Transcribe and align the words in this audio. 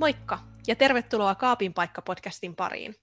Moikka 0.00 0.38
ja 0.66 0.76
tervetuloa 0.76 1.34
Kaapin 1.34 1.74
paikka-podcastin 1.74 2.54
pariin. 2.56 2.96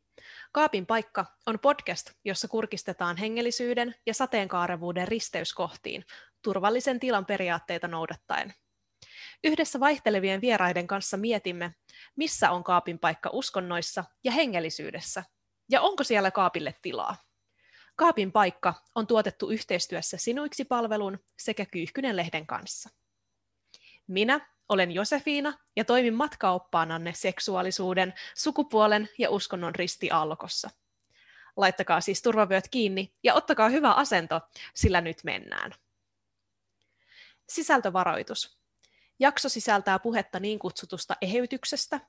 Kaapin 0.52 0.86
paikka 0.86 1.25
on 1.45 1.59
podcast, 1.59 2.12
jossa 2.25 2.48
kurkistetaan 2.48 3.18
hengellisyyden 3.18 3.95
ja 4.05 4.13
sateenkaarevuuden 4.13 5.07
risteyskohtiin 5.07 6.05
turvallisen 6.41 6.99
tilan 6.99 7.25
periaatteita 7.25 7.88
noudattaen. 7.88 8.54
Yhdessä 9.44 9.80
vaihtelevien 9.80 10.41
vieraiden 10.41 10.88
kanssa 10.88 11.18
mietimme, 11.18 11.75
missä 12.16 12.52
on 12.52 12.63
Kaapin 12.63 13.00
paikka 13.00 13.29
uskonnoissa 13.34 14.04
ja 14.23 14.32
hengellisyydessä, 14.32 15.23
ja 15.70 15.82
onko 15.82 16.04
siellä 16.04 16.32
Kaapille 16.32 16.76
tilaa. 16.82 17.16
Kaapin 17.95 18.32
paikka 18.32 18.73
on 18.95 19.07
tuotettu 19.07 19.49
yhteistyössä 19.49 20.18
Sinuiksi 20.18 20.66
palvelun 20.66 21.20
sekä 21.40 21.66
Kyyhkynen 21.66 22.16
lehden 22.16 22.48
kanssa. 22.48 22.90
Minä 24.07 24.56
olen 24.70 24.91
Josefiina 24.91 25.53
ja 25.76 25.85
toimin 25.85 26.13
matkaoppaananne 26.13 27.13
seksuaalisuuden, 27.13 28.13
sukupuolen 28.35 29.09
ja 29.17 29.30
uskonnon 29.30 29.76
ristialkossa. 29.76 30.70
Laittakaa 31.55 32.02
siis 32.02 32.21
turvavyöt 32.21 32.67
kiinni 32.71 33.13
ja 33.23 33.34
ottakaa 33.34 33.70
hyvä 33.70 33.91
asento, 33.91 34.41
sillä 34.76 35.02
nyt 35.02 35.17
mennään. 35.23 35.71
Sisältövaroitus. 37.49 38.57
Jakso 39.20 39.49
sisältää 39.49 39.99
puhetta 39.99 40.40
niin 40.40 40.59
kutsutusta 40.59 41.15
eheytyksestä, 41.21 41.99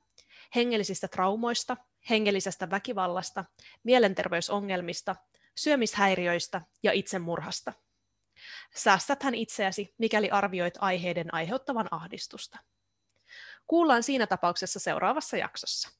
hengellisistä 0.55 1.09
traumoista, 1.09 1.77
hengellisestä 2.11 2.70
väkivallasta, 2.70 3.45
mielenterveysongelmista, 3.84 5.17
syömishäiriöistä 5.56 6.61
ja 6.83 6.92
itsemurhasta– 6.92 7.73
Säästäthän 8.75 9.34
itseäsi, 9.34 9.94
mikäli 9.98 10.31
arvioit 10.31 10.75
aiheiden 10.81 11.34
aiheuttavan 11.34 11.89
ahdistusta. 11.91 12.58
Kuullaan 13.67 14.03
siinä 14.03 14.27
tapauksessa 14.27 14.80
seuraavassa 14.80 15.36
jaksossa. 15.36 15.91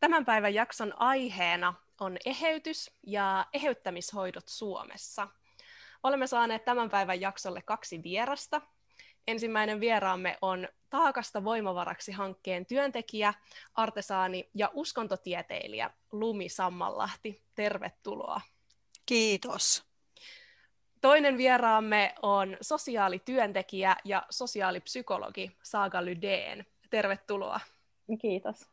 Tämän 0.00 0.24
päivän 0.24 0.54
jakson 0.54 0.94
aiheena 0.96 1.74
on 2.00 2.16
eheytys 2.24 2.90
ja 3.06 3.46
eheyttämishoidot 3.52 4.48
Suomessa. 4.48 5.28
Olemme 6.02 6.26
saaneet 6.26 6.64
tämän 6.64 6.90
päivän 6.90 7.20
jaksolle 7.20 7.62
kaksi 7.62 8.02
vierasta. 8.02 8.62
Ensimmäinen 9.26 9.80
vieraamme 9.80 10.38
on 10.42 10.68
Taakasta 10.90 11.44
voimavaraksi 11.44 12.12
hankkeen 12.12 12.66
työntekijä, 12.66 13.34
artesaani 13.74 14.50
ja 14.54 14.70
uskontotieteilijä 14.72 15.90
Lumi 16.12 16.48
Sammallahti. 16.48 17.42
Tervetuloa. 17.54 18.40
Kiitos. 19.06 19.84
Toinen 21.00 21.38
vieraamme 21.38 22.14
on 22.22 22.56
sosiaalityöntekijä 22.60 23.96
ja 24.04 24.22
sosiaalipsykologi 24.30 25.56
Saaga 25.62 26.04
Lydeen. 26.04 26.66
Tervetuloa. 26.90 27.60
Kiitos. 28.20 28.68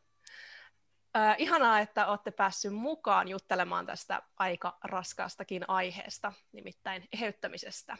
Äh, 1.16 1.34
ihanaa, 1.38 1.80
että 1.80 2.06
olette 2.06 2.30
päässyt 2.30 2.72
mukaan 2.72 3.28
juttelemaan 3.28 3.86
tästä 3.86 4.22
aika 4.36 4.78
raskaastakin 4.84 5.64
aiheesta, 5.68 6.32
nimittäin 6.52 7.08
eheyttämisestä. 7.12 7.96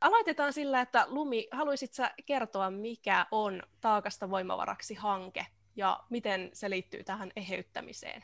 Aloitetaan 0.00 0.52
sillä, 0.52 0.80
että 0.80 1.06
Lumi, 1.08 1.48
haluaisitko 1.50 2.02
kertoa, 2.26 2.70
mikä 2.70 3.26
on 3.30 3.62
Taakasta 3.80 4.30
voimavaraksi 4.30 4.94
hanke 4.94 5.46
ja 5.76 6.00
miten 6.10 6.50
se 6.52 6.70
liittyy 6.70 7.04
tähän 7.04 7.32
eheyttämiseen? 7.36 8.22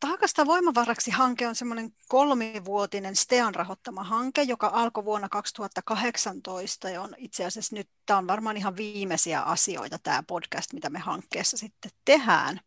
Taakasta 0.00 0.46
voimavaraksi 0.46 1.10
hanke 1.10 1.48
on 1.48 1.54
semmoinen 1.54 1.92
kolmivuotinen 2.08 3.16
STEAN 3.16 3.54
rahoittama 3.54 4.04
hanke, 4.04 4.42
joka 4.42 4.70
alkoi 4.74 5.04
vuonna 5.04 5.28
2018 5.28 6.90
ja 6.90 7.02
on 7.02 7.14
itse 7.16 7.44
asiassa 7.44 7.76
nyt, 7.76 7.88
tämä 8.06 8.18
on 8.18 8.26
varmaan 8.26 8.56
ihan 8.56 8.76
viimeisiä 8.76 9.42
asioita 9.42 9.98
tämä 9.98 10.22
podcast, 10.22 10.72
mitä 10.72 10.90
me 10.90 10.98
hankkeessa 10.98 11.56
sitten 11.56 11.90
tehdään. 12.04 12.60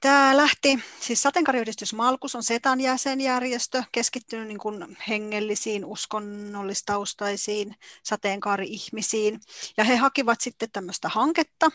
Tämä 0.00 0.36
lähti, 0.36 0.78
siis 1.00 1.22
sateenkaariyhdistys 1.22 1.92
Malkus 1.94 2.34
on 2.34 2.42
SETAn 2.42 2.80
jäsenjärjestö, 2.80 3.82
keskittynyt 3.92 4.48
niin 4.48 4.58
kuin 4.58 4.96
hengellisiin, 5.08 5.84
uskonnollistaustaisiin 5.84 7.76
sateenkaari-ihmisiin. 8.02 9.40
Ja 9.76 9.84
he 9.84 9.96
hakivat 9.96 10.40
sitten 10.40 10.70
tämmöistä 10.72 11.08
hanketta, 11.08 11.70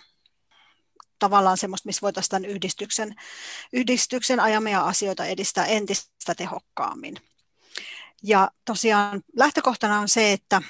tavallaan 1.20 1.58
semmoista, 1.58 1.88
missä 1.88 2.02
voitaisiin 2.02 2.30
tämän 2.30 2.50
yhdistyksen, 2.50 3.16
yhdistyksen 3.74 4.40
ajamia 4.40 4.82
asioita 4.82 5.26
edistää 5.26 5.66
entistä 5.66 6.36
tehokkaammin. 6.38 7.16
Ja 8.24 8.52
tosiaan 8.66 9.22
lähtökohtana 9.38 10.00
on 10.00 10.10
se, 10.10 10.34
että 10.34 10.62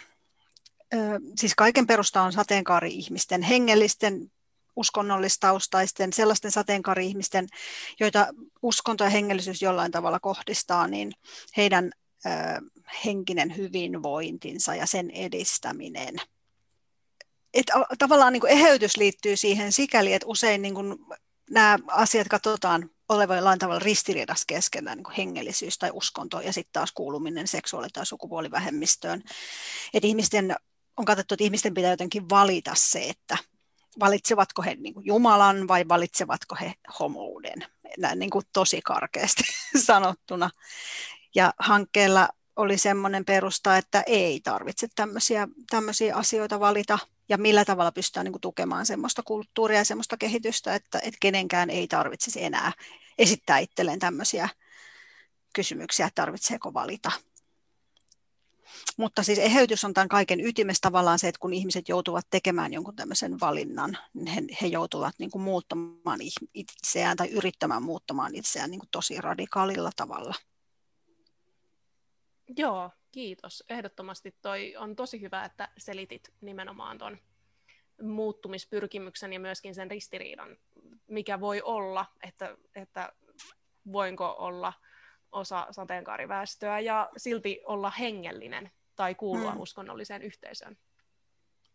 siis 1.40 1.56
kaiken 1.56 1.88
perusta 1.88 2.22
on 2.22 2.34
sateenkaari-ihmisten, 2.34 3.42
hengellisten, 3.42 4.32
uskonnollistaustaisten, 4.76 6.14
sellaisten 6.14 6.52
sateenkaari-ihmisten, 6.52 7.48
joita 8.00 8.28
uskonto 8.62 9.04
ja 9.04 9.10
hengellisyys 9.10 9.62
jollain 9.62 9.92
tavalla 9.92 10.20
kohdistaa, 10.20 10.88
niin 10.88 11.12
heidän 11.58 11.92
henkinen 13.06 13.58
hyvinvointinsa 13.58 14.76
ja 14.76 14.86
sen 14.86 15.12
edistäminen– 15.12 16.16
et 17.56 17.66
tavallaan 18.00 18.34
niin 18.34 18.42
kuin 18.42 18.52
eheytys 18.52 18.98
liittyy 18.98 19.38
siihen 19.38 19.72
sikäli, 19.72 20.14
että 20.14 20.28
usein 20.28 20.62
niin 20.62 20.76
kuin 20.76 20.96
nämä 21.50 21.78
asiat 21.88 22.28
katsotaan 22.28 22.90
olevan 23.10 23.38
jollain 23.38 23.60
tavalla 23.60 23.80
ristiriidassa 23.80 24.44
keskenään, 24.48 24.98
niin 24.98 25.16
hengellisyys 25.18 25.78
tai 25.78 25.90
uskonto 25.94 26.42
ja 26.42 26.54
sitten 26.54 26.74
taas 26.74 26.92
kuuluminen 26.92 27.48
seksuaali- 27.48 27.90
tai 27.94 28.06
sukupuolivähemmistöön. 28.06 29.24
Et 29.94 30.06
ihmisten, 30.06 30.56
on 30.98 31.06
katsottu, 31.06 31.34
että 31.34 31.44
ihmisten 31.44 31.74
pitää 31.74 31.92
jotenkin 31.92 32.30
valita 32.30 32.72
se, 32.76 33.10
että 33.10 33.38
valitsevatko 34.00 34.62
he 34.62 34.76
niin 34.76 34.94
kuin 34.94 35.06
Jumalan 35.06 35.68
vai 35.68 35.88
valitsevatko 35.88 36.56
he 36.62 36.74
homouden, 37.00 37.66
näin 37.98 38.20
niin 38.20 38.30
kuin 38.30 38.46
tosi 38.54 38.82
karkeasti 38.82 39.44
sanottuna. 39.88 40.50
Ja 41.36 41.54
hankkeella 41.60 42.30
oli 42.56 42.78
semmoinen 42.78 43.26
perusta, 43.26 43.78
että 43.78 44.04
ei 44.08 44.40
tarvitse 44.40 44.88
tämmöisiä, 44.96 45.48
tämmöisiä 45.70 46.16
asioita 46.16 46.60
valita– 46.60 47.00
ja 47.30 47.38
millä 47.38 47.66
tavalla 47.66 47.92
pystytään 47.92 48.24
niin 48.24 48.34
kuin, 48.34 48.42
tukemaan 48.42 48.86
semmoista 48.86 49.24
kulttuuria 49.24 49.78
ja 49.78 49.86
semmoista 49.86 50.18
kehitystä, 50.18 50.76
että, 50.76 51.00
että 51.00 51.18
kenenkään 51.20 51.70
ei 51.70 51.88
tarvitsisi 51.88 52.44
enää 52.44 52.72
esittää 53.18 53.60
itselleen 53.60 54.00
tämmöisiä 54.00 54.50
kysymyksiä, 55.54 56.08
että 56.08 56.22
tarvitseeko 56.22 56.74
valita. 56.74 57.12
Mutta 58.98 59.24
siis 59.24 59.40
eheytys 59.40 59.84
on 59.84 59.94
tämän 59.94 60.10
kaiken 60.10 60.46
ytimessä 60.46 60.82
tavallaan 60.82 61.20
se, 61.20 61.28
että 61.28 61.40
kun 61.40 61.54
ihmiset 61.54 61.90
joutuvat 61.90 62.28
tekemään 62.30 62.74
jonkun 62.74 62.96
tämmöisen 62.96 63.40
valinnan, 63.40 63.98
niin 64.14 64.28
he, 64.28 64.42
he 64.62 64.68
joutuvat 64.68 65.16
niin 65.20 65.32
kuin 65.32 65.42
muuttamaan 65.42 66.20
itseään 66.54 67.18
tai 67.18 67.30
yrittämään 67.30 67.84
muuttamaan 67.84 68.36
itseään 68.36 68.72
niin 68.72 68.80
kuin 68.80 68.90
tosi 68.92 69.22
radikaalilla 69.22 69.92
tavalla. 69.96 70.36
Joo, 72.58 72.92
kiitos. 73.16 73.64
Ehdottomasti 73.70 74.36
toi 74.42 74.76
on 74.78 74.96
tosi 74.96 75.22
hyvä, 75.22 75.46
että 75.46 75.70
selitit 75.78 76.34
nimenomaan 76.42 76.98
tuon 76.98 77.18
muuttumispyrkimyksen 78.02 79.34
ja 79.34 79.40
myöskin 79.40 79.76
sen 79.76 79.92
ristiriidan, 79.92 80.58
mikä 81.08 81.40
voi 81.40 81.62
olla, 81.62 82.06
että, 82.24 82.58
että 82.76 83.14
voinko 83.92 84.36
olla 84.38 84.74
osa 85.32 85.68
sateenkaariväestöä 85.72 86.80
ja 86.80 87.10
silti 87.18 87.62
olla 87.66 87.90
hengellinen 87.90 88.72
tai 88.96 89.16
kuulua 89.16 89.52
hmm. 89.52 89.62
uskonnolliseen 89.62 90.22
yhteisöön. 90.22 90.78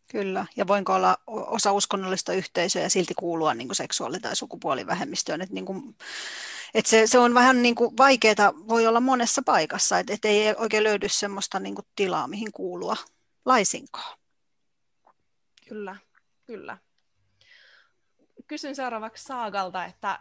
Kyllä, 0.07 0.45
ja 0.55 0.67
voinko 0.67 0.93
olla 0.93 1.17
osa 1.27 1.71
uskonnollista 1.71 2.33
yhteisöä 2.33 2.81
ja 2.81 2.89
silti 2.89 3.13
kuulua 3.13 3.53
niin 3.53 3.67
kuin 3.67 3.75
seksuaali- 3.75 4.19
tai 4.19 4.35
sukupuolivähemmistöön. 4.35 5.41
Että 5.41 5.53
niin 5.53 5.65
kuin, 5.65 5.95
et 6.73 6.85
se, 6.85 7.07
se 7.07 7.19
on 7.19 7.33
vähän 7.33 7.61
niin 7.61 7.75
vaikeaa, 7.97 8.53
voi 8.67 8.87
olla 8.87 8.99
monessa 8.99 9.41
paikassa, 9.45 9.99
että 9.99 10.13
et 10.13 10.25
ei 10.25 10.55
oikein 10.57 10.83
löydy 10.83 11.09
semmoista 11.09 11.59
niin 11.59 11.75
kuin 11.75 11.85
tilaa, 11.95 12.27
mihin 12.27 12.51
kuulua 12.51 12.95
laisinkaan. 13.45 14.17
Kyllä, 15.67 15.95
kyllä. 16.45 16.77
Kysyn 18.47 18.75
seuraavaksi 18.75 19.23
Saagalta, 19.23 19.85
että 19.85 20.19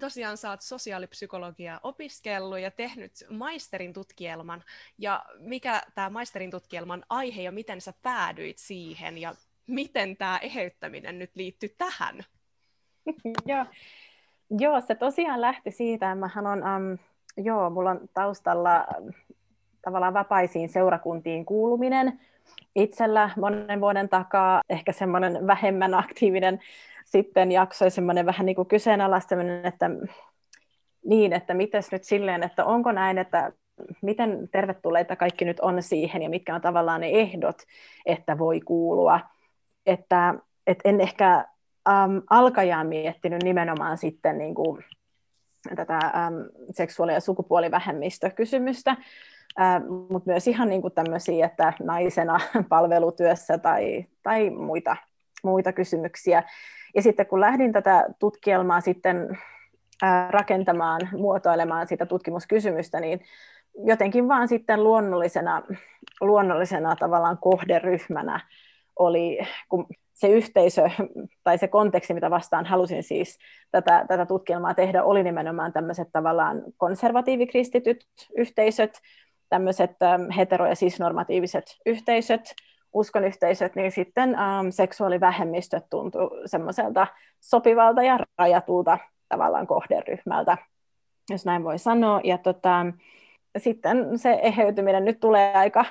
tosiaan 0.00 0.36
sä 0.36 0.50
oot 0.50 0.60
sosiaalipsykologiaa 0.60 1.80
opiskellut 1.82 2.58
ja 2.58 2.70
tehnyt 2.70 3.12
maisterin 3.30 3.92
tutkielman. 3.92 4.62
Ja 4.98 5.24
mikä 5.38 5.82
tämä 5.94 6.10
maisterin 6.10 6.50
tutkielman 6.50 7.04
aihe 7.08 7.42
ja 7.42 7.52
miten 7.52 7.80
sä 7.80 7.94
päädyit 8.02 8.58
siihen 8.58 9.18
ja 9.18 9.34
miten 9.66 10.16
tämä 10.16 10.38
eheyttäminen 10.38 11.18
nyt 11.18 11.30
liittyy 11.34 11.74
tähän? 11.78 12.24
Joo. 13.46 13.64
joo, 14.58 14.80
se 14.80 14.94
tosiaan 14.94 15.40
lähti 15.40 15.70
siitä, 15.70 16.12
että 16.12 16.20
mähän 16.20 16.46
on, 16.46 16.58
um, 16.58 16.98
joo, 17.44 17.70
mulla 17.70 17.90
on 17.90 18.00
taustalla 18.14 18.86
tavallaan 19.82 20.14
vapaisiin 20.14 20.68
seurakuntiin 20.68 21.44
kuuluminen 21.44 22.20
itsellä 22.76 23.30
monen 23.36 23.80
vuoden 23.80 24.08
takaa, 24.08 24.62
ehkä 24.68 24.92
semmoinen 24.92 25.46
vähemmän 25.46 25.94
aktiivinen 25.94 26.60
sitten 27.04 27.52
jaksoi 27.52 27.90
semmoinen 27.90 28.26
vähän 28.26 28.46
niin 28.46 28.56
kuin 28.56 28.68
kyseenalaistaminen, 28.68 29.66
että 29.66 29.90
niin, 31.04 31.32
että 31.32 31.54
mites 31.54 31.92
nyt 31.92 32.04
silleen, 32.04 32.42
että 32.42 32.64
onko 32.64 32.92
näin, 32.92 33.18
että 33.18 33.52
miten 34.02 34.48
tervetulleita 34.52 35.16
kaikki 35.16 35.44
nyt 35.44 35.60
on 35.60 35.82
siihen 35.82 36.22
ja 36.22 36.30
mitkä 36.30 36.54
on 36.54 36.60
tavallaan 36.60 37.00
ne 37.00 37.08
ehdot, 37.08 37.56
että 38.06 38.38
voi 38.38 38.60
kuulua. 38.60 39.20
Että 39.86 40.34
et 40.66 40.78
en 40.84 41.00
ehkä 41.00 41.44
äm, 41.88 42.22
alkajaan 42.30 42.86
miettinyt 42.86 43.42
nimenomaan 43.42 43.98
sitten 43.98 44.38
niin 44.38 44.54
kuin, 44.54 44.84
tätä 45.76 45.96
äm, 45.96 46.34
seksuaali- 46.70 47.12
ja 47.12 47.20
sukupuolivähemmistökysymystä, 47.20 48.90
äh, 49.60 49.82
mutta 50.10 50.30
myös 50.30 50.48
ihan 50.48 50.68
niin 50.68 50.82
kuin 50.82 50.94
tämmöisiä, 50.94 51.46
että 51.46 51.72
naisena 51.82 52.40
palvelutyössä 52.68 53.58
tai, 53.58 54.06
tai 54.22 54.50
muita, 54.50 54.96
muita 55.42 55.72
kysymyksiä. 55.72 56.42
Ja 56.94 57.02
sitten 57.02 57.26
kun 57.26 57.40
lähdin 57.40 57.72
tätä 57.72 58.06
tutkielmaa 58.18 58.80
sitten 58.80 59.38
rakentamaan, 60.30 61.00
muotoilemaan 61.12 61.86
sitä 61.86 62.06
tutkimuskysymystä, 62.06 63.00
niin 63.00 63.20
jotenkin 63.84 64.28
vaan 64.28 64.48
sitten 64.48 64.84
luonnollisena, 64.84 65.62
luonnollisena 66.20 66.96
tavallaan 66.96 67.38
kohderyhmänä 67.38 68.40
oli, 68.98 69.38
kun 69.68 69.86
se 70.12 70.28
yhteisö 70.28 70.90
tai 71.44 71.58
se 71.58 71.68
konteksti, 71.68 72.14
mitä 72.14 72.30
vastaan 72.30 72.66
halusin 72.66 73.02
siis 73.02 73.38
tätä, 73.70 74.04
tätä 74.08 74.26
tutkielmaa 74.26 74.74
tehdä, 74.74 75.04
oli 75.04 75.22
nimenomaan 75.22 75.72
tämmöiset 75.72 76.08
tavallaan 76.12 76.62
konservatiivikristityt 76.76 78.06
yhteisöt, 78.36 79.00
tämmöiset 79.48 79.90
hetero- 80.36 80.66
ja 80.66 80.74
sisnormatiiviset 80.74 81.64
yhteisöt, 81.86 82.54
uskonyhteisöt, 82.94 83.74
niin 83.74 83.92
sitten 83.92 84.34
ähm, 84.34 84.68
seksuaalivähemmistöt 84.70 85.84
tuntuu 85.90 86.30
semmoiselta 86.46 87.06
sopivalta 87.40 88.02
ja 88.02 88.18
rajatulta 88.38 88.98
tavallaan 89.28 89.66
kohderyhmältä, 89.66 90.58
jos 91.30 91.44
näin 91.44 91.64
voi 91.64 91.78
sanoa. 91.78 92.20
Ja 92.24 92.38
tota, 92.38 92.86
sitten 93.58 94.18
se 94.18 94.38
eheytyminen 94.42 95.04
nyt 95.04 95.20
tulee 95.20 95.54
aika, 95.54 95.84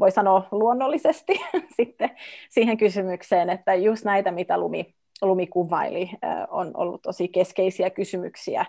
voi 0.00 0.10
sanoa 0.10 0.48
luonnollisesti 0.50 1.40
sitten 1.76 2.10
siihen 2.50 2.76
kysymykseen, 2.76 3.50
että 3.50 3.74
just 3.74 4.04
näitä, 4.04 4.30
mitä 4.30 4.58
Lumi, 4.58 4.94
Lumi 5.22 5.46
kuvaili, 5.46 6.10
on 6.48 6.70
ollut 6.74 7.02
tosi 7.02 7.28
keskeisiä 7.28 7.90
kysymyksiä 7.90 8.64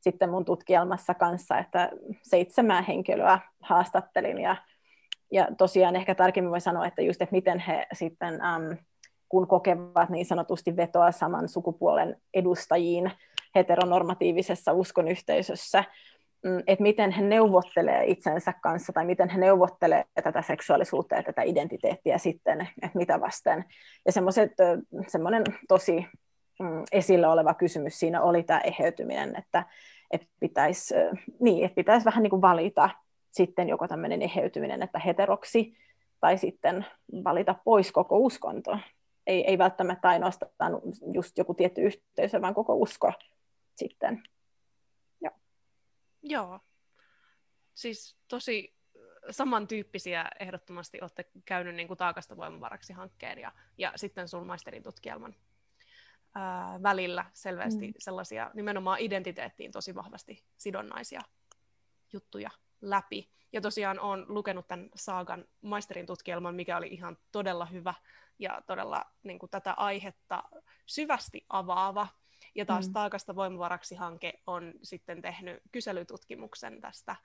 sitten 0.00 0.30
mun 0.30 0.44
tutkielmassa 0.44 1.14
kanssa, 1.14 1.58
että 1.58 1.90
seitsemää 2.22 2.82
henkilöä 2.82 3.38
haastattelin 3.60 4.38
ja, 4.38 4.56
ja 5.30 5.48
tosiaan 5.58 5.96
ehkä 5.96 6.14
tarkemmin 6.14 6.50
voi 6.50 6.60
sanoa, 6.60 6.86
että 6.86 7.02
just, 7.02 7.22
että 7.22 7.34
miten 7.34 7.58
he 7.58 7.86
sitten, 7.92 8.40
kun 9.28 9.48
kokevat 9.48 10.10
niin 10.10 10.26
sanotusti 10.26 10.76
vetoa 10.76 11.12
saman 11.12 11.48
sukupuolen 11.48 12.16
edustajiin 12.34 13.10
heteronormatiivisessa 13.54 14.72
uskonyhteisössä, 14.72 15.84
Mm, 16.44 16.58
että 16.66 16.82
miten 16.82 17.10
he 17.10 17.22
neuvottelee 17.22 18.04
itsensä 18.04 18.52
kanssa 18.62 18.92
tai 18.92 19.04
miten 19.04 19.28
he 19.28 19.38
neuvottelee 19.38 20.04
tätä 20.22 20.42
seksuaalisuutta 20.42 21.14
ja 21.14 21.22
tätä 21.22 21.42
identiteettiä 21.42 22.18
sitten, 22.18 22.68
että 22.82 22.98
mitä 22.98 23.20
vasten. 23.20 23.64
Ja 24.06 24.12
semmoinen 25.08 25.44
tosi 25.68 26.06
mm, 26.60 26.84
esillä 26.92 27.32
oleva 27.32 27.54
kysymys 27.54 27.98
siinä 27.98 28.22
oli 28.22 28.42
tämä 28.42 28.60
eheytyminen, 28.60 29.36
että, 29.38 29.64
että 30.10 30.26
pitäisi 30.40 30.94
niin, 31.40 31.64
että 31.64 31.74
pitäisi 31.74 32.04
vähän 32.04 32.22
niin 32.22 32.30
kuin 32.30 32.42
valita 32.42 32.90
sitten 33.30 33.68
joko 33.68 33.88
tämmöinen 33.88 34.22
eheytyminen, 34.22 34.82
että 34.82 34.98
heteroksi, 34.98 35.76
tai 36.20 36.38
sitten 36.38 36.86
valita 37.24 37.54
pois 37.64 37.92
koko 37.92 38.18
uskonto. 38.18 38.78
Ei, 39.26 39.46
ei 39.46 39.58
välttämättä 39.58 40.08
ainoastaan 40.08 40.72
just 41.12 41.38
joku 41.38 41.54
tietty 41.54 41.80
yhteisö, 41.80 42.40
vaan 42.40 42.54
koko 42.54 42.74
usko 42.74 43.12
sitten. 43.76 44.22
Joo. 46.22 46.60
Siis 47.74 48.16
tosi 48.28 48.74
samantyyppisiä 49.30 50.26
ehdottomasti 50.40 50.98
olette 51.00 51.24
käynyt 51.44 51.74
niin 51.74 51.88
kuin 51.88 51.98
taakasta 51.98 52.36
voimavaraksi 52.36 52.92
hankkeen 52.92 53.38
ja, 53.38 53.52
ja 53.78 53.92
sitten 53.96 54.28
sun 54.28 54.46
maisterin 54.46 54.82
tutkielman 54.82 55.34
ää, 56.34 56.82
välillä 56.82 57.24
selvästi 57.32 57.86
mm. 57.86 57.94
sellaisia 57.98 58.50
nimenomaan 58.54 59.00
identiteettiin 59.00 59.72
tosi 59.72 59.94
vahvasti 59.94 60.44
sidonnaisia 60.56 61.20
juttuja 62.12 62.50
läpi. 62.80 63.30
Ja 63.52 63.60
tosiaan 63.60 64.00
olen 64.00 64.24
lukenut 64.28 64.68
tämän 64.68 64.88
Saagan 64.94 65.44
maisterin 65.60 66.06
tutkielman, 66.06 66.54
mikä 66.54 66.76
oli 66.76 66.86
ihan 66.86 67.16
todella 67.32 67.66
hyvä 67.66 67.94
ja 68.38 68.62
todella 68.66 69.04
niin 69.22 69.38
kuin, 69.38 69.50
tätä 69.50 69.72
aihetta 69.72 70.42
syvästi 70.86 71.46
avaava. 71.48 72.08
Ja 72.54 72.66
taas 72.66 72.86
mm. 72.86 72.92
Taakasta 72.92 73.36
voimavaraksi 73.36 73.94
hanke 73.94 74.32
on 74.46 74.72
sitten 74.82 75.22
tehnyt 75.22 75.62
kyselytutkimuksen 75.72 76.80
tästä, 76.80 77.16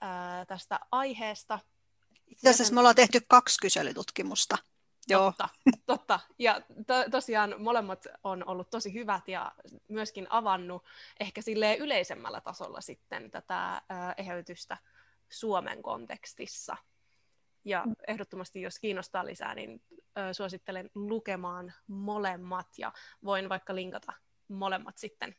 ää, 0.00 0.46
tästä 0.46 0.80
aiheesta. 0.92 1.58
Itse 2.26 2.50
asiassa 2.50 2.74
me 2.74 2.80
ollaan 2.80 2.94
tehty 2.94 3.20
kaksi 3.28 3.58
kyselytutkimusta. 3.60 4.58
Joo. 5.08 5.24
Totta, 5.24 5.48
totta. 5.86 6.20
Ja 6.38 6.60
to, 6.86 6.94
tosiaan 7.10 7.54
molemmat 7.58 8.06
on 8.24 8.48
ollut 8.48 8.70
tosi 8.70 8.94
hyvät 8.94 9.28
ja 9.28 9.52
myöskin 9.88 10.26
avannut 10.30 10.84
ehkä 11.20 11.42
silleen 11.42 11.78
yleisemmällä 11.78 12.40
tasolla 12.40 12.80
sitten 12.80 13.30
tätä 13.30 13.82
eheytystä 14.16 14.76
Suomen 15.30 15.82
kontekstissa. 15.82 16.76
Ja 17.64 17.82
mm. 17.86 17.94
ehdottomasti, 18.06 18.62
jos 18.62 18.78
kiinnostaa 18.78 19.26
lisää, 19.26 19.54
niin 19.54 19.82
ö, 20.18 20.34
suosittelen 20.34 20.90
lukemaan 20.94 21.72
molemmat 21.86 22.68
ja 22.78 22.92
voin 23.24 23.48
vaikka 23.48 23.74
linkata 23.74 24.12
molemmat 24.48 24.98
sitten 24.98 25.36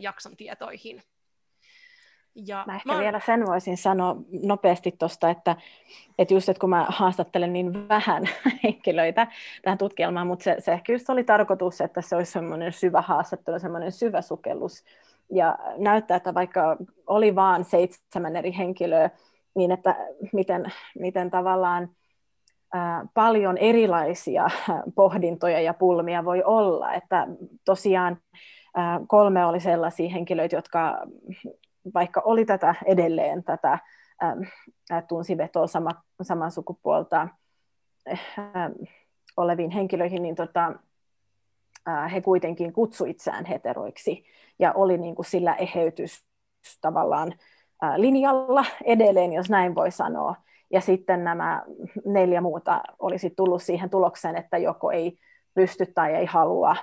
jakson 0.00 0.36
tietoihin. 0.36 1.02
Ja 2.46 2.64
mä 2.66 2.74
ehkä 2.74 2.92
mä... 2.92 3.00
vielä 3.00 3.20
sen 3.26 3.46
voisin 3.46 3.76
sanoa 3.76 4.16
nopeasti 4.42 4.94
tuosta, 4.98 5.30
että, 5.30 5.56
että 6.18 6.34
just 6.34 6.48
että 6.48 6.60
kun 6.60 6.70
mä 6.70 6.86
haastattelen 6.88 7.52
niin 7.52 7.88
vähän 7.88 8.28
henkilöitä 8.64 9.26
tähän 9.62 9.78
tutkielmaan, 9.78 10.26
mutta 10.26 10.42
se, 10.42 10.56
se 10.58 10.72
ehkä 10.72 10.92
just 10.92 11.10
oli 11.10 11.24
tarkoitus, 11.24 11.80
että 11.80 12.02
se 12.02 12.16
olisi 12.16 12.32
semmoinen 12.32 12.72
syvä 12.72 13.00
haastattelu, 13.00 13.58
semmoinen 13.58 13.92
syvä 13.92 14.22
sukellus. 14.22 14.84
Ja 15.30 15.58
näyttää, 15.76 16.16
että 16.16 16.34
vaikka 16.34 16.76
oli 17.06 17.34
vaan 17.34 17.64
seitsemän 17.64 18.36
eri 18.36 18.56
henkilöä, 18.56 19.10
niin 19.54 19.72
että 19.72 19.96
miten, 20.32 20.72
miten 20.98 21.30
tavallaan 21.30 21.88
paljon 23.14 23.58
erilaisia 23.58 24.48
pohdintoja 24.94 25.60
ja 25.60 25.74
pulmia 25.74 26.24
voi 26.24 26.42
olla. 26.44 26.92
Että 26.92 27.26
tosiaan 27.64 28.18
kolme 29.06 29.46
oli 29.46 29.60
sellaisia 29.60 30.10
henkilöitä, 30.10 30.56
jotka 30.56 30.98
vaikka 31.94 32.22
oli 32.24 32.44
tätä 32.44 32.74
edelleen 32.86 33.44
tätä 33.44 33.78
tunsi 35.08 35.36
vetoa 35.36 35.66
sama, 35.66 35.90
saman 36.22 36.50
sukupuolta 36.50 37.28
oleviin 39.36 39.70
henkilöihin, 39.70 40.22
niin 40.22 40.34
tota, 40.34 40.72
he 42.12 42.20
kuitenkin 42.20 42.72
kutsu 42.72 43.04
itseään 43.04 43.44
heteroiksi 43.44 44.24
ja 44.58 44.72
oli 44.72 44.98
niin 44.98 45.14
kuin 45.14 45.26
sillä 45.26 45.54
eheytys 45.54 46.24
tavallaan 46.80 47.32
linjalla 47.96 48.64
edelleen, 48.84 49.32
jos 49.32 49.50
näin 49.50 49.74
voi 49.74 49.90
sanoa. 49.90 50.34
Ja 50.70 50.80
sitten 50.80 51.24
nämä 51.24 51.62
neljä 52.04 52.40
muuta 52.40 52.80
olisi 52.98 53.30
tullut 53.30 53.62
siihen 53.62 53.90
tulokseen, 53.90 54.36
että 54.36 54.58
joko 54.58 54.90
ei 54.90 55.18
pysty 55.54 55.86
tai 55.94 56.14
ei 56.14 56.26
halua 56.26 56.76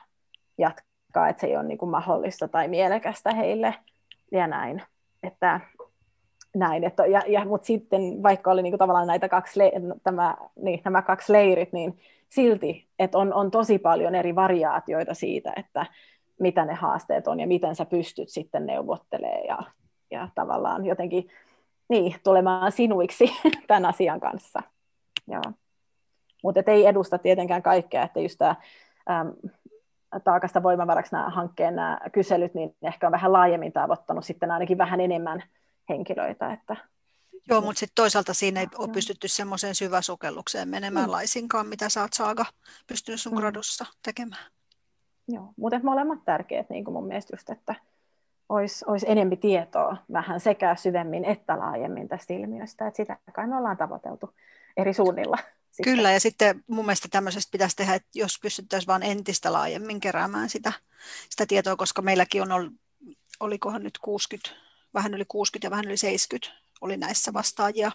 jatkaa, 0.58 1.30
että 1.30 1.42
se 1.42 1.48
ei 1.48 1.56
ole 1.56 1.64
niin 1.64 1.78
kuin 1.78 1.92
mahdollista 1.92 2.48
tai 2.48 2.68
mielekästä 2.68 3.34
heille 3.34 3.76
ja 4.38 4.48
näin. 4.48 4.82
Että, 5.24 5.60
näin 6.56 6.84
että, 6.84 7.06
ja, 7.06 7.22
ja, 7.28 7.46
mutta 7.46 7.66
sitten 7.66 8.24
vaikka 8.24 8.52
oli 8.52 8.62
niin 8.62 8.72
kuin 8.72 8.80
tavallaan 8.80 9.08
näitä 9.08 9.30
kaksi, 9.30 9.60
tämä, 10.04 10.36
niin, 10.56 10.82
nämä 10.86 11.02
kaksi 11.02 11.34
leirit, 11.34 11.74
niin 11.74 12.00
silti, 12.30 12.88
että 13.00 13.18
on, 13.18 13.34
on 13.34 13.52
tosi 13.52 13.80
paljon 13.80 14.16
eri 14.16 14.36
variaatioita 14.36 15.14
siitä, 15.14 15.54
että 15.56 15.86
mitä 16.40 16.66
ne 16.66 16.74
haasteet 16.74 17.28
on 17.28 17.40
ja 17.40 17.48
miten 17.48 17.76
sä 17.76 17.86
pystyt 17.86 18.30
sitten 18.30 18.66
neuvottelemaan 18.66 19.46
ja, 19.48 19.58
ja 20.12 20.30
tavallaan 20.36 20.86
jotenkin 20.86 21.28
niin, 21.90 22.16
tulemaan 22.24 22.72
sinuiksi 22.72 23.26
tämän 23.68 23.86
asian 23.86 24.20
kanssa. 24.20 24.62
Mutta 26.44 26.64
ei 26.68 26.86
edusta 26.86 27.18
tietenkään 27.18 27.64
kaikkea, 27.64 28.04
että 28.04 28.20
just 28.20 28.38
tämä 28.38 28.56
äm, 29.10 29.32
taakasta 30.24 30.64
voimavaraksi 30.64 31.12
nämä 31.12 31.30
hankkeen 31.30 31.76
nämä 31.76 32.00
kyselyt, 32.12 32.54
niin 32.54 32.76
ehkä 32.82 33.08
on 33.08 33.12
vähän 33.12 33.34
laajemmin 33.34 33.74
tavoittanut 33.74 34.26
sitten 34.26 34.52
ainakin 34.52 34.78
vähän 34.78 35.02
enemmän 35.02 35.44
henkilöitä. 35.90 36.54
Että, 36.54 36.76
Joo, 37.50 37.62
mutta 37.62 37.80
sitten 37.80 37.96
toisaalta 37.96 38.34
siinä 38.34 38.60
ei 38.60 38.68
ole 38.78 38.88
pystytty 38.88 39.28
semmoiseen 39.28 39.76
syväsukellukseen 39.76 40.70
menemään 40.70 41.06
mm. 41.06 41.12
laisinkaan, 41.12 41.68
mitä 41.68 41.90
sä 41.90 42.02
oot 42.02 42.14
Saaga 42.14 42.46
pystynyt 42.88 43.22
sun 43.22 43.34
mm. 43.34 43.38
gradussa 43.38 43.86
tekemään. 44.04 44.46
Joo, 45.28 45.54
mutta 45.58 45.80
molemmat 45.84 46.20
tärkeät 46.26 46.70
niin 46.70 46.86
kuin 46.86 46.94
mun 46.94 47.08
mielestä 47.08 47.34
just, 47.34 47.50
että 47.50 47.76
olisi, 48.50 48.86
olisi 48.88 49.06
enemmän 49.10 49.38
tietoa 49.38 49.98
vähän 50.14 50.40
sekä 50.40 50.76
syvemmin 50.76 51.26
että 51.26 51.60
laajemmin 51.60 52.08
tästä 52.08 52.34
ilmiöstä. 52.34 52.88
Että 52.88 52.98
sitä 52.98 53.18
kai 53.34 53.48
me 53.48 53.58
ollaan 53.58 53.78
tavoiteltu 53.78 54.34
eri 54.78 54.94
suunnilla. 54.94 55.38
Sitten. 55.76 55.96
Kyllä, 55.96 56.12
ja 56.12 56.20
sitten 56.20 56.64
mun 56.68 56.86
mielestä 56.86 57.08
tämmöisestä 57.08 57.52
pitäisi 57.52 57.76
tehdä, 57.76 57.94
että 57.94 58.10
jos 58.14 58.40
pystyttäisiin 58.42 58.88
vain 58.88 59.04
entistä 59.04 59.54
laajemmin 59.54 60.00
keräämään 60.00 60.50
sitä, 60.50 60.74
sitä 61.30 61.46
tietoa, 61.46 61.76
koska 61.76 62.02
meilläkin 62.02 62.42
on 62.42 62.52
ollut, 62.52 62.74
olikohan 63.40 63.84
nyt 63.84 63.98
60 63.98 64.50
vähän 64.94 65.14
yli 65.14 65.26
60 65.26 65.66
ja 65.66 65.72
vähän 65.72 65.86
yli 65.86 65.98
70 65.98 66.62
oli 66.82 66.98
näissä 66.98 67.34
vastaajia. 67.34 67.92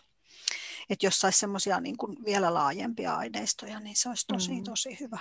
Että 0.91 1.07
jos 1.07 1.21
saisi 1.21 1.39
semmoisia 1.39 1.81
niin 1.81 1.97
vielä 2.25 2.55
laajempia 2.55 3.17
aineistoja, 3.17 3.81
niin 3.81 3.97
se 3.97 4.09
olisi 4.09 4.27
tosi, 4.27 4.53
mm. 4.53 4.65
tosi 4.65 5.01
hyvä. 5.01 5.19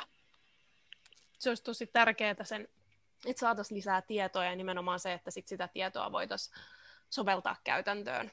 Se 1.40 1.50
olisi 1.50 1.64
tosi 1.64 1.88
tärkeää 1.88 2.44
sen, 2.44 2.68
että 3.26 3.40
saataisiin 3.40 3.78
lisää 3.78 4.02
tietoa 4.02 4.46
ja 4.46 4.56
nimenomaan 4.56 5.00
se, 5.00 5.14
että 5.14 5.32
sit 5.32 5.48
sitä 5.48 5.68
tietoa 5.68 6.12
voitaisiin 6.12 6.56
soveltaa 7.10 7.56
käytäntöön. 7.64 8.32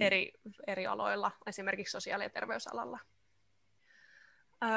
Eri, 0.00 0.32
eri 0.66 0.86
aloilla, 0.86 1.30
esimerkiksi 1.46 1.92
sosiaali- 1.92 2.24
ja 2.24 2.30
terveysalalla. 2.30 2.98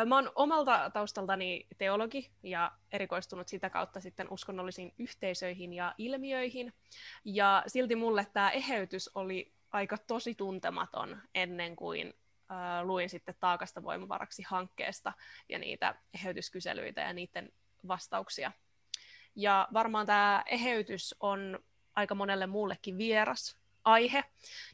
Mä 0.05 0.15
oon 0.15 0.31
omalta 0.35 0.89
taustaltani 0.93 1.67
teologi 1.77 2.31
ja 2.43 2.71
erikoistunut 2.91 3.47
sitä 3.47 3.69
kautta 3.69 4.01
sitten 4.01 4.27
uskonnollisiin 4.29 4.93
yhteisöihin 5.00 5.74
ja 5.74 5.95
ilmiöihin. 5.97 6.74
Ja 7.25 7.63
silti 7.67 7.95
mulle 7.95 8.27
tämä 8.33 8.51
eheytys 8.51 9.09
oli 9.15 9.53
aika 9.71 9.97
tosi 9.97 10.35
tuntematon 10.35 11.21
ennen 11.35 11.75
kuin 11.75 12.13
äh, 12.51 12.83
luin 12.83 13.09
sitten 13.09 13.35
Taakasta 13.39 13.83
voimavaraksi 13.83 14.43
hankkeesta 14.47 15.13
ja 15.50 15.59
niitä 15.59 15.95
eheytyskyselyitä 16.13 17.01
ja 17.01 17.13
niiden 17.13 17.51
vastauksia. 17.88 18.51
Ja 19.35 19.67
varmaan 19.74 20.05
tämä 20.05 20.43
eheytys 20.45 21.15
on 21.19 21.59
aika 21.95 22.15
monelle 22.15 22.47
muullekin 22.47 22.97
vieras 22.97 23.57
aihe, 23.85 24.23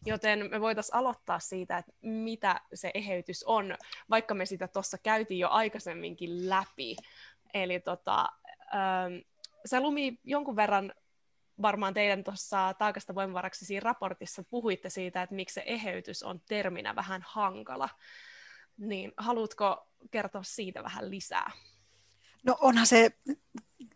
joten 0.05 0.49
me 0.51 0.61
voitaisiin 0.61 0.95
aloittaa 0.95 1.39
siitä, 1.39 1.77
että 1.77 1.91
mitä 2.01 2.61
se 2.73 2.91
eheytys 2.93 3.43
on, 3.43 3.77
vaikka 4.09 4.33
me 4.33 4.45
sitä 4.45 4.67
tuossa 4.67 4.97
käytiin 4.97 5.39
jo 5.39 5.49
aikaisemminkin 5.49 6.49
läpi. 6.49 6.95
Eli 7.53 7.79
tota, 7.79 8.29
ähm, 8.75 9.13
se 9.65 9.79
lumi 9.79 10.19
jonkun 10.23 10.55
verran 10.55 10.93
varmaan 11.61 11.93
teidän 11.93 12.23
tuossa 12.23 12.73
taakasta 12.73 13.15
voimavaraksi 13.15 13.65
siinä 13.65 13.83
raportissa 13.83 14.43
puhuitte 14.49 14.89
siitä, 14.89 15.21
että 15.21 15.35
miksi 15.35 15.53
se 15.53 15.63
eheytys 15.65 16.23
on 16.23 16.41
terminä 16.47 16.95
vähän 16.95 17.21
hankala. 17.25 17.89
Niin 18.77 19.11
haluatko 19.17 19.87
kertoa 20.11 20.43
siitä 20.43 20.83
vähän 20.83 21.11
lisää? 21.11 21.51
No 22.43 22.57
onhan 22.62 22.88
se 22.88 23.12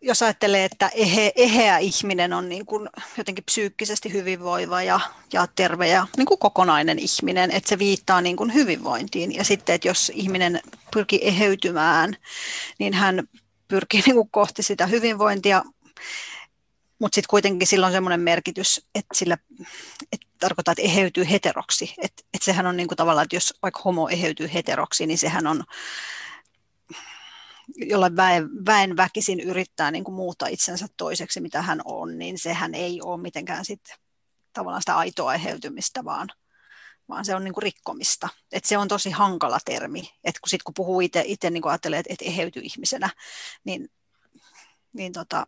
jos 0.06 0.22
ajattelee, 0.22 0.64
että 0.64 0.90
ehe, 0.94 1.32
eheä 1.36 1.78
ihminen 1.78 2.32
on 2.32 2.48
niin 2.48 2.66
kuin 2.66 2.88
jotenkin 3.16 3.44
psyykkisesti 3.44 4.12
hyvinvoiva 4.12 4.82
ja, 4.82 5.00
ja 5.32 5.46
terve 5.54 5.88
ja 5.88 6.06
niin 6.16 6.26
kuin 6.26 6.38
kokonainen 6.38 6.98
ihminen, 6.98 7.50
että 7.50 7.68
se 7.68 7.78
viittaa 7.78 8.20
niin 8.20 8.36
kuin 8.36 8.54
hyvinvointiin. 8.54 9.34
Ja 9.34 9.44
sitten, 9.44 9.74
että 9.74 9.88
jos 9.88 10.12
ihminen 10.14 10.60
pyrkii 10.92 11.20
eheytymään, 11.22 12.16
niin 12.78 12.94
hän 12.94 13.28
pyrkii 13.68 14.02
niin 14.06 14.14
kuin 14.14 14.30
kohti 14.30 14.62
sitä 14.62 14.86
hyvinvointia, 14.86 15.62
mutta 16.98 17.14
sitten 17.14 17.30
kuitenkin 17.30 17.68
sillä 17.68 17.86
on 17.86 17.92
semmoinen 17.92 18.20
merkitys, 18.20 18.86
että 18.94 19.14
sillä 19.14 19.38
että 20.12 20.26
tarkoittaa, 20.38 20.72
että 20.72 20.82
eheytyy 20.82 21.26
heteroksi. 21.30 21.94
Että 21.98 22.22
et 22.34 22.42
sehän 22.42 22.66
on 22.66 22.76
niin 22.76 22.88
kuin 22.88 22.96
tavallaan, 22.96 23.24
että 23.24 23.36
jos 23.36 23.54
vaikka 23.62 23.80
homo 23.84 24.08
eheytyy 24.08 24.50
heteroksi, 24.54 25.06
niin 25.06 25.18
sehän 25.18 25.46
on 25.46 25.64
jolla 27.76 28.16
väen, 28.16 28.48
väen 28.66 28.96
väkisin 28.96 29.40
yrittää 29.40 29.90
niin 29.90 30.04
kuin 30.04 30.14
muuttaa 30.14 30.48
itsensä 30.48 30.86
toiseksi, 30.96 31.40
mitä 31.40 31.62
hän 31.62 31.80
on, 31.84 32.18
niin 32.18 32.38
sehän 32.38 32.74
ei 32.74 33.00
ole 33.02 33.22
mitenkään 33.22 33.64
sitten 33.64 33.96
tavallaan 34.52 34.82
sitä 34.82 34.96
aitoa 34.96 35.34
eheytymistä, 35.34 36.04
vaan, 36.04 36.28
vaan 37.08 37.24
se 37.24 37.34
on 37.34 37.44
niin 37.44 37.54
kuin 37.54 37.62
rikkomista. 37.62 38.28
Et 38.52 38.64
se 38.64 38.78
on 38.78 38.88
tosi 38.88 39.10
hankala 39.10 39.58
termi, 39.64 40.00
että 40.24 40.40
kun, 40.40 40.48
sit, 40.48 40.62
kun 40.62 40.74
puhuu 40.74 41.00
itse 41.00 41.50
niin 41.50 41.68
ajattelee, 41.68 41.98
että 41.98 42.12
et 42.12 42.22
eheyty 42.22 42.60
ihmisenä, 42.60 43.10
niin, 43.64 43.88
niin 44.92 45.12
tota, 45.12 45.46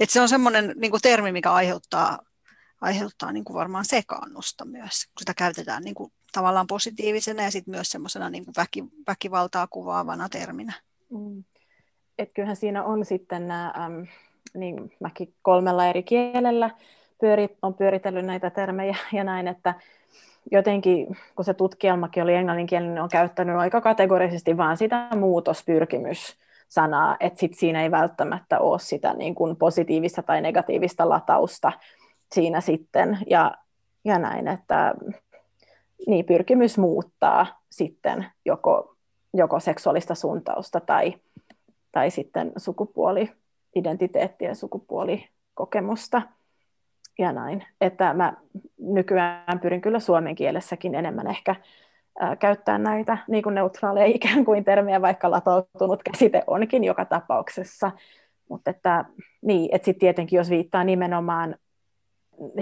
et 0.00 0.10
se 0.10 0.20
on 0.20 0.28
semmoinen 0.28 0.74
niin 0.76 0.90
kuin 0.90 1.02
termi, 1.02 1.32
mikä 1.32 1.52
aiheuttaa, 1.52 2.18
aiheuttaa 2.80 3.32
niin 3.32 3.44
kuin 3.44 3.54
varmaan 3.54 3.84
sekaannusta 3.84 4.64
myös, 4.64 5.06
kun 5.06 5.20
sitä 5.20 5.34
käytetään 5.34 5.82
niin 5.82 5.94
kuin 5.94 6.12
tavallaan 6.32 6.66
positiivisena 6.66 7.42
ja 7.42 7.50
sitten 7.50 7.74
myös 7.74 7.88
semmoisena 7.88 8.30
niin 8.30 8.44
väki, 8.56 8.84
väkivaltaa 9.06 9.66
kuvaavana 9.66 10.28
terminä. 10.28 10.72
Mm 11.10 11.44
että 12.18 12.34
kyllähän 12.34 12.56
siinä 12.56 12.84
on 12.84 13.04
sitten 13.04 13.48
nämä, 13.48 13.72
äm, 13.84 14.06
niin 14.54 14.92
mäkin 15.00 15.34
kolmella 15.42 15.86
eri 15.86 16.02
kielellä 16.02 16.70
pyörit, 17.20 17.58
on 17.62 17.74
pyöritellyt 17.74 18.26
näitä 18.26 18.50
termejä 18.50 18.96
ja 19.12 19.24
näin, 19.24 19.48
että 19.48 19.74
jotenkin, 20.52 21.16
kun 21.36 21.44
se 21.44 21.54
tutkielmakin 21.54 22.22
oli 22.22 22.34
englanninkielinen, 22.34 22.94
niin 22.94 23.02
on 23.02 23.08
käyttänyt 23.08 23.56
aika 23.56 23.80
kategorisesti 23.80 24.56
vaan 24.56 24.76
sitä 24.76 25.08
muutospyrkimys 25.16 26.36
sanaa, 26.68 27.16
että 27.20 27.38
sit 27.40 27.54
siinä 27.54 27.82
ei 27.82 27.90
välttämättä 27.90 28.58
ole 28.58 28.78
sitä 28.78 29.14
niin 29.14 29.34
kuin 29.34 29.56
positiivista 29.56 30.22
tai 30.22 30.40
negatiivista 30.40 31.08
latausta 31.08 31.72
siinä 32.34 32.60
sitten, 32.60 33.18
ja, 33.30 33.54
ja 34.04 34.18
näin, 34.18 34.48
että 34.48 34.94
niin, 36.06 36.24
pyrkimys 36.24 36.78
muuttaa 36.78 37.46
sitten 37.70 38.26
joko, 38.44 38.96
joko 39.34 39.60
seksuaalista 39.60 40.14
suuntausta 40.14 40.80
tai, 40.80 41.14
tai 41.92 42.10
sitten 42.10 42.52
sukupuoli-identiteettiä 42.56 44.48
ja 44.48 44.54
sukupuolikokemusta 44.54 46.22
ja 47.18 47.32
näin. 47.32 47.64
Että 47.80 48.14
mä 48.14 48.32
nykyään 48.78 49.60
pyrin 49.60 49.80
kyllä 49.80 50.00
suomen 50.00 50.34
kielessäkin 50.34 50.94
enemmän 50.94 51.26
ehkä 51.26 51.56
käyttää 52.38 52.78
näitä 52.78 53.18
niin 53.28 53.42
kuin 53.42 53.54
neutraaleja 53.54 54.06
ikään 54.16 54.44
kuin 54.44 54.64
termejä, 54.64 55.02
vaikka 55.02 55.30
latautunut 55.30 56.02
käsite 56.02 56.42
onkin 56.46 56.84
joka 56.84 57.04
tapauksessa. 57.04 57.90
Mutta 58.48 58.70
että, 58.70 59.04
niin, 59.42 59.68
että 59.74 59.84
sitten 59.84 60.00
tietenkin 60.00 60.36
jos 60.36 60.50
viittaa 60.50 60.84
nimenomaan 60.84 61.56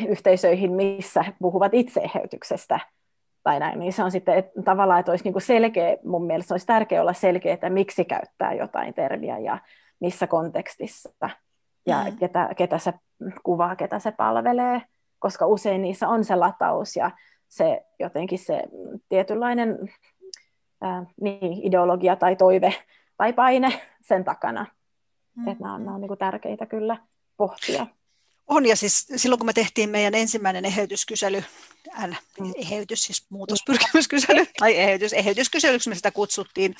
yhteisöihin, 0.08 0.72
missä 0.72 1.24
puhuvat 1.40 1.74
itseeheytyksestä, 1.74 2.80
tai 3.44 3.60
näin, 3.60 3.78
niin 3.78 3.92
se 3.92 4.04
on 4.04 4.10
sitten 4.10 4.38
että 4.38 4.62
tavallaan, 4.62 5.00
että 5.00 5.12
olisi 5.12 5.24
niin 5.24 5.32
kuin 5.32 5.42
selkeä, 5.42 5.96
mun 6.04 6.26
mielestä 6.26 6.54
olisi 6.54 6.66
tärkeää 6.66 7.02
olla 7.02 7.12
selkeä, 7.12 7.54
että 7.54 7.70
miksi 7.70 8.04
käyttää 8.04 8.52
jotain 8.52 8.94
termiä 8.94 9.38
ja 9.38 9.58
missä 10.00 10.26
kontekstissa 10.26 11.10
ja 11.86 12.04
mm. 12.04 12.16
ketä, 12.16 12.48
ketä 12.56 12.78
se 12.78 12.94
kuvaa, 13.42 13.76
ketä 13.76 13.98
se 13.98 14.12
palvelee, 14.12 14.82
koska 15.18 15.46
usein 15.46 15.82
niissä 15.82 16.08
on 16.08 16.24
se 16.24 16.36
lataus 16.36 16.96
ja 16.96 17.10
se 17.48 17.84
jotenkin 17.98 18.38
se 18.38 18.62
tietynlainen 19.08 19.78
ää, 20.80 21.04
niin, 21.20 21.66
ideologia 21.66 22.16
tai 22.16 22.36
toive 22.36 22.74
tai 23.16 23.32
paine 23.32 23.80
sen 24.00 24.24
takana. 24.24 24.66
Mm. 25.36 25.48
Että 25.48 25.64
nämä 25.64 25.74
on, 25.74 25.84
nämä 25.84 25.94
on 25.94 26.00
niin 26.00 26.08
kuin 26.08 26.18
tärkeitä 26.18 26.66
kyllä 26.66 26.96
pohtia. 27.36 27.86
On, 28.46 28.66
ja 28.66 28.76
siis 28.76 29.06
silloin 29.16 29.38
kun 29.38 29.46
me 29.46 29.52
tehtiin 29.52 29.90
meidän 29.90 30.14
ensimmäinen 30.14 30.64
eheytyskysely, 30.64 31.44
N, 32.06 32.16
mm. 32.40 32.52
eheytys, 32.56 33.02
siis 33.02 33.26
muutospyrkimyskysely, 33.28 34.46
tai 34.60 34.76
eheytys, 34.76 35.12
eheytyskyselyksi 35.12 35.88
me 35.88 35.94
sitä 35.94 36.10
kutsuttiin, 36.10 36.74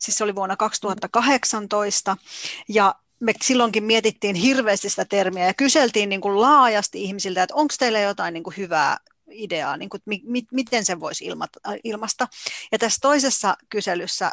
siis 0.00 0.18
se 0.18 0.24
oli 0.24 0.34
vuonna 0.34 0.56
2018, 0.56 2.16
ja 2.68 2.94
me 3.20 3.32
silloinkin 3.42 3.84
mietittiin 3.84 4.36
hirveästi 4.36 4.88
sitä 4.88 5.04
termiä 5.04 5.46
ja 5.46 5.54
kyseltiin 5.54 6.08
niin 6.08 6.20
kuin 6.20 6.40
laajasti 6.40 7.02
ihmisiltä, 7.02 7.42
että 7.42 7.54
onko 7.54 7.74
teillä 7.78 8.00
jotain 8.00 8.34
niin 8.34 8.44
kuin 8.44 8.56
hyvää 8.56 8.96
ideaa, 9.30 9.76
niin 9.76 9.88
kuin, 9.88 10.02
mi- 10.06 10.46
miten 10.52 10.84
sen 10.84 11.00
voisi 11.00 11.24
ilmata, 11.24 11.60
ilmasta. 11.84 12.28
Ja 12.72 12.78
tässä 12.78 12.98
toisessa 13.02 13.56
kyselyssä, 13.70 14.30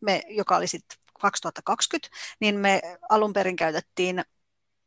me, 0.00 0.22
joka 0.28 0.56
oli 0.56 0.66
sitten 0.66 0.98
2020, 1.20 2.16
niin 2.40 2.56
me 2.56 2.82
alun 3.08 3.32
perin 3.32 3.56
käytettiin 3.56 4.24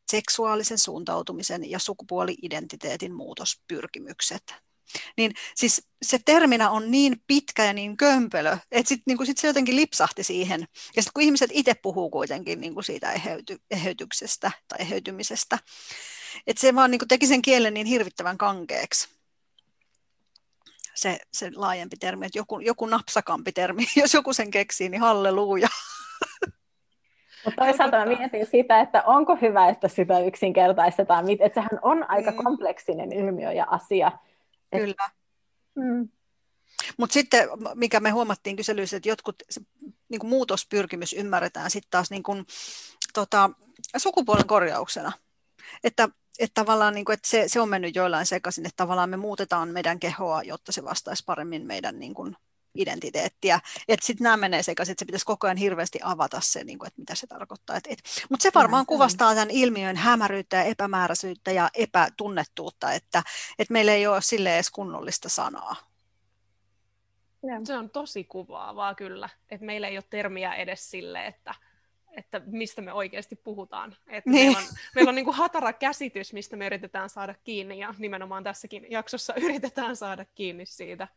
seksuaalisen 0.10 0.78
suuntautumisen 0.78 1.72
ja 1.72 1.80
sukupuoli-identiteetin 1.80 3.14
muutospyrkimykset. 3.14 4.56
Niin 5.18 5.34
siis 5.56 5.88
se 6.02 6.20
terminä 6.26 6.70
on 6.70 6.92
niin 6.92 7.22
pitkä 7.28 7.66
ja 7.66 7.74
niin 7.74 7.98
kömpelö, 7.98 8.58
että 8.72 8.90
sitten 8.90 9.04
niin 9.18 9.26
sit 9.26 9.38
se 9.38 9.48
jotenkin 9.48 9.76
lipsahti 9.76 10.24
siihen. 10.24 10.62
Ja 10.96 11.02
sitten 11.02 11.12
kun 11.14 11.24
ihmiset 11.24 11.50
itse 11.54 11.74
puhuu 11.74 12.10
kuitenkin 12.10 12.74
kuin 12.74 12.84
siitä 12.84 13.12
eheyty, 13.12 13.62
eheytyksestä 13.72 14.52
tai 14.68 14.78
eheytymisestä, 14.82 15.60
että 16.48 16.62
se 16.62 16.76
vaan 16.76 16.92
niin 16.92 17.00
kuin 17.00 17.08
teki 17.08 17.28
sen 17.28 17.42
kielen 17.42 17.74
niin 17.74 17.88
hirvittävän 17.88 18.38
kankeeksi. 18.38 19.10
Se, 20.96 21.20
se 21.34 21.52
laajempi 21.56 21.98
termi, 21.98 22.26
että 22.26 22.40
joku, 22.40 22.60
joku 22.60 22.86
napsakampi 22.86 23.52
termi, 23.52 23.88
jos 24.02 24.14
joku 24.14 24.34
sen 24.34 24.52
keksii, 24.52 24.90
niin 24.90 25.02
halleluja. 25.02 25.68
Mutta 27.46 27.66
toisaalta 27.66 27.98
mä 27.98 28.06
mietin 28.06 28.46
sitä, 28.46 28.80
että 28.80 29.04
onko 29.04 29.36
hyvä, 29.36 29.70
että 29.70 29.88
sitä 29.88 30.20
yksinkertaistetaan, 30.20 31.26
että 31.30 31.62
sehän 31.62 31.80
on 31.82 32.10
aika 32.10 32.32
mm. 32.32 32.38
kompleksinen 32.38 33.12
ilmiö 33.14 33.52
ja 33.52 33.68
asia. 33.70 34.12
Kyllä. 34.72 35.10
Mm. 35.76 36.10
Mutta 36.98 37.14
sitten, 37.14 37.50
mikä 37.76 38.00
me 38.00 38.10
huomattiin 38.10 38.56
kyselyissä, 38.56 38.98
että 38.98 39.10
jotkut 39.10 39.44
niin 40.10 40.20
kuin 40.20 40.30
muutospyrkimys 40.30 41.14
ymmärretään 41.14 41.72
sitten 41.72 41.92
taas 41.92 42.12
niin 42.12 42.24
kuin, 42.24 42.46
tota, 43.14 43.50
sukupuolen 43.98 44.48
korjauksena. 44.48 45.12
Että, 45.84 46.10
että 46.40 46.62
tavallaan 46.62 46.94
niin 46.94 47.06
kuin, 47.06 47.14
että 47.14 47.28
se, 47.28 47.44
se 47.48 47.60
on 47.60 47.70
mennyt 47.70 47.96
joillain 47.96 48.26
sekaisin, 48.26 48.66
että 48.66 48.78
tavallaan 48.78 49.10
me 49.10 49.18
muutetaan 49.18 49.70
meidän 49.70 50.00
kehoa, 50.00 50.44
jotta 50.44 50.72
se 50.72 50.84
vastaisi 50.84 51.24
paremmin 51.26 51.66
meidän 51.66 52.00
niin 52.00 52.14
kuin, 52.14 52.36
identiteettiä. 52.76 53.60
Että 53.88 54.06
sitten 54.06 54.24
nämä 54.24 54.38
menee 54.38 54.64
sekaisin, 54.64 54.92
että 54.92 55.02
se 55.02 55.06
pitäisi 55.06 55.26
koko 55.26 55.48
ajan 55.48 55.58
hirveästi 55.58 56.00
avata 56.04 56.42
se, 56.42 56.64
niin 56.64 56.80
kuin, 56.80 56.88
että 56.88 57.02
mitä 57.02 57.16
se 57.16 57.28
tarkoittaa. 57.28 57.76
Et, 57.76 57.88
et, 57.90 58.00
mutta 58.30 58.44
se 58.44 58.52
varmaan 58.56 58.86
kuvastaa 58.86 59.34
tämän 59.34 59.52
ilmiön 59.52 59.96
hämäryyttä 59.96 60.56
ja 60.58 60.64
epämääräisyyttä 60.64 61.52
ja 61.52 61.70
epätunnettuutta, 61.74 62.94
että, 62.94 63.24
että 63.60 63.74
meillä 63.74 63.92
ei 63.92 64.08
ole 64.08 64.22
sille 64.22 64.56
edes 64.56 64.72
kunnollista 64.72 65.30
sanaa. 65.30 65.76
Se 67.64 67.78
on 67.78 67.90
tosi 67.90 68.24
kuvaavaa 68.24 68.96
kyllä, 68.96 69.30
että 69.50 69.66
meillä 69.66 69.88
ei 69.88 69.98
ole 69.98 70.04
termiä 70.10 70.54
edes 70.54 70.92
sille, 70.92 71.26
että, 71.26 71.56
että 72.12 72.42
mistä 72.46 72.82
me 72.82 72.94
oikeasti 72.94 73.36
puhutaan. 73.36 73.96
Että 74.08 74.30
niin. 74.30 74.46
Meillä 74.54 74.60
on, 74.60 74.66
meillä 74.96 75.10
on 75.10 75.16
niin 75.16 75.26
kuin 75.26 75.38
hatara 75.38 75.74
käsitys, 75.74 76.34
mistä 76.34 76.58
me 76.58 76.66
yritetään 76.66 77.10
saada 77.10 77.36
kiinni, 77.44 77.80
ja 77.80 77.94
nimenomaan 77.98 78.44
tässäkin 78.44 78.86
jaksossa 78.90 79.34
yritetään 79.46 79.96
saada 79.96 80.26
kiinni 80.36 80.66
siitä, 80.66 81.08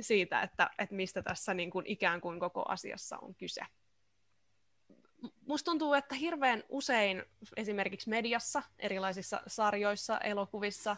siitä 0.00 0.42
että, 0.42 0.70
että 0.78 0.94
mistä 0.94 1.22
tässä 1.22 1.54
niin 1.54 1.70
kuin 1.70 1.86
ikään 1.86 2.20
kuin 2.20 2.40
koko 2.40 2.64
asiassa 2.68 3.18
on 3.18 3.34
kyse. 3.34 3.60
Musta 5.46 5.64
tuntuu, 5.70 5.94
että 5.94 6.14
hirveän 6.14 6.64
usein 6.68 7.24
esimerkiksi 7.56 8.10
mediassa, 8.10 8.62
erilaisissa 8.78 9.40
sarjoissa, 9.46 10.18
elokuvissa, 10.18 10.96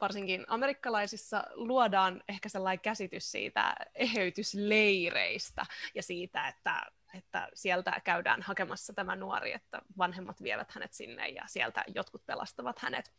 varsinkin 0.00 0.44
amerikkalaisissa 0.48 1.44
luodaan 1.54 2.22
ehkä 2.28 2.48
sellainen 2.48 2.80
käsitys 2.80 3.30
siitä 3.30 3.74
eheytysleireistä 3.94 5.66
ja 5.94 6.02
siitä, 6.02 6.48
että, 6.48 6.80
että 7.14 7.48
sieltä 7.54 8.00
käydään 8.04 8.42
hakemassa 8.42 8.92
tämä 8.92 9.16
nuori, 9.16 9.52
että 9.52 9.82
vanhemmat 9.98 10.42
vievät 10.42 10.72
hänet 10.72 10.92
sinne 10.92 11.28
ja 11.28 11.42
sieltä 11.46 11.84
jotkut 11.94 12.26
pelastavat 12.26 12.78
hänet. 12.78 13.12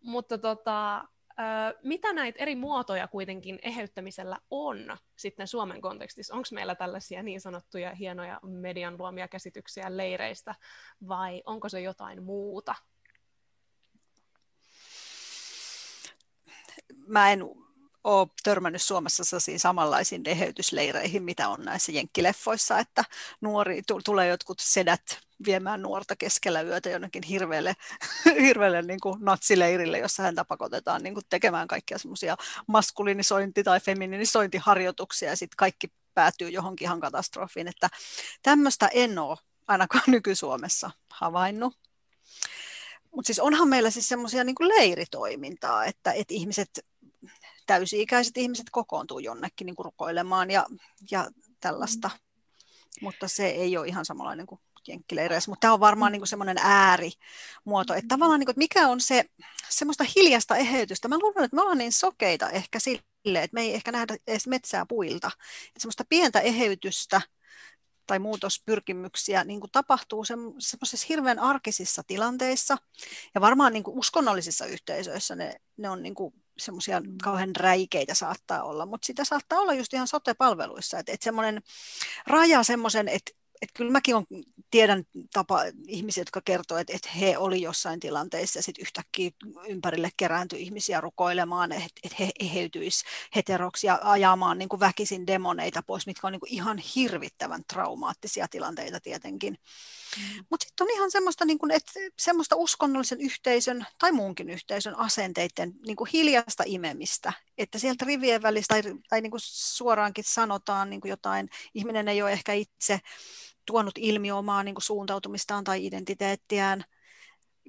Mutta 0.00 0.38
tota, 0.38 1.04
mitä 1.82 2.12
näitä 2.12 2.42
eri 2.42 2.56
muotoja 2.56 3.08
kuitenkin 3.08 3.58
eheyttämisellä 3.62 4.38
on 4.50 4.96
sitten 5.16 5.48
Suomen 5.48 5.80
kontekstissa? 5.80 6.34
Onko 6.34 6.48
meillä 6.52 6.74
tällaisia 6.74 7.22
niin 7.22 7.40
sanottuja 7.40 7.94
hienoja 7.94 8.40
median 8.42 8.98
luomia 8.98 9.28
käsityksiä 9.28 9.96
leireistä 9.96 10.54
vai 11.08 11.42
onko 11.46 11.68
se 11.68 11.80
jotain 11.80 12.22
muuta? 12.22 12.74
Mä 17.06 17.32
en 17.32 17.44
ole 18.04 18.28
törmännyt 18.42 18.82
Suomessa 18.82 19.22
samanlaisiin 19.56 20.22
eheytysleireihin, 20.26 21.22
mitä 21.22 21.48
on 21.48 21.64
näissä 21.64 21.92
jenkkileffoissa, 21.92 22.78
että 22.78 23.04
nuori, 23.40 23.82
tulee 24.04 24.28
jotkut 24.28 24.58
sedät 24.60 25.20
viemään 25.44 25.82
nuorta 25.82 26.16
keskellä 26.16 26.62
yötä 26.62 26.90
jonnekin 26.90 27.22
hirveälle, 27.22 27.76
hirveälle 28.46 28.82
niin 28.82 29.00
kuin 29.00 29.18
natsileirille, 29.20 29.98
jossa 29.98 30.22
häntä 30.22 30.44
pakotetaan 30.44 31.02
niin 31.02 31.14
kuin 31.14 31.24
tekemään 31.30 31.68
kaikkia 31.68 31.98
semmoisia 31.98 32.36
maskulinisointi- 32.66 33.64
tai 33.64 33.80
femininisointiharjoituksia 33.80 35.28
ja 35.28 35.36
sitten 35.36 35.56
kaikki 35.56 35.92
päätyy 36.14 36.48
johonkin 36.48 36.86
ihan 36.86 37.00
katastrofiin. 37.00 37.68
Että 37.68 37.88
tämmöistä 38.42 38.88
en 38.92 39.18
ole 39.18 39.38
ainakaan 39.68 40.04
nyky-Suomessa 40.14 40.90
havainnut. 41.10 41.78
Mutta 43.10 43.26
siis 43.26 43.40
onhan 43.40 43.68
meillä 43.68 43.90
siis 43.90 44.08
semmoisia 44.08 44.44
niin 44.44 44.56
leiritoimintaa, 44.60 45.84
että, 45.84 46.12
että 46.12 46.34
ihmiset 46.34 46.84
täysi-ikäiset 47.72 48.36
ihmiset 48.36 48.66
kokoontuu 48.70 49.18
jonnekin 49.18 49.66
niin 49.66 49.76
kuin 49.76 49.84
rukoilemaan 49.84 50.50
ja, 50.50 50.66
ja 51.10 51.30
tällaista. 51.60 52.08
Mm. 52.08 53.04
Mutta 53.04 53.28
se 53.28 53.46
ei 53.46 53.76
ole 53.76 53.88
ihan 53.88 54.04
samanlainen 54.04 54.46
kuin 54.46 54.60
jenkkileireissä, 54.88 55.50
mutta 55.50 55.60
tämä 55.60 55.74
on 55.74 55.80
varmaan 55.80 56.12
niin 56.12 56.26
semmoinen 56.26 56.58
äärimuoto, 56.60 57.94
että 57.94 58.08
tavallaan 58.08 58.40
niin 58.40 58.46
kuin, 58.46 58.52
että 58.52 58.58
mikä 58.58 58.88
on 58.88 59.00
se 59.00 59.24
semmoista 59.68 60.04
hiljasta 60.16 60.56
eheytystä. 60.56 61.08
Mä 61.08 61.18
luulen, 61.18 61.44
että 61.44 61.54
me 61.54 61.62
ollaan 61.62 61.78
niin 61.78 61.92
sokeita 61.92 62.50
ehkä 62.50 62.78
sille, 62.78 63.42
että 63.42 63.54
me 63.54 63.60
ei 63.60 63.74
ehkä 63.74 63.92
nähdä 63.92 64.16
edes 64.26 64.46
metsää 64.46 64.86
puilta. 64.86 65.30
Että 65.68 65.80
semmoista 65.80 66.04
pientä 66.08 66.40
eheytystä 66.40 67.20
tai 68.06 68.18
muutospyrkimyksiä 68.18 69.44
niin 69.44 69.60
kuin 69.60 69.70
tapahtuu 69.72 70.24
semmoisissa 70.24 71.06
hirveän 71.08 71.38
arkisissa 71.38 72.02
tilanteissa 72.06 72.76
ja 73.34 73.40
varmaan 73.40 73.72
niin 73.72 73.82
kuin 73.82 73.98
uskonnollisissa 73.98 74.66
yhteisöissä 74.66 75.34
ne, 75.34 75.60
ne 75.76 75.90
on 75.90 76.02
niin 76.02 76.14
kuin 76.14 76.34
semmoisia 76.64 77.00
mm. 77.00 77.18
kauhean 77.22 77.56
räikeitä 77.56 78.14
saattaa 78.14 78.62
olla, 78.62 78.86
mutta 78.86 79.06
sitä 79.06 79.24
saattaa 79.24 79.58
olla 79.60 79.74
just 79.74 79.94
ihan 79.94 80.08
sote-palveluissa, 80.08 80.98
että 80.98 81.12
et 81.12 81.22
semmoinen 81.22 81.62
raja 82.26 82.62
semmoisen, 82.62 83.08
että 83.08 83.32
että 83.62 83.72
kyllä 83.76 83.92
mäkin 83.92 84.16
on, 84.16 84.26
tiedän 84.70 85.04
tapa 85.32 85.60
ihmisiä, 85.86 86.20
jotka 86.20 86.40
kertoo, 86.44 86.78
että, 86.78 86.92
että 86.96 87.10
he 87.10 87.38
oli 87.38 87.62
jossain 87.62 88.00
tilanteissa 88.00 88.58
ja 88.58 88.62
sitten 88.62 88.82
yhtäkkiä 88.82 89.30
ympärille 89.68 90.10
kerääntyi 90.16 90.62
ihmisiä 90.62 91.00
rukoilemaan, 91.00 91.72
että, 91.72 92.00
että 92.04 92.16
he 92.20 92.30
eheytyisi 92.40 93.04
heteroksi 93.36 93.86
ja 93.86 93.98
ajamaan 94.02 94.58
niin 94.58 94.68
kuin 94.68 94.80
väkisin 94.80 95.26
demoneita 95.26 95.82
pois, 95.82 96.06
mitkä 96.06 96.26
on 96.26 96.32
niin 96.32 96.40
kuin 96.40 96.52
ihan 96.52 96.78
hirvittävän 96.78 97.62
traumaattisia 97.68 98.48
tilanteita 98.48 99.00
tietenkin. 99.00 99.58
Mm. 100.18 100.44
Mutta 100.50 100.66
sitten 100.66 100.84
on 100.84 100.90
ihan 100.90 101.10
semmoista, 101.10 101.44
niin 101.44 101.58
kuin, 101.58 101.70
että 101.70 101.92
semmoista 102.18 102.56
uskonnollisen 102.56 103.20
yhteisön 103.20 103.86
tai 103.98 104.12
muunkin 104.12 104.50
yhteisön 104.50 104.98
asenteiden 104.98 105.72
niin 105.86 105.96
kuin 105.96 106.10
hiljasta 106.12 106.62
imemistä, 106.66 107.32
että 107.58 107.78
sieltä 107.78 108.04
rivien 108.04 108.42
välistä 108.42 108.74
tai, 108.74 108.94
tai 109.08 109.20
niin 109.20 109.30
kuin 109.30 109.40
suoraankin 109.44 110.24
sanotaan 110.26 110.90
niin 110.90 111.00
kuin 111.00 111.10
jotain, 111.10 111.48
ihminen 111.74 112.08
ei 112.08 112.22
ole 112.22 112.32
ehkä 112.32 112.52
itse 112.52 113.00
tuonut 113.66 113.94
ilmi 113.98 114.32
omaa 114.32 114.62
niin 114.62 114.74
kuin 114.74 114.82
suuntautumistaan 114.82 115.64
tai 115.64 115.86
identiteettiään, 115.86 116.84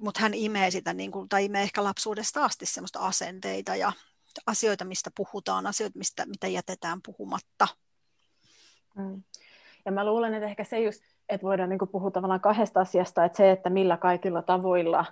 mutta 0.00 0.20
hän 0.20 0.34
imee 0.34 0.70
sitä, 0.70 0.92
niin 0.92 1.12
kuin, 1.12 1.28
tai 1.28 1.44
imee 1.44 1.62
ehkä 1.62 1.84
lapsuudesta 1.84 2.44
asti 2.44 2.66
semmoista 2.66 2.98
asenteita 2.98 3.76
ja 3.76 3.92
asioita, 4.46 4.84
mistä 4.84 5.10
puhutaan, 5.16 5.66
asioita, 5.66 5.98
mistä, 5.98 6.26
mitä 6.26 6.46
jätetään 6.46 6.98
puhumatta. 7.06 7.68
Mm. 8.96 9.22
Ja 9.84 9.92
mä 9.92 10.04
luulen, 10.04 10.34
että 10.34 10.46
ehkä 10.46 10.64
se 10.64 10.80
just, 10.80 11.02
että 11.28 11.46
voidaan 11.46 11.68
niin 11.68 11.78
puhua 11.92 12.10
tavallaan 12.10 12.40
kahdesta 12.40 12.80
asiasta, 12.80 13.24
että 13.24 13.36
se, 13.36 13.50
että 13.50 13.70
millä 13.70 13.96
kaikilla 13.96 14.42
tavoilla 14.42 15.04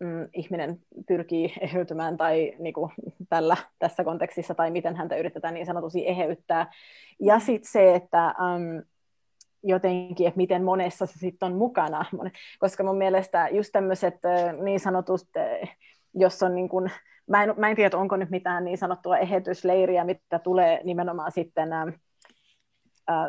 mm, 0.00 0.28
ihminen 0.32 0.80
pyrkii 1.08 1.54
eheytymään 1.60 2.16
tai 2.16 2.52
niin 2.58 2.74
kuin 2.74 2.92
tällä, 3.28 3.56
tässä 3.78 4.04
kontekstissa, 4.04 4.54
tai 4.54 4.70
miten 4.70 4.96
häntä 4.96 5.16
yritetään 5.16 5.54
niin 5.54 5.66
sanotusti 5.66 6.08
eheyttää. 6.08 6.72
Ja 7.20 7.38
sitten 7.38 7.72
se, 7.72 7.94
että 7.94 8.34
jotenkin, 9.62 10.26
että 10.26 10.36
miten 10.36 10.64
monessa 10.64 11.06
se 11.06 11.18
sitten 11.18 11.46
on 11.46 11.58
mukana. 11.58 12.04
Koska 12.60 12.84
mun 12.84 12.98
mielestä 12.98 13.48
just 13.52 13.72
tämmöiset 13.72 14.14
niin 14.62 14.80
sanotut, 14.80 15.20
jos 16.14 16.42
on 16.42 16.54
niin 16.54 16.68
kuin, 16.68 16.90
mä 17.30 17.42
en, 17.42 17.54
mä 17.56 17.68
en 17.68 17.76
tiedä, 17.76 17.98
onko 17.98 18.16
nyt 18.16 18.30
mitään 18.30 18.64
niin 18.64 18.78
sanottua 18.78 19.18
ehetysleiriä, 19.18 20.04
mitä 20.04 20.38
tulee 20.38 20.80
nimenomaan 20.84 21.32
sitten 21.32 21.68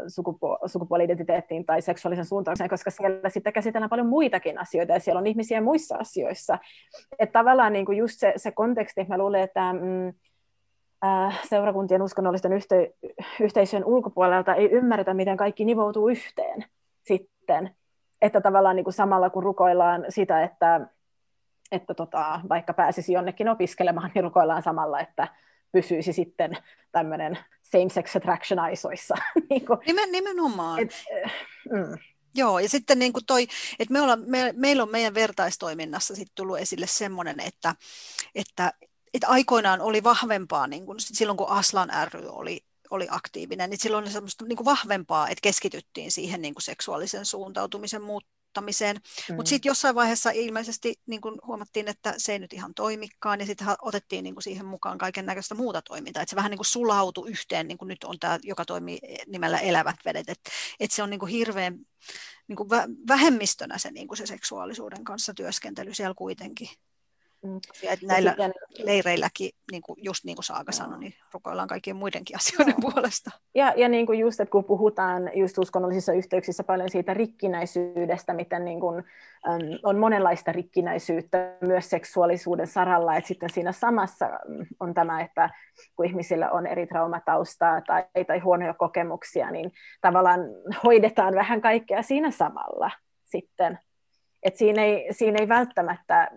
sukupu- 0.07 0.57
sukupuoli-identiteettiin 0.65 1.65
tai 1.65 1.81
seksuaalisen 1.81 2.25
suuntaukseen, 2.25 2.69
koska 2.69 2.91
siellä 2.91 3.29
sitten 3.29 3.53
käsitellään 3.53 3.89
paljon 3.89 4.07
muitakin 4.07 4.59
asioita 4.59 4.93
ja 4.93 4.99
siellä 4.99 5.19
on 5.19 5.27
ihmisiä 5.27 5.61
muissa 5.61 5.95
asioissa. 5.95 6.57
Että 7.19 7.39
tavallaan 7.39 7.73
niin 7.73 7.85
kuin 7.85 7.97
just 7.97 8.19
se, 8.19 8.33
se 8.35 8.51
konteksti, 8.51 9.05
mä 9.09 9.17
luulen, 9.17 9.41
että 9.41 9.73
mm, 9.73 10.13
seurakuntien 11.49 12.01
uskonnollisten 12.01 12.51
yhte- 12.51 13.13
yhteisöjen 13.39 13.85
ulkopuolelta 13.85 14.55
ei 14.55 14.71
ymmärretä, 14.71 15.13
miten 15.13 15.37
kaikki 15.37 15.65
nivoutuu 15.65 16.09
yhteen 16.09 16.65
sitten. 17.07 17.75
Että 18.21 18.41
tavallaan 18.41 18.75
niin 18.75 18.83
kuin 18.83 18.93
samalla 18.93 19.29
kun 19.29 19.43
rukoillaan 19.43 20.05
sitä, 20.09 20.43
että, 20.43 20.87
että 21.71 21.93
tota, 21.93 22.39
vaikka 22.49 22.73
pääsisi 22.73 23.13
jonnekin 23.13 23.49
opiskelemaan, 23.49 24.11
niin 24.15 24.23
rukoillaan 24.23 24.63
samalla, 24.63 24.99
että 24.99 25.27
pysyisi 25.71 26.13
sitten 26.13 26.57
tämmöinen 26.91 27.37
same-sex 27.63 28.15
attraction 28.15 28.59
aisoissa. 28.59 29.15
niin 29.49 29.65
kuin, 29.65 29.79
Nimen, 29.87 30.11
nimenomaan. 30.11 30.79
Et, 30.79 30.91
äh, 31.25 31.33
mm. 31.71 31.97
Joo, 32.35 32.59
ja 32.59 32.69
sitten 32.69 32.99
niin 32.99 33.13
kuin 33.13 33.25
toi, 33.25 33.47
että 33.79 33.93
me 33.93 34.01
olla, 34.01 34.15
me, 34.15 34.53
meillä 34.57 34.83
on 34.83 34.91
meidän 34.91 35.13
vertaistoiminnassa 35.13 36.15
sit 36.15 36.27
tullut 36.35 36.57
esille 36.57 36.87
semmoinen, 36.87 37.35
että, 37.39 37.75
että 38.35 38.73
että 39.13 39.27
aikoinaan 39.27 39.81
oli 39.81 40.03
vahvempaa, 40.03 40.67
niin 40.67 40.85
kuin 40.85 40.99
silloin 40.99 41.37
kun 41.37 41.49
Aslan 41.49 41.89
ry 42.13 42.27
oli, 42.29 42.65
oli 42.89 43.07
aktiivinen, 43.09 43.69
niin 43.69 43.79
silloin 43.79 44.03
oli 44.03 44.11
semmoista 44.11 44.45
niin 44.45 44.57
kuin 44.57 44.65
vahvempaa, 44.65 45.29
että 45.29 45.41
keskityttiin 45.41 46.11
siihen 46.11 46.41
niin 46.41 46.53
kuin 46.53 46.63
seksuaalisen 46.63 47.25
suuntautumisen 47.25 48.01
muuttamiseen. 48.01 48.95
Mm. 49.29 49.35
Mutta 49.35 49.49
sitten 49.49 49.69
jossain 49.69 49.95
vaiheessa 49.95 50.31
ilmeisesti 50.31 50.99
niin 51.05 51.21
kuin 51.21 51.39
huomattiin, 51.47 51.87
että 51.87 52.13
se 52.17 52.31
ei 52.31 52.39
nyt 52.39 52.53
ihan 52.53 52.73
toimikaan, 52.73 53.39
ja 53.39 53.45
sitten 53.45 53.67
otettiin 53.81 54.23
niin 54.23 54.35
kuin 54.35 54.43
siihen 54.43 54.65
mukaan 54.65 54.97
kaiken 54.97 55.25
näköistä 55.25 55.55
muuta 55.55 55.81
toimintaa. 55.81 56.23
Että 56.23 56.29
se 56.29 56.35
vähän 56.35 56.49
niin 56.49 56.57
kuin 56.57 56.65
sulautui 56.65 57.29
yhteen, 57.29 57.67
niin 57.67 57.77
kuin 57.77 57.87
nyt 57.87 58.03
on 58.03 58.19
tämä, 58.19 58.39
joka 58.43 58.65
toimii 58.65 58.99
nimellä 59.27 59.59
Elävät 59.59 59.95
vedet. 60.05 60.29
Että 60.29 60.49
et 60.79 60.91
se 60.91 61.03
on 61.03 61.09
niin 61.09 61.19
kuin 61.19 61.31
hirveän 61.31 61.79
niin 62.47 62.55
kuin 62.55 62.69
vähemmistönä 63.07 63.77
se, 63.77 63.91
niin 63.91 64.07
kuin 64.07 64.17
se 64.17 64.25
seksuaalisuuden 64.25 65.03
kanssa 65.03 65.33
työskentely 65.33 65.93
siellä 65.93 66.15
kuitenkin. 66.17 66.69
Mm. 67.43 67.59
Ja 67.83 67.97
näillä 68.07 68.29
sitten, 68.29 68.53
leireilläkin, 68.77 69.49
niin 69.71 69.81
kuin, 69.81 69.99
just 70.03 70.23
niin 70.23 70.35
kuin 70.35 70.43
Saaga 70.43 70.71
sanoi, 70.71 70.99
niin 70.99 71.13
rukoillaan 71.33 71.67
kaikkien 71.67 71.95
muidenkin 71.95 72.35
asioiden 72.35 72.75
joo. 72.81 72.91
puolesta. 72.91 73.31
Ja, 73.55 73.73
ja 73.77 73.89
niin 73.89 74.05
kuin 74.05 74.19
just, 74.19 74.39
että 74.39 74.51
kun 74.51 74.63
puhutaan 74.63 75.31
just 75.33 75.57
uskonnollisissa 75.57 76.13
yhteyksissä 76.13 76.63
paljon 76.63 76.89
siitä 76.89 77.13
rikkinäisyydestä, 77.13 78.33
miten 78.33 78.65
niin 78.65 78.79
kuin, 78.79 79.03
äm, 79.47 79.79
on 79.83 79.99
monenlaista 79.99 80.51
rikkinäisyyttä 80.51 81.57
myös 81.61 81.89
seksuaalisuuden 81.89 82.67
saralla, 82.67 83.15
että 83.15 83.27
sitten 83.27 83.49
siinä 83.49 83.71
samassa 83.71 84.29
on 84.79 84.93
tämä, 84.93 85.21
että 85.21 85.49
kun 85.95 86.05
ihmisillä 86.05 86.51
on 86.51 86.67
eri 86.67 86.87
traumataustaa 86.87 87.81
tai, 87.81 88.05
tai 88.27 88.39
huonoja 88.39 88.73
kokemuksia, 88.73 89.51
niin 89.51 89.71
tavallaan 90.01 90.39
hoidetaan 90.83 91.35
vähän 91.35 91.61
kaikkea 91.61 92.01
siinä 92.01 92.31
samalla 92.31 92.91
sitten. 93.23 93.79
Et 94.43 94.55
siinä, 94.55 94.83
ei, 94.83 95.07
siinä 95.11 95.37
ei 95.39 95.47
välttämättä 95.47 96.31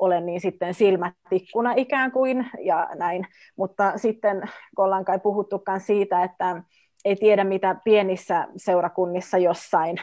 ole 0.00 0.20
niin 0.20 0.40
sitten 0.40 0.74
silmät 0.74 1.14
tikkuna 1.30 1.72
ikään 1.76 2.12
kuin 2.12 2.46
ja 2.64 2.88
näin. 2.94 3.26
Mutta 3.56 3.98
sitten 3.98 4.42
kun 4.76 4.84
ollaan 4.84 5.04
kai 5.04 5.18
puhuttukaan 5.18 5.80
siitä, 5.80 6.22
että 6.22 6.62
ei 7.04 7.16
tiedä 7.16 7.44
mitä 7.44 7.76
pienissä 7.84 8.48
seurakunnissa 8.56 9.38
jossain 9.38 9.96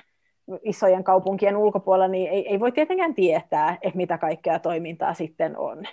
isojen 0.63 1.03
kaupunkien 1.03 1.57
ulkopuolella, 1.57 2.07
niin 2.07 2.31
ei, 2.31 2.49
ei 2.49 2.59
voi 2.59 2.71
tietenkään 2.71 3.13
tietää, 3.13 3.77
että 3.81 3.97
mitä 3.97 4.17
kaikkea 4.17 4.59
toimintaa 4.59 5.13
sitten 5.13 5.57
on. 5.57 5.85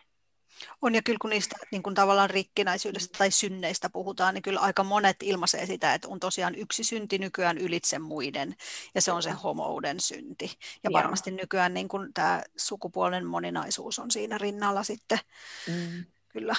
On 0.82 0.94
ja 0.94 1.02
kyllä 1.02 1.18
kun 1.20 1.30
niistä 1.30 1.56
niin 1.70 1.82
kun 1.82 1.94
tavallaan 1.94 2.30
rikkinäisyydestä 2.30 3.18
tai 3.18 3.30
synneistä 3.30 3.90
puhutaan, 3.90 4.34
niin 4.34 4.42
kyllä 4.42 4.60
aika 4.60 4.84
monet 4.84 5.16
ilmaisee 5.22 5.66
sitä, 5.66 5.94
että 5.94 6.08
on 6.08 6.20
tosiaan 6.20 6.54
yksi 6.54 6.84
synti 6.84 7.18
nykyään 7.18 7.58
ylitse 7.58 7.98
muiden 7.98 8.54
ja 8.94 9.02
se 9.02 9.12
on 9.12 9.22
se 9.22 9.30
homouden 9.30 10.00
synti. 10.00 10.50
Ja 10.82 10.90
Joo. 10.90 11.02
varmasti 11.02 11.30
nykyään 11.30 11.74
niin 11.74 11.88
kun 11.88 12.10
tämä 12.14 12.42
sukupuolen 12.56 13.26
moninaisuus 13.26 13.98
on 13.98 14.10
siinä 14.10 14.38
rinnalla 14.38 14.82
sitten 14.82 15.18
mm. 15.68 16.04
kyllä 16.28 16.54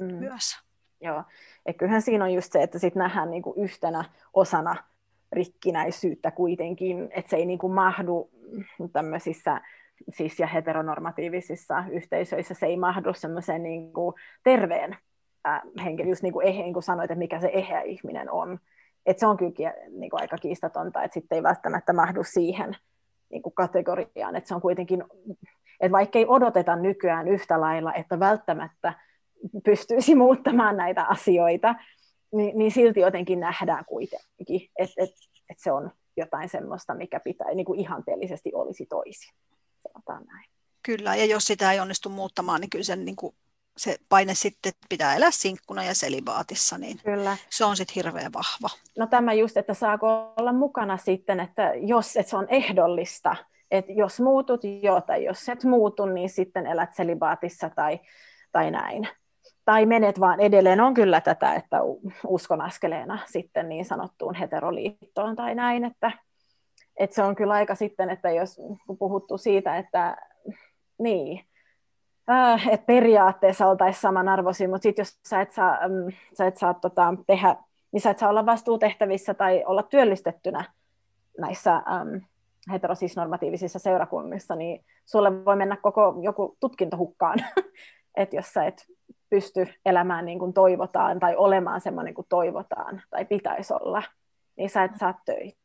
mm. 0.00 0.14
myös. 0.14 0.56
Joo, 1.00 1.24
ja 1.66 1.74
kyllähän 1.74 2.02
siinä 2.02 2.24
on 2.24 2.32
just 2.32 2.52
se, 2.52 2.62
että 2.62 2.78
sitten 2.78 3.00
nähdään 3.00 3.30
niin 3.30 3.42
kuin 3.42 3.64
yhtenä 3.64 4.04
osana 4.34 4.76
rikkinäisyyttä 5.32 6.30
kuitenkin, 6.30 7.08
että 7.10 7.30
se 7.30 7.36
ei 7.36 7.46
niin 7.46 7.58
kuin 7.58 7.72
mahdu 7.72 8.30
tämmöisissä 8.92 9.60
siis 10.10 10.38
ja 10.38 10.46
heteronormatiivisissa 10.46 11.84
yhteisöissä 11.90 12.54
se 12.54 12.66
ei 12.66 12.76
mahdu 12.76 13.14
semmoisen 13.14 13.62
niin 13.62 13.92
kuin 13.92 14.14
terveen 14.44 14.96
henkilön, 15.84 16.08
just 16.08 16.22
niin 16.22 16.32
kuin, 16.32 16.46
ehe, 16.46 16.62
niin 16.62 16.72
kuin 16.72 16.82
sanoit, 16.82 17.10
että 17.10 17.18
mikä 17.18 17.40
se 17.40 17.50
eheä 17.52 17.80
ihminen 17.80 18.30
on. 18.30 18.58
Et 19.06 19.18
se 19.18 19.26
on 19.26 19.36
kyllä 19.36 19.74
niin 19.90 20.10
kuin 20.10 20.20
aika 20.20 20.38
kiistatonta, 20.38 21.02
että 21.02 21.14
sitten 21.14 21.36
ei 21.36 21.42
välttämättä 21.42 21.92
mahdu 21.92 22.24
siihen 22.24 22.76
niin 23.30 23.42
kuin 23.42 23.54
kategoriaan, 23.54 24.36
että 24.36 24.48
se 24.48 24.54
on 24.54 24.60
kuitenkin, 24.60 25.04
että 25.80 25.92
vaikka 25.92 26.18
ei 26.18 26.26
odoteta 26.28 26.76
nykyään 26.76 27.28
yhtä 27.28 27.60
lailla, 27.60 27.94
että 27.94 28.20
välttämättä 28.20 28.92
pystyisi 29.64 30.14
muuttamaan 30.24 30.76
näitä 30.76 31.04
asioita, 31.04 31.74
niin, 32.32 32.58
niin 32.58 32.70
silti 32.70 33.00
jotenkin 33.00 33.40
nähdään 33.40 33.84
kuitenkin, 33.84 34.70
että, 34.78 34.94
että, 35.02 35.16
että 35.50 35.62
se 35.62 35.72
on 35.72 35.90
jotain 36.16 36.48
semmoista, 36.48 36.94
mikä 36.94 37.20
pitää 37.20 37.54
niin 37.54 37.66
kuin 37.66 37.80
ihanteellisesti 37.80 38.50
olisi 38.54 38.86
toisin 38.86 39.34
sanotaan 39.92 40.24
näin. 40.24 40.44
Kyllä, 40.82 41.16
ja 41.16 41.24
jos 41.24 41.44
sitä 41.44 41.72
ei 41.72 41.80
onnistu 41.80 42.08
muuttamaan, 42.08 42.60
niin 42.60 42.70
kyllä 42.70 42.84
sen, 42.84 43.04
niin 43.04 43.16
kuin, 43.16 43.34
se 43.76 43.96
paine 44.08 44.34
sitten 44.34 44.72
pitää 44.88 45.16
elää 45.16 45.30
sinkkuna 45.30 45.84
ja 45.84 45.94
selibaatissa, 45.94 46.78
niin 46.78 46.98
kyllä. 47.04 47.36
se 47.50 47.64
on 47.64 47.76
sitten 47.76 47.94
hirveän 47.94 48.32
vahva. 48.32 48.68
No 48.98 49.06
tämä 49.06 49.32
just, 49.32 49.56
että 49.56 49.74
saako 49.74 50.32
olla 50.36 50.52
mukana 50.52 50.96
sitten, 50.96 51.40
että 51.40 51.72
jos 51.74 52.16
että 52.16 52.30
se 52.30 52.36
on 52.36 52.46
ehdollista, 52.48 53.36
että 53.70 53.92
jos 53.92 54.20
muutut 54.20 54.60
jo 54.82 55.00
tai 55.00 55.24
jos 55.24 55.48
et 55.48 55.64
muutu, 55.64 56.06
niin 56.06 56.30
sitten 56.30 56.66
elät 56.66 56.94
selibaatissa 56.94 57.70
tai, 57.70 58.00
tai 58.52 58.70
näin. 58.70 59.08
Tai 59.64 59.86
menet 59.86 60.20
vaan 60.20 60.40
edelleen, 60.40 60.80
on 60.80 60.94
kyllä 60.94 61.20
tätä, 61.20 61.54
että 61.54 61.76
uskon 62.26 62.60
askeleena 62.60 63.18
sitten 63.26 63.68
niin 63.68 63.84
sanottuun 63.84 64.34
heteroliittoon 64.34 65.36
tai 65.36 65.54
näin, 65.54 65.84
että 65.84 66.12
et 66.96 67.12
se 67.12 67.22
on 67.22 67.34
kyllä 67.34 67.54
aika 67.54 67.74
sitten, 67.74 68.10
että 68.10 68.30
jos 68.30 68.60
puhuttu 68.98 69.38
siitä, 69.38 69.76
että 69.76 70.16
niin, 70.98 71.44
äh, 72.30 72.68
että 72.68 72.86
periaatteessa 72.86 73.66
oltaisiin 73.66 74.00
samanarvoisia, 74.00 74.68
mutta 74.68 74.82
sitten 74.82 75.02
jos 75.02 75.18
sä 75.28 75.40
et 75.40 75.50
saa, 75.50 75.70
ähm, 75.70 76.08
sä 76.38 76.46
et 76.46 76.56
saa 76.56 76.74
tota, 76.74 77.14
tehdä, 77.26 77.56
niin 77.92 78.00
sä 78.00 78.10
et 78.10 78.18
saa 78.18 78.30
olla 78.30 78.46
vastuutehtävissä 78.46 79.34
tai 79.34 79.64
olla 79.66 79.82
työllistettynä 79.82 80.64
näissä 81.38 81.74
ähm, 81.74 82.16
heterosisnormatiivisissa 82.72 83.78
seurakunnissa, 83.78 84.56
niin 84.56 84.84
sulle 85.04 85.44
voi 85.44 85.56
mennä 85.56 85.76
koko 85.76 86.14
joku 86.22 86.56
tutkinto 86.60 86.96
hukkaan, 86.96 87.38
että 88.16 88.36
jos 88.36 88.46
sä 88.46 88.64
et 88.64 88.86
pysty 89.30 89.66
elämään 89.86 90.24
niin 90.24 90.38
kuin 90.38 90.52
toivotaan 90.52 91.20
tai 91.20 91.36
olemaan 91.36 91.80
semmoinen 91.80 92.14
kuin 92.14 92.26
toivotaan 92.28 93.02
tai 93.10 93.24
pitäisi 93.24 93.74
olla, 93.74 94.02
niin 94.56 94.70
sä 94.70 94.84
et 94.84 94.92
saa 94.98 95.20
töitä 95.24 95.63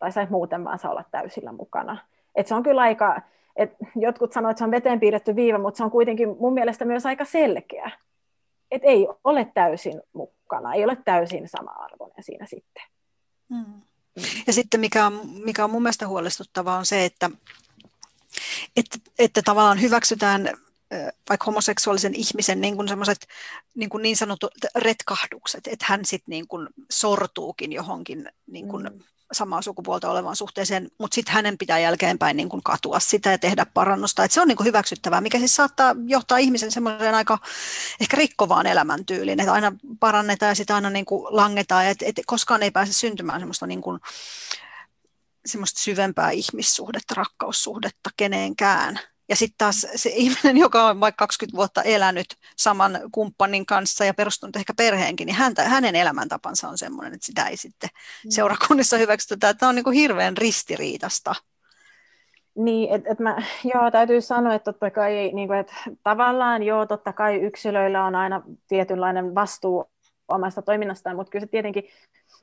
tai 0.00 0.22
et 0.22 0.30
muuten 0.30 0.64
vaan 0.64 0.78
saa 0.78 0.90
olla 0.90 1.04
täysillä 1.10 1.52
mukana. 1.52 1.98
Et 2.34 2.46
se 2.46 2.54
on 2.54 2.62
kyllä 2.62 2.80
aika, 2.80 3.22
et 3.56 3.76
jotkut 3.96 4.32
sanoivat, 4.32 4.50
että 4.50 4.58
se 4.58 4.64
on 4.64 4.70
veteen 4.70 5.00
piirretty 5.00 5.36
viiva, 5.36 5.58
mutta 5.58 5.78
se 5.78 5.84
on 5.84 5.90
kuitenkin 5.90 6.36
mun 6.40 6.54
mielestä 6.54 6.84
myös 6.84 7.06
aika 7.06 7.24
selkeä. 7.24 7.90
Että 8.70 8.88
ei 8.88 9.08
ole 9.24 9.44
täysin 9.54 10.02
mukana, 10.12 10.74
ei 10.74 10.84
ole 10.84 10.96
täysin 11.04 11.48
sama-arvoinen 11.48 12.24
siinä 12.24 12.46
sitten. 12.46 12.82
Hmm. 13.48 13.80
Ja 14.46 14.52
sitten 14.52 14.80
mikä 14.80 15.06
on, 15.06 15.20
mikä 15.44 15.64
on 15.64 15.70
mun 15.70 15.82
mielestä 15.82 16.08
huolestuttavaa 16.08 16.78
on 16.78 16.86
se, 16.86 17.04
että, 17.04 17.30
että, 18.76 18.98
että 19.18 19.42
tavallaan 19.44 19.80
hyväksytään 19.80 20.50
vaikka 21.28 21.44
homoseksuaalisen 21.46 22.14
ihmisen 22.14 22.60
niin, 22.60 22.76
kuin 22.76 22.88
niin, 23.74 23.90
kuin 23.90 24.02
niin 24.02 24.16
sanotut 24.16 24.54
retkahdukset, 24.74 25.66
että 25.66 25.86
hän 25.88 26.04
sitten 26.04 26.32
niin 26.32 26.48
kuin 26.48 26.68
sortuukin 26.90 27.72
johonkin 27.72 28.28
niin 28.46 28.68
kuin 28.68 28.82
mm 28.82 29.00
samaa 29.32 29.62
sukupuolta 29.62 30.10
olevaan 30.10 30.36
suhteeseen, 30.36 30.90
mutta 30.98 31.14
sitten 31.14 31.34
hänen 31.34 31.58
pitää 31.58 31.78
jälkeenpäin 31.78 32.36
niin 32.36 32.48
kuin 32.48 32.62
katua 32.62 33.00
sitä 33.00 33.30
ja 33.30 33.38
tehdä 33.38 33.66
parannusta. 33.74 34.24
Et 34.24 34.32
se 34.32 34.40
on 34.40 34.48
niin 34.48 34.56
kuin 34.56 34.66
hyväksyttävää, 34.66 35.20
mikä 35.20 35.38
siis 35.38 35.56
saattaa 35.56 35.94
johtaa 36.06 36.38
ihmisen 36.38 36.70
semmoiseen 36.70 37.14
aika 37.14 37.38
ehkä 38.00 38.16
rikkovaan 38.16 38.66
elämäntyyliin, 38.66 39.40
että 39.40 39.52
aina 39.52 39.72
parannetaan 40.00 40.50
ja 40.50 40.54
sitten 40.54 40.76
aina 40.76 40.90
niin 40.90 41.04
kuin 41.04 41.36
langetaan, 41.36 41.86
että 41.86 42.04
et 42.08 42.20
koskaan 42.26 42.62
ei 42.62 42.70
pääse 42.70 42.92
syntymään 42.92 43.40
semmoista 43.40 43.66
niin 43.66 43.82
kuin, 43.82 44.00
semmoista 45.46 45.80
syvempää 45.80 46.30
ihmissuhdetta, 46.30 47.14
rakkaussuhdetta 47.14 48.10
keneenkään. 48.16 49.00
Ja 49.30 49.36
sitten 49.36 49.58
taas 49.58 49.86
se 49.94 50.10
ihminen, 50.14 50.56
joka 50.66 50.84
on 50.84 51.00
vaikka 51.00 51.26
20 51.26 51.56
vuotta 51.56 51.82
elänyt 51.82 52.26
saman 52.56 53.00
kumppanin 53.12 53.66
kanssa 53.66 54.04
ja 54.04 54.14
perustunut 54.14 54.56
ehkä 54.56 54.74
perheenkin, 54.76 55.26
niin 55.26 55.36
häntä, 55.36 55.62
hänen 55.62 55.96
elämäntapansa 55.96 56.68
on 56.68 56.78
sellainen, 56.78 57.14
että 57.14 57.26
sitä 57.26 57.46
ei 57.46 57.56
sitten 57.56 57.90
mm. 58.24 58.30
seurakunnissa 58.30 58.96
hyväksytä. 58.96 59.54
Tämä 59.54 59.68
on 59.68 59.74
niin 59.74 59.84
kuin 59.84 59.96
hirveän 59.96 60.36
ristiriitasta. 60.36 61.34
Niin, 62.54 62.94
että 62.94 63.12
et 63.12 63.18
mä, 63.18 63.36
joo, 63.74 63.90
täytyy 63.90 64.20
sanoa, 64.20 64.54
että 64.54 64.72
totta 64.72 64.90
kai, 64.90 65.30
niin 65.32 65.48
kuin, 65.48 65.58
että 65.58 65.74
tavallaan 66.02 66.62
joo, 66.62 66.86
totta 66.86 67.12
kai 67.12 67.36
yksilöillä 67.36 68.04
on 68.04 68.14
aina 68.14 68.42
tietynlainen 68.68 69.34
vastuu 69.34 69.84
omasta 70.28 70.62
toiminnastaan, 70.62 71.16
mutta 71.16 71.30
kyllä 71.30 71.46
se 71.46 71.50
tietenkin 71.50 71.84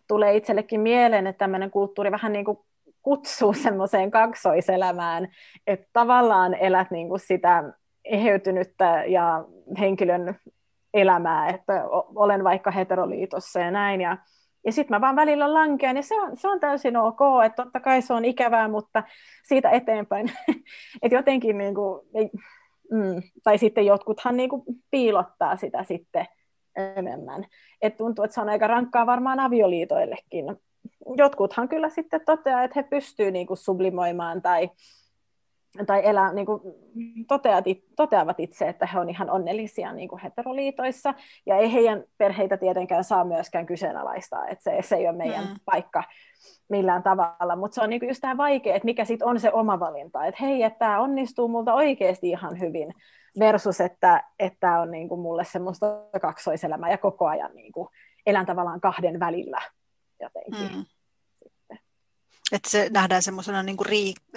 tulee 0.08 0.36
itsellekin 0.36 0.80
mieleen, 0.80 1.28
että 1.28 1.40
tämmöinen 1.40 1.72
kulttuuri 1.72 2.12
vähän 2.12 2.34
niin 2.34 2.46
kuin 2.46 2.60
kutsuu 3.08 3.54
semmoiseen 3.54 4.12
kaksoiselämään, 4.12 5.28
että 5.68 5.88
tavallaan 5.94 6.54
elät 6.54 6.92
niin 6.92 7.10
kuin 7.10 7.20
sitä 7.20 7.64
eheytynyttä 8.06 9.04
ja 9.08 9.46
henkilön 9.80 10.36
elämää, 10.94 11.50
että 11.50 11.86
olen 12.16 12.44
vaikka 12.44 12.72
heteroliitossa 12.72 13.60
ja 13.60 13.72
näin, 13.72 14.02
ja, 14.02 14.18
ja 14.66 14.72
sitten 14.72 14.96
mä 14.96 15.02
vaan 15.02 15.16
välillä 15.16 15.54
lankean, 15.54 15.96
niin 15.96 16.04
se 16.04 16.22
on, 16.22 16.38
se 16.38 16.48
on 16.48 16.60
täysin 16.60 16.98
ok, 16.98 17.20
että 17.46 17.64
totta 17.64 17.80
kai 17.80 18.02
se 18.02 18.14
on 18.14 18.26
ikävää, 18.26 18.68
mutta 18.68 19.04
siitä 19.44 19.70
eteenpäin, 19.70 20.32
että 21.02 21.16
jotenkin 21.16 21.58
niin 21.58 21.76
kuin, 21.76 22.02
mm, 22.92 23.22
tai 23.44 23.58
sitten 23.58 23.86
jotkuthan 23.86 24.38
niin 24.38 24.50
kuin 24.50 24.64
piilottaa 24.92 25.56
sitä 25.56 25.84
sitten 25.84 26.26
enemmän. 26.76 27.46
Et 27.82 27.98
tuntuu, 27.98 28.26
että 28.26 28.36
se 28.36 28.42
on 28.42 28.50
aika 28.50 28.68
rankkaa 28.68 29.06
varmaan 29.06 29.40
avioliitoillekin, 29.40 30.46
jotkuthan 31.18 31.70
kyllä 31.70 31.90
sitten 31.90 32.22
toteaa, 32.26 32.64
että 32.64 32.80
he 32.80 32.84
pystyvät 32.84 33.34
niin 33.34 33.48
kuin 33.48 33.58
sublimoimaan 33.58 34.42
tai, 34.42 34.70
tai 35.88 36.02
elää, 36.06 36.34
niin 36.34 36.46
kuin 36.46 36.62
toteavat, 37.28 37.66
toteavat 37.96 38.40
itse, 38.40 38.68
että 38.68 38.86
he 38.86 39.00
on 39.00 39.10
ihan 39.10 39.30
onnellisia 39.30 39.94
niin 39.94 40.10
kuin 40.10 40.22
heteroliitoissa, 40.22 41.14
ja 41.46 41.58
ei 41.58 41.74
heidän 41.74 42.04
perheitä 42.18 42.58
tietenkään 42.58 43.04
saa 43.04 43.24
myöskään 43.24 43.66
kyseenalaistaa, 43.66 44.48
että 44.48 44.64
se, 44.64 44.78
se 44.82 44.96
ei 44.96 45.08
ole 45.08 45.18
meidän 45.18 45.44
mm. 45.44 45.56
paikka 45.66 46.04
millään 46.70 47.04
tavalla, 47.04 47.56
mutta 47.56 47.76
se 47.76 47.82
on 47.82 47.90
niin 47.90 48.00
kuin 48.00 48.10
just 48.10 48.22
tämä 48.22 48.38
vaikea, 48.38 48.76
että 48.76 48.86
mikä 48.86 49.06
sitten 49.06 49.28
on 49.28 49.40
se 49.40 49.52
oma 49.52 49.80
valinta, 49.80 50.26
että 50.26 50.46
hei, 50.46 50.64
että 50.64 50.80
tämä 50.80 51.00
onnistuu 51.00 51.48
multa 51.48 51.74
oikeasti 51.74 52.30
ihan 52.30 52.60
hyvin, 52.60 52.94
versus 53.40 53.82
että 53.82 54.24
tämä 54.60 54.82
on 54.82 54.92
niin 54.92 55.10
kuin 55.10 55.22
mulle 55.22 55.44
semmoista 55.44 55.86
kaksoiselämää 56.22 56.92
ja 56.92 56.98
koko 56.98 57.28
ajan 57.28 57.56
niin 57.56 57.72
kuin 57.72 57.88
elän 58.26 58.46
tavallaan 58.46 58.82
kahden 58.82 59.20
välillä 59.20 59.62
jotenkin. 60.20 60.78
Mm. 60.78 60.86
Että 62.52 62.70
se 62.70 62.90
nähdään 62.90 63.24
semmoisena 63.24 63.64
niin 63.64 63.78
kuin 63.78 63.88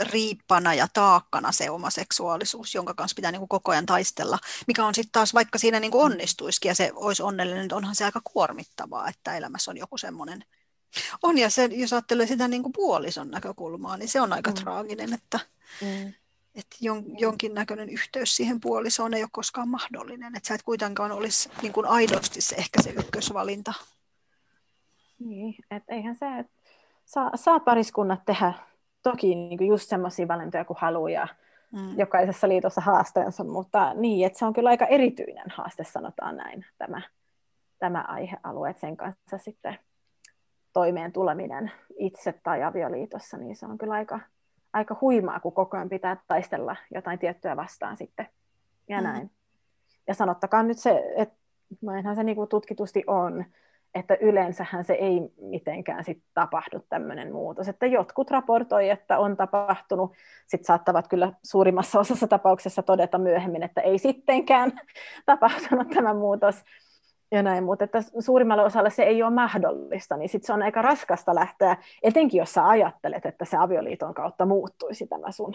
riippana 0.00 0.74
ja 0.74 0.88
taakkana 0.92 1.52
se 1.52 1.70
oma 1.70 1.90
seksuaalisuus, 1.90 2.74
jonka 2.74 2.94
kanssa 2.94 3.14
pitää 3.14 3.32
niin 3.32 3.40
kuin 3.40 3.48
koko 3.48 3.72
ajan 3.72 3.86
taistella. 3.86 4.38
Mikä 4.66 4.84
on 4.84 4.94
sitten 4.94 5.12
taas, 5.12 5.34
vaikka 5.34 5.58
siinä 5.58 5.80
niin 5.80 5.90
kuin 5.90 6.04
onnistuisikin 6.04 6.68
ja 6.68 6.74
se 6.74 6.92
olisi 6.94 7.22
onnellinen, 7.22 7.62
niin 7.62 7.74
onhan 7.74 7.94
se 7.94 8.04
aika 8.04 8.20
kuormittavaa, 8.24 9.08
että 9.08 9.36
elämässä 9.36 9.70
on 9.70 9.76
joku 9.76 9.98
semmoinen. 9.98 10.44
On 11.22 11.38
ja 11.38 11.50
se, 11.50 11.64
jos 11.64 11.92
ajattelee 11.92 12.26
sitä 12.26 12.48
niin 12.48 12.62
kuin 12.62 12.72
puolison 12.72 13.30
näkökulmaa, 13.30 13.96
niin 13.96 14.08
se 14.08 14.20
on 14.20 14.32
aika 14.32 14.50
mm. 14.50 14.54
traaginen, 14.54 15.12
että, 15.14 15.40
mm. 15.80 16.14
että 16.54 16.76
jon, 16.80 17.04
jonkinnäköinen 17.18 17.88
yhteys 17.88 18.36
siihen 18.36 18.60
puolisoon 18.60 19.14
ei 19.14 19.22
ole 19.22 19.30
koskaan 19.32 19.68
mahdollinen. 19.68 20.36
Että 20.36 20.48
sä 20.48 20.54
et 20.54 20.62
kuitenkaan 20.62 21.12
olisi 21.12 21.50
niin 21.62 21.72
kuin 21.72 21.86
aidosti 21.86 22.40
se 22.40 22.54
ehkä 22.54 22.82
se 22.82 22.90
ykkösvalinta. 22.90 23.74
Niin, 25.20 25.54
että 25.70 25.94
eihän 25.94 26.14
se, 26.14 26.38
että 26.38 26.52
saa, 27.04 27.30
saa 27.34 27.60
pariskunnat 27.60 28.20
tehdä 28.26 28.52
toki 29.02 29.34
niin 29.34 29.58
kuin 29.58 29.68
just 29.68 29.88
semmoisia 29.88 30.28
valintoja 30.28 30.64
kuin 30.64 30.76
haluaa 30.80 31.10
ja 31.10 31.28
mm. 31.72 31.98
jokaisessa 31.98 32.48
liitossa 32.48 32.80
haasteensa, 32.80 33.44
mutta 33.44 33.94
niin, 33.94 34.26
että 34.26 34.38
se 34.38 34.44
on 34.44 34.52
kyllä 34.52 34.70
aika 34.70 34.86
erityinen 34.86 35.50
haaste, 35.56 35.84
sanotaan 35.84 36.36
näin, 36.36 36.66
tämä, 36.78 37.02
tämä 37.78 38.04
aihealue, 38.08 38.70
että 38.70 38.80
sen 38.80 38.96
kanssa 38.96 39.38
sitten 39.38 39.78
toimeen 40.72 41.12
tuleminen 41.12 41.72
itse 41.98 42.32
tai 42.42 42.62
avioliitossa, 42.62 43.36
niin 43.36 43.56
se 43.56 43.66
on 43.66 43.78
kyllä 43.78 43.94
aika, 43.94 44.20
aika 44.72 44.96
huimaa, 45.00 45.40
kun 45.40 45.52
koko 45.52 45.76
ajan 45.76 45.88
pitää 45.88 46.16
taistella 46.28 46.76
jotain 46.94 47.18
tiettyä 47.18 47.56
vastaan 47.56 47.96
sitten 47.96 48.28
ja 48.88 48.98
mm. 48.98 49.04
näin. 49.04 49.30
Ja 50.06 50.14
sanottakaa 50.14 50.62
nyt 50.62 50.78
se, 50.78 51.12
että 51.16 51.36
näinhän 51.82 52.16
se 52.16 52.24
niin 52.24 52.36
kuin 52.36 52.48
tutkitusti 52.48 53.04
on, 53.06 53.44
että 53.94 54.16
yleensähän 54.20 54.84
se 54.84 54.92
ei 54.92 55.20
mitenkään 55.40 56.04
sit 56.04 56.22
tapahdu 56.34 56.80
tämmöinen 56.88 57.32
muutos. 57.32 57.68
Että 57.68 57.86
jotkut 57.86 58.30
raportoi, 58.30 58.90
että 58.90 59.18
on 59.18 59.36
tapahtunut, 59.36 60.12
sitten 60.46 60.66
saattavat 60.66 61.08
kyllä 61.08 61.32
suurimmassa 61.42 62.00
osassa 62.00 62.26
tapauksessa 62.26 62.82
todeta 62.82 63.18
myöhemmin, 63.18 63.62
että 63.62 63.80
ei 63.80 63.98
sittenkään 63.98 64.80
tapahtunut 65.26 65.88
tämä 65.88 66.14
muutos 66.14 66.64
ja 67.32 67.42
näin, 67.42 67.64
mutta 67.64 67.84
että 67.84 68.02
suurimmalle 68.18 68.64
osalle 68.64 68.90
se 68.90 69.02
ei 69.02 69.22
ole 69.22 69.34
mahdollista, 69.34 70.16
niin 70.16 70.28
sitten 70.28 70.46
se 70.46 70.52
on 70.52 70.62
aika 70.62 70.82
raskasta 70.82 71.34
lähteä, 71.34 71.76
etenkin 72.02 72.38
jos 72.38 72.52
sä 72.52 72.68
ajattelet, 72.68 73.26
että 73.26 73.44
se 73.44 73.56
avioliiton 73.56 74.14
kautta 74.14 74.46
muuttuisi 74.46 75.06
tämä 75.06 75.32
sun 75.32 75.54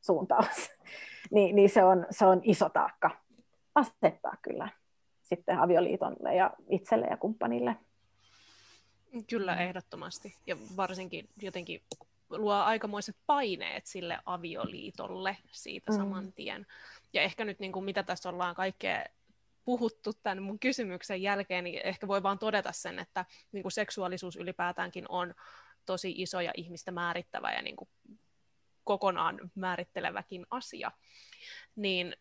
suuntaus, 0.00 0.70
niin, 1.34 1.56
niin 1.56 1.70
se, 1.70 1.84
on, 1.84 2.06
se 2.10 2.26
on 2.26 2.40
iso 2.42 2.68
taakka 2.68 3.10
asettaa 3.74 4.34
kyllä 4.42 4.68
sitten 5.34 5.58
avioliitolle 5.58 6.34
ja 6.34 6.50
itselle 6.70 7.06
ja 7.06 7.16
kumppanille. 7.16 7.76
Kyllä, 9.28 9.56
ehdottomasti. 9.56 10.34
Ja 10.46 10.56
varsinkin 10.76 11.28
jotenkin 11.42 11.82
luo 12.30 12.54
aikamoiset 12.54 13.16
paineet 13.26 13.86
sille 13.86 14.18
avioliitolle 14.26 15.36
siitä 15.52 15.92
mm. 15.92 15.96
saman 15.96 16.32
tien. 16.32 16.66
Ja 17.12 17.22
ehkä 17.22 17.44
nyt 17.44 17.58
niin 17.58 17.72
kuin 17.72 17.84
mitä 17.84 18.02
tässä 18.02 18.28
ollaan 18.28 18.54
kaikkea 18.54 19.04
puhuttu 19.64 20.12
tämän 20.12 20.42
mun 20.42 20.58
kysymyksen 20.58 21.22
jälkeen, 21.22 21.64
niin 21.64 21.80
ehkä 21.84 22.08
voi 22.08 22.22
vaan 22.22 22.38
todeta 22.38 22.72
sen, 22.72 22.98
että 22.98 23.24
niin 23.52 23.62
kuin 23.62 23.72
seksuaalisuus 23.72 24.36
ylipäätäänkin 24.36 25.04
on 25.08 25.34
tosi 25.86 26.14
iso 26.16 26.40
ja 26.40 26.52
ihmistä 26.56 26.90
määrittävä 26.90 27.52
ja 27.52 27.62
niin 27.62 27.76
kuin 27.76 27.88
kokonaan 28.84 29.50
määritteleväkin 29.54 30.46
asia. 30.50 30.90
Niin 31.76 32.16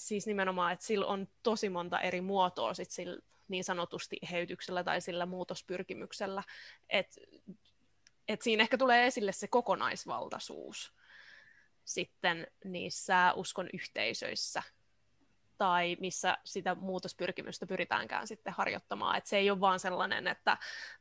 siis 0.00 0.26
nimenomaan, 0.26 0.72
että 0.72 0.86
sillä 0.86 1.06
on 1.06 1.28
tosi 1.42 1.68
monta 1.68 2.00
eri 2.00 2.20
muotoa 2.20 2.74
sit 2.74 2.90
sillä 2.90 3.20
niin 3.48 3.64
sanotusti 3.64 4.16
heytyksellä 4.30 4.84
tai 4.84 5.00
sillä 5.00 5.26
muutospyrkimyksellä, 5.26 6.42
että 6.88 7.20
et 8.28 8.42
siinä 8.42 8.62
ehkä 8.62 8.78
tulee 8.78 9.06
esille 9.06 9.32
se 9.32 9.48
kokonaisvaltaisuus 9.48 10.92
sitten 11.84 12.46
niissä 12.64 13.32
uskon 13.36 13.68
yhteisöissä, 13.72 14.62
tai 15.58 15.96
missä 16.00 16.38
sitä 16.44 16.74
muutospyrkimystä 16.74 17.66
pyritäänkään 17.66 18.26
sitten 18.26 18.52
harjoittamaan. 18.52 19.18
Et 19.18 19.26
se 19.26 19.36
ei 19.36 19.50
ole 19.50 19.60
vaan 19.60 19.80
sellainen, 19.80 20.26
että, 20.26 20.56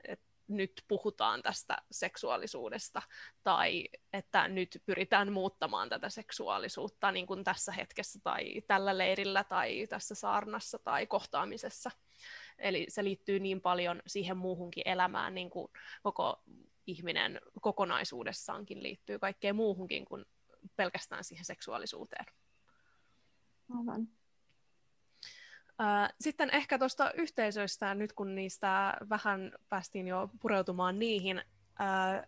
että 0.07 0.28
nyt 0.49 0.83
puhutaan 0.88 1.41
tästä 1.41 1.77
seksuaalisuudesta 1.91 3.01
tai 3.43 3.89
että 4.13 4.47
nyt 4.47 4.81
pyritään 4.85 5.31
muuttamaan 5.31 5.89
tätä 5.89 6.09
seksuaalisuutta 6.09 7.12
niin 7.12 7.27
kuin 7.27 7.43
tässä 7.43 7.71
hetkessä 7.71 8.19
tai 8.23 8.62
tällä 8.67 8.97
leirillä 8.97 9.43
tai 9.43 9.88
tässä 9.89 10.15
saarnassa 10.15 10.79
tai 10.79 11.07
kohtaamisessa. 11.07 11.91
Eli 12.57 12.85
se 12.89 13.03
liittyy 13.03 13.39
niin 13.39 13.62
paljon 13.62 14.01
siihen 14.07 14.38
muuhunkin 14.38 14.83
elämään, 14.85 15.35
niin 15.35 15.49
kuin 15.49 15.67
koko 16.03 16.43
ihminen 16.88 17.41
kokonaisuudessaankin 17.62 18.83
liittyy 18.83 19.19
kaikkeen 19.19 19.55
muuhunkin 19.55 20.05
kuin 20.05 20.25
pelkästään 20.75 21.23
siihen 21.23 21.45
seksuaalisuuteen. 21.45 22.25
Aivan. 23.77 24.07
Sitten 26.21 26.49
ehkä 26.53 26.79
tuosta 26.79 27.11
yhteisöistä, 27.11 27.95
nyt 27.95 28.13
kun 28.13 28.35
niistä 28.35 28.97
vähän 29.09 29.51
päästiin 29.69 30.07
jo 30.07 30.29
pureutumaan 30.39 30.99
niihin, 30.99 31.41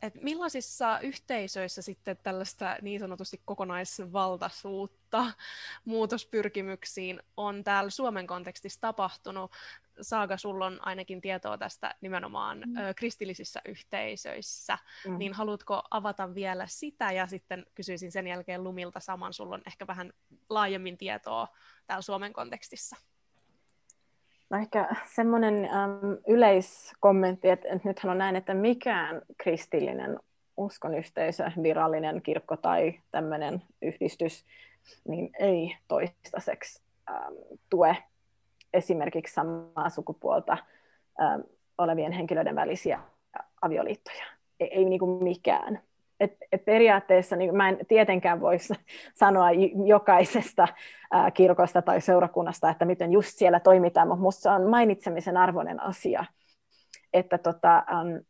että 0.02 0.20
millaisissa 0.22 1.00
yhteisöissä 1.00 1.82
sitten 1.82 2.18
tällaista 2.24 2.78
niin 2.82 3.00
sanotusti 3.00 3.42
kokonaisvaltaisuutta 3.46 5.32
muutospyrkimyksiin 5.86 7.22
on 7.38 7.64
täällä 7.64 7.90
Suomen 7.90 8.28
kontekstissa 8.28 8.82
tapahtunut? 8.82 9.52
Saaga, 10.02 10.38
sulla 10.38 10.66
on 10.66 10.80
ainakin 10.88 11.22
tietoa 11.22 11.58
tästä 11.58 11.96
nimenomaan 12.02 12.58
mm. 12.60 12.74
kristillisissä 12.96 13.62
yhteisöissä, 13.66 14.78
mm. 15.08 15.18
niin 15.18 15.34
haluatko 15.34 15.84
avata 15.92 16.36
vielä 16.36 16.68
sitä 16.68 17.12
ja 17.12 17.28
sitten 17.28 17.66
kysyisin 17.76 18.12
sen 18.12 18.28
jälkeen 18.28 18.64
Lumilta 18.64 19.00
saman, 19.00 19.34
sulla 19.34 19.56
on 19.56 19.62
ehkä 19.68 19.88
vähän 19.88 20.14
laajemmin 20.50 20.98
tietoa 20.98 21.48
täällä 21.88 22.02
Suomen 22.02 22.34
kontekstissa. 22.34 22.96
No 24.52 24.58
ehkä 24.58 24.90
semmoinen 25.16 25.54
um, 25.54 26.18
yleiskommentti, 26.28 27.50
että, 27.50 27.68
että 27.68 27.88
nythän 27.88 28.12
on 28.12 28.18
näin, 28.18 28.36
että 28.36 28.54
mikään 28.54 29.22
kristillinen 29.38 30.20
uskonyhteisö, 30.58 31.52
virallinen 31.64 32.22
kirkko 32.22 32.58
tai 32.58 33.00
tämmöinen 33.12 33.64
yhdistys, 33.82 34.46
niin 35.08 35.30
ei 35.40 35.78
toistaiseksi 35.88 36.82
um, 37.10 37.58
tue 37.70 37.98
esimerkiksi 38.74 39.34
samaa 39.34 39.90
sukupuolta 39.90 40.58
um, 41.20 41.44
olevien 41.78 42.12
henkilöiden 42.12 42.56
välisiä 42.56 43.00
avioliittoja. 43.62 44.26
Ei, 44.60 44.68
ei 44.74 44.86
niin 44.86 45.00
kuin 45.00 45.24
mikään 45.24 45.82
et, 46.22 46.38
et 46.52 46.66
periaatteessa 46.66 47.36
niin 47.36 47.56
mä 47.56 47.70
en 47.70 47.78
tietenkään 47.88 48.42
voisi 48.42 48.74
sanoa 49.14 49.52
jokaisesta 49.86 50.68
ää, 51.12 51.32
kirkosta 51.32 51.82
tai 51.82 52.02
seurakunnasta, 52.02 52.70
että 52.70 52.86
miten 52.86 53.12
just 53.12 53.30
siellä 53.30 53.60
toimitaan, 53.60 54.08
mutta 54.08 54.22
minusta 54.22 54.42
se 54.42 54.50
on 54.50 54.70
mainitsemisen 54.70 55.38
arvoinen 55.38 55.80
asia, 55.80 56.26
että 57.14 57.38
tota, 57.38 57.78
äm, 57.78 58.24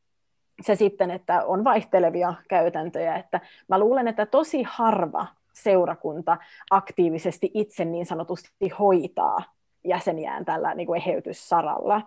se 0.62 0.76
sitten, 0.76 1.12
että 1.12 1.46
on 1.46 1.64
vaihtelevia 1.64 2.34
käytäntöjä, 2.50 3.16
että 3.16 3.40
mä 3.68 3.80
luulen, 3.80 4.08
että 4.08 4.26
tosi 4.26 4.64
harva 4.68 5.28
seurakunta 5.54 6.38
aktiivisesti 6.72 7.52
itse 7.54 7.86
niin 7.86 8.06
sanotusti 8.06 8.70
hoitaa 8.80 9.38
jäseniään 9.84 10.46
tällä 10.46 10.74
niin 10.74 10.88
kuin 10.88 11.02
eheytyssaralla 11.02 12.02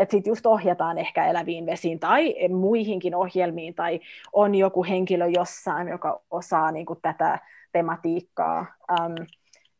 että 0.00 0.12
sitten 0.12 0.30
just 0.30 0.46
ohjataan 0.46 0.98
ehkä 0.98 1.26
eläviin 1.26 1.66
vesiin 1.66 2.00
tai 2.00 2.34
muihinkin 2.48 3.14
ohjelmiin, 3.14 3.74
tai 3.74 4.00
on 4.32 4.54
joku 4.54 4.84
henkilö 4.84 5.26
jossain, 5.26 5.88
joka 5.88 6.20
osaa 6.30 6.72
niin 6.72 6.86
kuin 6.86 6.98
tätä 7.02 7.38
tematiikkaa. 7.72 8.66
Ähm, 9.00 9.14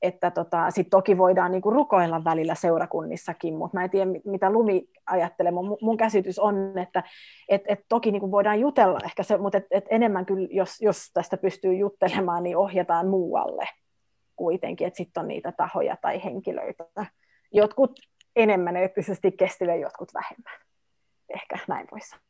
että 0.02 0.30
tota, 0.30 0.70
sit 0.70 0.90
toki 0.90 1.18
voidaan 1.18 1.52
niinku 1.52 1.70
rukoilla 1.70 2.24
välillä 2.24 2.54
seurakunnissakin, 2.54 3.54
mutta 3.54 3.76
mä 3.78 3.84
en 3.84 3.90
tiedä, 3.90 4.10
mitä 4.24 4.50
Lumi 4.50 4.88
ajattelee. 5.06 5.52
Mun, 5.52 5.78
mun 5.82 5.96
käsitys 5.96 6.38
on, 6.38 6.78
että 6.78 7.02
et, 7.48 7.62
et 7.68 7.80
toki 7.88 8.12
niinku 8.12 8.30
voidaan 8.30 8.60
jutella 8.60 8.98
ehkä 9.04 9.22
se, 9.22 9.38
mutta 9.38 9.58
et, 9.58 9.66
et 9.70 9.84
enemmän 9.90 10.26
kyllä, 10.26 10.48
jos, 10.50 10.80
jos 10.80 11.10
tästä 11.14 11.36
pystyy 11.36 11.74
juttelemaan, 11.74 12.42
niin 12.42 12.56
ohjataan 12.56 13.08
muualle 13.08 13.68
kuitenkin, 14.36 14.86
että 14.86 14.96
sitten 14.96 15.20
on 15.20 15.28
niitä 15.28 15.52
tahoja 15.52 15.96
tai 16.02 16.24
henkilöitä. 16.24 16.84
Jotkut 17.52 17.92
enemmän 18.36 18.76
eettisesti 18.76 19.32
kestäviä, 19.32 19.76
jotkut 19.76 20.14
vähemmän. 20.14 20.60
Ehkä 21.28 21.58
näin 21.68 21.88
voisi 21.90 22.08
sanoa. 22.08 22.24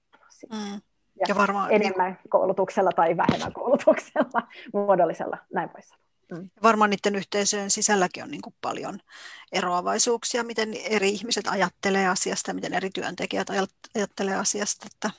Mm. 0.53 0.81
Ja, 1.21 1.27
ja 1.29 1.35
varmaan, 1.35 1.69
niin 1.69 1.83
enemmän 1.83 2.13
niin... 2.13 2.31
koulutuksella 2.31 2.91
tai 2.97 3.17
vähemmän 3.17 3.53
koulutuksella, 3.53 4.49
muodollisella, 4.75 5.39
näin 5.55 5.71
voisi 5.75 5.89
sanoa. 5.89 6.01
Mm. 6.33 6.51
Varmaan 6.63 6.91
niiden 6.91 7.17
yhteisöjen 7.17 7.71
sisälläkin 7.71 8.23
on 8.23 8.31
niin 8.31 8.43
kuin 8.43 8.55
paljon 8.61 9.01
eroavaisuuksia, 9.53 10.45
miten 10.45 10.75
eri 10.75 11.09
ihmiset 11.09 11.47
ajattelee 11.47 12.09
asiasta, 12.09 12.53
miten 12.53 12.75
eri 12.75 12.91
työntekijät 12.91 13.49
ajattelee 13.95 14.37
asiasta. 14.37 14.87
Että... 14.95 15.11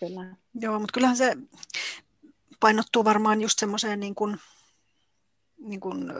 Kyllä. 0.00 0.36
Joo, 0.54 0.78
mutta 0.78 0.92
kyllähän 0.92 1.16
se 1.16 1.36
painottuu 2.60 3.04
varmaan 3.04 3.40
just 3.40 3.58
semmoiseen 3.58 4.00
niin 4.00 4.14
kuin, 4.14 4.36
niin 5.58 5.80
kuin 5.80 6.12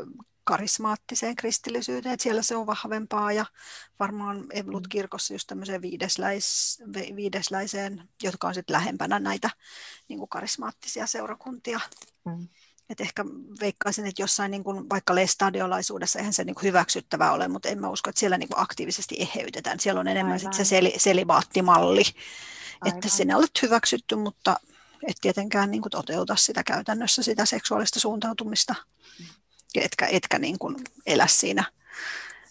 karismaattiseen 0.51 1.37
kristillisyyteen, 1.37 2.13
että 2.13 2.23
siellä 2.23 2.43
se 2.43 2.57
on 2.57 2.67
vahvempaa 2.67 3.33
ja 3.33 3.47
varmaan 4.01 4.47
Evolut-kirkossa 4.53 5.35
just 5.35 5.47
tämmöiseen 5.47 5.83
viidesläis, 5.83 6.79
viidesläiseen, 7.17 8.09
jotka 8.23 8.49
on 8.49 8.55
sitten 8.55 8.75
lähempänä 8.75 9.19
näitä 9.19 9.51
niin 10.09 10.19
kuin 10.19 10.29
karismaattisia 10.29 11.07
seurakuntia. 11.07 11.81
Mm. 12.25 12.49
Et 12.89 13.01
ehkä 13.01 13.25
veikkaisin, 13.61 14.07
että 14.07 14.23
jossain 14.23 14.51
niin 14.51 14.65
kuin, 14.65 14.91
vaikka 14.91 15.15
lestadiolaisuudessa 15.15 16.19
eihän 16.19 16.33
se 16.33 16.45
niin 16.45 16.55
kuin 16.55 16.65
hyväksyttävää 16.65 17.33
ole, 17.33 17.49
mutta 17.49 17.69
en 17.69 17.81
mä 17.81 17.89
usko, 17.89 18.11
että 18.11 18.21
siellä 18.21 18.39
niin 18.39 18.49
kuin 18.49 18.61
aktiivisesti 18.61 19.17
eheytetään. 19.19 19.81
Siellä 19.81 20.01
on 20.01 20.09
enemmän 20.09 20.41
sit 20.41 20.53
se 20.53 20.65
seli, 20.65 20.95
selibaattimalli, 20.97 22.05
Aivan. 22.81 22.97
että 22.97 23.09
sinne 23.09 23.37
olet 23.37 23.63
hyväksytty, 23.63 24.17
mutta 24.17 24.57
et 25.09 25.17
tietenkään 25.21 25.71
niin 25.71 25.83
kuin 25.83 25.91
toteuta 25.91 26.37
sitä 26.37 26.65
käytännössä, 26.65 27.23
sitä 27.23 27.45
seksuaalista 27.45 28.01
suuntautumista, 28.01 28.75
etkä, 29.75 30.07
etkä 30.07 30.39
niin 30.39 30.59
kuin 30.59 30.77
elä 31.07 31.27
siinä 31.27 31.65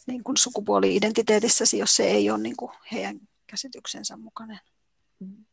niin 0.08 0.24
kuin 0.24 0.38
sukupuoli-identiteetissäsi, 0.38 1.78
jos 1.78 1.96
se 1.96 2.04
ei 2.04 2.30
ole 2.30 2.40
niin 2.40 2.58
kuin 2.58 2.72
heidän 2.92 3.20
käsityksensä 3.48 4.18
mukainen. 4.18 4.60
Mm. 5.20 5.46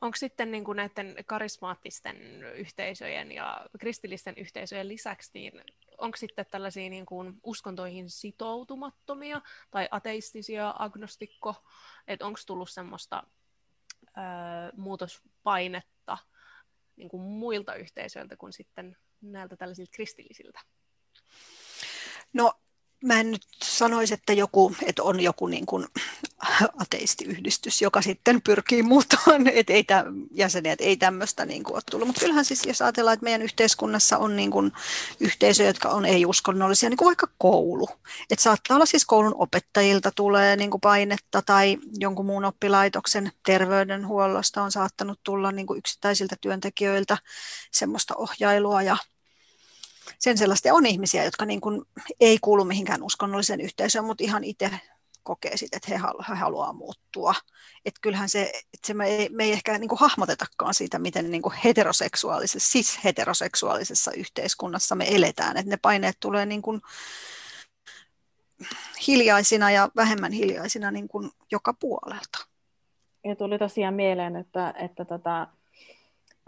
Onko 0.00 0.16
sitten 0.16 0.50
niin 0.50 0.64
kuin 0.64 0.76
näiden 0.76 1.16
karismaattisten 1.26 2.42
yhteisöjen 2.42 3.32
ja 3.32 3.66
kristillisten 3.78 4.34
yhteisöjen 4.36 4.88
lisäksi, 4.88 5.30
niin 5.34 5.52
onko 5.98 6.16
sitten 6.16 6.46
tällaisia 6.50 6.90
niin 6.90 7.06
kuin 7.06 7.40
uskontoihin 7.42 8.10
sitoutumattomia 8.10 9.40
tai 9.70 9.88
ateistisia 9.90 10.74
agnostikko, 10.78 11.54
että 12.08 12.26
onko 12.26 12.40
tullut 12.46 12.70
semmoista 12.70 13.22
ö, 14.06 14.10
muutospainetta 14.76 16.18
niin 16.96 17.08
kuin 17.08 17.22
muilta 17.22 17.74
yhteisöiltä 17.74 18.36
kuin 18.36 18.52
sitten 18.52 18.96
näiltä 19.20 19.56
tällaisilta 19.56 19.90
kristillisiltä? 19.94 20.60
No 22.32 22.52
mä 23.04 23.20
en 23.20 23.30
nyt 23.30 23.42
sanoisi, 23.64 24.14
että, 24.14 24.32
joku, 24.32 24.76
että 24.86 25.02
on 25.02 25.20
joku 25.20 25.46
niin 25.46 25.66
kuin 25.66 25.86
ateistiyhdistys, 26.78 27.82
joka 27.82 28.02
sitten 28.02 28.42
pyrkii 28.42 28.82
muuttamaan, 28.82 29.46
että 29.54 29.72
ei 29.72 29.84
tä, 29.84 30.04
jäseniä, 30.30 30.72
että 30.72 30.84
ei 30.84 30.96
tämmöistä 30.96 31.46
niin 31.46 31.64
kuin 31.64 31.74
ole 31.74 31.82
tullut. 31.90 32.08
Mutta 32.08 32.20
kyllähän 32.20 32.44
siis, 32.44 32.66
jos 32.66 32.82
ajatellaan, 32.82 33.14
että 33.14 33.24
meidän 33.24 33.42
yhteiskunnassa 33.42 34.18
on 34.18 34.36
niin 34.36 34.50
kuin 34.50 34.72
yhteisöjä, 35.20 35.68
jotka 35.68 35.88
on 35.88 36.04
ei-uskonnollisia, 36.04 36.88
niin 36.88 36.96
kuin 36.96 37.06
vaikka 37.06 37.28
koulu. 37.38 37.88
Että 38.30 38.42
saattaa 38.42 38.74
olla 38.74 38.86
siis 38.86 39.04
koulun 39.06 39.34
opettajilta 39.38 40.10
tulee 40.16 40.56
niin 40.56 40.70
kuin 40.70 40.80
painetta 40.80 41.42
tai 41.42 41.78
jonkun 41.98 42.26
muun 42.26 42.44
oppilaitoksen 42.44 43.32
terveydenhuollosta 43.46 44.62
on 44.62 44.72
saattanut 44.72 45.20
tulla 45.24 45.52
niin 45.52 45.66
kuin 45.66 45.78
yksittäisiltä 45.78 46.36
työntekijöiltä 46.40 47.18
semmoista 47.72 48.14
ohjailua 48.16 48.82
ja 48.82 48.96
sen 50.18 50.38
sellaista. 50.38 50.74
On 50.74 50.86
ihmisiä, 50.86 51.24
jotka 51.24 51.44
niin 51.44 51.60
kuin 51.60 51.82
ei 52.20 52.38
kuulu 52.40 52.64
mihinkään 52.64 53.02
uskonnolliseen 53.02 53.60
yhteisöön, 53.60 54.04
mutta 54.04 54.24
ihan 54.24 54.44
itse 54.44 54.70
kokee 55.28 55.56
sit, 55.56 55.74
että 55.74 55.88
he, 55.90 55.96
halu, 55.96 56.18
he 56.28 56.34
haluaa 56.34 56.72
muuttua. 56.72 57.34
Että 57.84 58.00
kyllähän 58.00 58.28
se, 58.28 58.42
että 58.74 58.86
se 58.86 58.94
me, 58.94 59.06
ei, 59.06 59.28
me 59.28 59.44
ei 59.44 59.52
ehkä 59.52 59.78
niin 59.78 59.90
hahmotetakaan 59.96 60.74
siitä, 60.74 60.98
miten 60.98 61.30
niin 61.30 61.42
heteroseksuaalisessa, 61.64 62.72
siis 62.72 63.04
heteroseksuaalisessa 63.04 64.12
yhteiskunnassa 64.12 64.94
me 64.94 65.14
eletään. 65.14 65.56
Että 65.56 65.70
ne 65.70 65.76
paineet 65.82 66.16
tulee 66.20 66.46
niin 66.46 66.62
hiljaisina 69.06 69.70
ja 69.70 69.88
vähemmän 69.96 70.32
hiljaisina 70.32 70.90
niin 70.90 71.08
joka 71.50 71.74
puolelta. 71.74 72.46
Ja 73.24 73.36
tuli 73.36 73.58
tosiaan 73.58 73.94
mieleen, 73.94 74.36
että, 74.36 74.74
että 74.78 75.04
tota, 75.04 75.46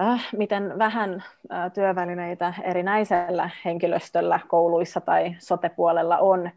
äh, 0.01 0.29
miten 0.37 0.79
vähän 0.79 1.25
äh, 1.53 1.73
työvälineitä 1.73 2.55
erinäisellä 2.63 3.51
henkilöstöllä 3.65 4.41
kouluissa 4.49 5.01
tai 5.01 5.37
sotepuolella 5.39 6.19
on 6.19 6.51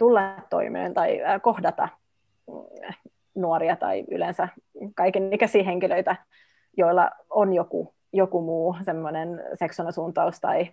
tulla 0.00 0.20
toimeen 0.50 0.94
tai 0.94 1.20
kohdata 1.42 1.88
äh, 2.84 2.98
nuoria 3.34 3.76
tai 3.76 4.04
yleensä 4.10 4.48
kaiken 4.94 5.32
ikäisiä 5.32 5.62
henkilöitä, 5.62 6.16
joilla 6.76 7.10
on 7.30 7.52
joku, 7.52 7.94
joku 8.12 8.42
muu 8.42 8.76
semmoinen 8.82 9.42
seksuaalisuuntaus 9.54 10.40
tai 10.40 10.70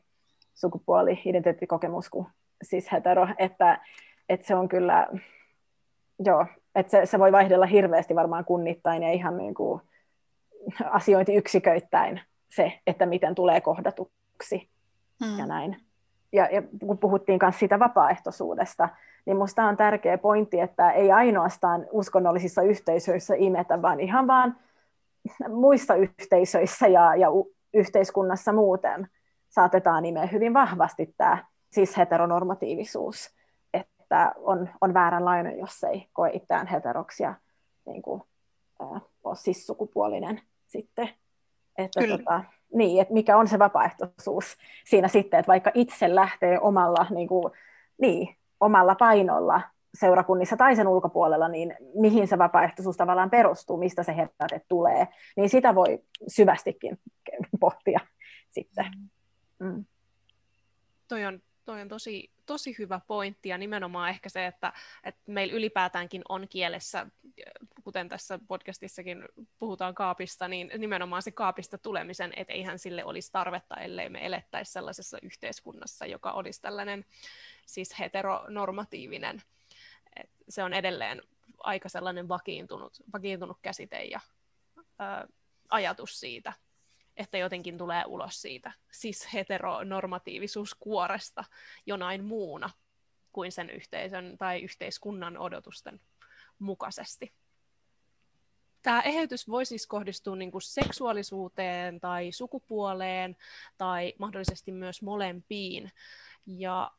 sukupuoli-identiteettikokemus 0.54 2.10
kuin 2.10 2.28
siis 2.62 2.92
hetero, 2.92 3.28
että, 3.38 3.82
että 4.30 4.48
se 4.48 4.56
on 4.56 4.68
kyllä, 4.68 5.08
joo, 6.26 6.46
että 6.76 6.92
se, 6.92 7.06
se 7.06 7.20
voi 7.20 7.32
vaihdella 7.32 7.66
hirveästi 7.66 8.16
varmaan 8.16 8.46
kunnittain 8.46 9.04
ja 9.04 9.12
ihan 9.12 9.38
niin 9.38 9.54
kuin 9.54 9.82
asiointiyksiköittäin 10.92 12.22
se, 12.50 12.80
että 12.88 13.06
miten 13.06 13.36
tulee 13.36 13.62
kohdatuksi 13.62 14.70
hmm. 15.26 15.40
ja 15.40 15.46
näin. 15.46 15.78
Ja, 16.34 16.46
ja 16.52 16.64
kun 16.80 16.98
puhuttiin 16.98 17.40
myös 17.42 17.60
siitä 17.60 17.80
vapaaehtoisuudesta, 17.80 18.90
niin 19.28 19.38
minusta 19.38 19.64
on 19.64 19.78
tärkeä 19.78 20.18
pointti, 20.18 20.60
että 20.60 20.92
ei 20.92 21.12
ainoastaan 21.12 21.86
uskonnollisissa 21.92 22.62
yhteisöissä 22.62 23.34
imetä, 23.38 23.82
vaan 23.82 24.00
ihan 24.00 24.28
vaan 24.28 24.56
muissa 25.50 25.96
yhteisöissä 25.96 26.88
ja, 26.88 27.16
ja 27.16 27.28
yhteiskunnassa 27.74 28.54
muuten 28.54 29.08
saatetaan 29.50 30.04
nimeä 30.04 30.26
hyvin 30.26 30.54
vahvasti 30.54 31.14
tämä 31.18 31.46
siis 31.72 31.98
heteronormatiivisuus, 31.98 33.30
että 33.74 34.32
on, 34.38 34.70
on 34.82 34.94
vääränlainen, 34.94 35.60
jos 35.60 35.84
ei 35.84 36.08
koe 36.14 36.30
itseään 36.34 36.68
heteroksia 36.68 37.34
niin 37.86 38.02
kuin, 38.02 38.22
äh, 38.82 39.02
ole 39.24 39.36
siis 39.36 39.68
sukupuolinen 39.68 40.42
sitten. 40.66 41.10
Että, 41.78 42.02
tota, 42.08 42.44
niin, 42.74 43.02
että 43.02 43.14
mikä 43.14 43.38
on 43.38 43.48
se 43.48 43.60
vapaaehtoisuus 43.60 44.58
siinä 44.86 45.08
sitten, 45.08 45.40
että 45.40 45.52
vaikka 45.52 45.72
itse 45.74 46.16
lähtee 46.16 46.60
omalla, 46.60 47.06
niin 47.10 47.28
kuin, 47.28 47.54
niin, 47.98 48.37
omalla 48.60 48.96
painolla 48.96 49.62
seurakunnissa 49.94 50.58
tai 50.58 50.76
sen 50.76 50.88
ulkopuolella, 50.88 51.48
niin 51.48 51.76
mihin 51.94 52.28
se 52.28 52.38
vapaaehtoisuus 52.38 52.98
tavallaan 52.98 53.30
perustuu, 53.30 53.78
mistä 53.78 54.04
se 54.04 54.16
heräte 54.16 54.62
tulee, 54.68 55.08
niin 55.38 55.50
sitä 55.50 55.76
voi 55.76 56.00
syvästikin 56.28 57.00
pohtia 57.60 58.00
sitten. 58.50 58.86
Mm. 59.60 59.86
Toi 61.08 61.26
on 61.26 61.40
toi 61.68 61.82
on 61.82 61.88
tosi, 61.88 62.32
tosi 62.48 62.76
hyvä 62.78 63.02
pointti 63.08 63.50
ja 63.50 63.58
nimenomaan 63.58 64.10
ehkä 64.10 64.30
se, 64.30 64.46
että, 64.46 64.74
että 65.04 65.22
meillä 65.28 65.54
ylipäätäänkin 65.54 66.22
on 66.30 66.48
kielessä, 66.48 67.08
kuten 67.84 68.10
tässä 68.10 68.40
podcastissakin 68.48 69.24
puhutaan 69.60 69.96
kaapista, 69.96 70.48
niin 70.48 70.72
nimenomaan 70.78 71.22
se 71.22 71.32
kaapista 71.32 71.78
tulemisen, 71.78 72.34
että 72.36 72.54
eihän 72.54 72.80
sille 72.80 73.06
olisi 73.06 73.32
tarvetta, 73.32 73.76
ellei 73.76 74.10
me 74.10 74.26
elettäisi 74.26 74.72
sellaisessa 74.72 75.18
yhteiskunnassa, 75.22 76.06
joka 76.06 76.32
olisi 76.32 76.62
tällainen 76.62 77.06
siis 77.66 78.00
heteronormatiivinen. 78.00 79.42
Et 80.16 80.30
se 80.50 80.64
on 80.64 80.74
edelleen 80.74 81.22
aika 81.58 81.90
sellainen 81.90 82.28
vakiintunut, 82.28 82.98
vakiintunut 83.14 83.58
käsite 83.62 84.04
ja 84.04 84.20
ää, 85.00 85.28
ajatus 85.70 86.20
siitä, 86.20 86.54
että 87.18 87.38
jotenkin 87.38 87.78
tulee 87.78 88.04
ulos 88.06 88.42
siitä 88.42 88.72
siis 88.92 89.34
heteronormatiivisuuskuoresta 89.34 91.44
jonain 91.86 92.24
muuna 92.24 92.70
kuin 93.34 93.52
sen 93.52 93.70
yhteisön 93.70 94.38
tai 94.38 94.62
yhteiskunnan 94.62 95.38
odotusten 95.38 96.00
mukaisesti. 96.60 97.34
Tämä 98.82 99.02
eheytys 99.02 99.50
voi 99.50 99.66
siis 99.66 99.88
kohdistua 99.88 100.36
niin 100.36 100.52
kuin 100.52 100.62
seksuaalisuuteen 100.62 102.00
tai 102.00 102.32
sukupuoleen 102.32 103.38
tai 103.78 104.14
mahdollisesti 104.20 104.72
myös 104.72 105.02
molempiin. 105.02 105.92
Ja 106.46 106.92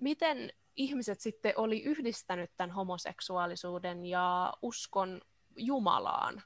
miten 0.00 0.52
ihmiset 0.76 1.20
sitten 1.20 1.52
oli 1.56 1.82
yhdistänyt 1.82 2.50
tämän 2.56 2.70
homoseksuaalisuuden 2.70 4.06
ja 4.06 4.54
uskon 4.62 5.20
Jumalaan? 5.56 6.42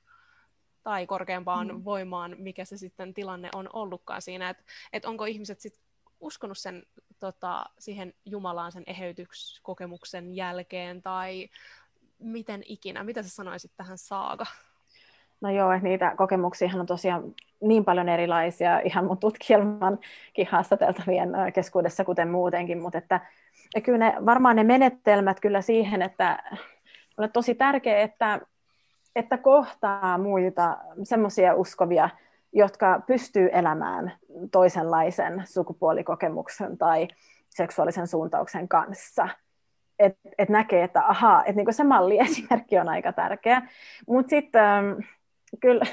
Tai 0.82 1.06
korkeampaan 1.06 1.68
mm. 1.68 1.84
voimaan, 1.84 2.36
mikä 2.38 2.64
se 2.64 2.76
sitten 2.76 3.14
tilanne 3.14 3.48
on 3.54 3.68
ollutkaan 3.72 4.22
siinä, 4.22 4.50
että 4.50 4.62
et 4.92 5.04
onko 5.04 5.24
ihmiset 5.24 5.60
sitten 5.60 5.82
uskonut 6.20 6.58
sen, 6.58 6.82
tota, 7.20 7.64
siihen 7.78 8.14
Jumalaan 8.24 8.72
sen 8.72 8.84
eheytykskokemuksen 8.86 10.36
jälkeen, 10.36 11.02
tai 11.02 11.48
miten 12.18 12.62
ikinä, 12.66 13.04
mitä 13.04 13.22
sä 13.22 13.28
sanoisit 13.28 13.72
tähän 13.76 13.98
saaga? 13.98 14.46
No 15.40 15.50
joo, 15.50 15.72
että 15.72 15.88
niitä 15.88 16.14
kokemuksia 16.16 16.68
on 16.74 16.86
tosiaan 16.86 17.34
niin 17.60 17.84
paljon 17.84 18.08
erilaisia 18.08 18.80
ihan 18.80 19.04
mun 19.04 19.18
tutkielmankin 19.18 20.46
haastateltavien 20.50 21.30
keskuudessa, 21.54 22.04
kuten 22.04 22.28
muutenkin, 22.28 22.78
mutta 22.82 22.98
että 22.98 23.20
ja 23.74 23.80
kyllä 23.80 23.98
ne, 23.98 24.14
varmaan 24.26 24.56
ne 24.56 24.64
menetelmät 24.64 25.40
kyllä 25.40 25.60
siihen, 25.60 26.02
että 26.02 26.42
on 27.16 27.32
tosi 27.32 27.54
tärkeää, 27.54 28.00
että 28.00 28.40
että 29.16 29.38
kohtaa 29.38 30.18
muita 30.18 30.76
semmoisia 31.02 31.54
uskovia, 31.54 32.10
jotka 32.52 33.02
pystyy 33.06 33.48
elämään 33.52 34.12
toisenlaisen 34.52 35.42
sukupuolikokemuksen 35.46 36.78
tai 36.78 37.08
seksuaalisen 37.48 38.06
suuntauksen 38.06 38.68
kanssa. 38.68 39.28
Että 39.98 40.28
et 40.38 40.48
näkee, 40.48 40.84
että 40.84 41.06
ahaa, 41.08 41.40
että 41.40 41.52
niinku 41.52 41.72
se 41.72 41.84
malliesimerkki 41.84 42.78
on 42.80 42.88
aika 42.88 43.12
tärkeä. 43.12 43.62
Mutta 44.08 44.30
sitten 44.30 44.62
ähm, 44.62 45.00
kyllä, 45.60 45.84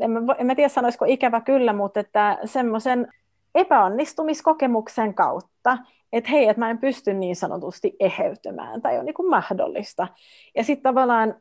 en 0.00 0.10
mä, 0.10 0.34
en 0.38 0.46
mä 0.46 0.54
tiedä 0.54 0.68
sanoisiko 0.68 1.04
ikävä 1.04 1.40
kyllä, 1.40 1.72
mutta 1.72 2.00
että 2.00 2.38
semmoisen 2.44 3.12
epäonnistumiskokemuksen 3.54 5.14
kautta, 5.14 5.78
että 6.12 6.30
hei, 6.30 6.48
että 6.48 6.60
mä 6.60 6.70
en 6.70 6.78
pysty 6.78 7.14
niin 7.14 7.36
sanotusti 7.36 7.96
eheytymään 8.00 8.82
tai 8.82 8.98
on 8.98 9.04
niin 9.04 9.14
kuin 9.14 9.30
mahdollista. 9.30 10.08
Ja 10.56 10.64
sitten 10.64 10.82
tavallaan 10.82 11.34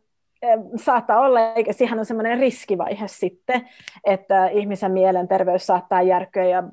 saattaa 0.76 1.20
olla, 1.20 1.54
eikä 1.54 1.74
siihen 1.74 2.00
on 2.00 2.06
semmoinen 2.06 2.40
riskivaihe 2.40 3.08
sitten, 3.08 3.70
että 4.04 4.48
ihmisen 4.48 4.92
mielenterveys 4.92 5.68
saattaa 5.68 6.02
järkyä 6.02 6.46
ja 6.46 6.64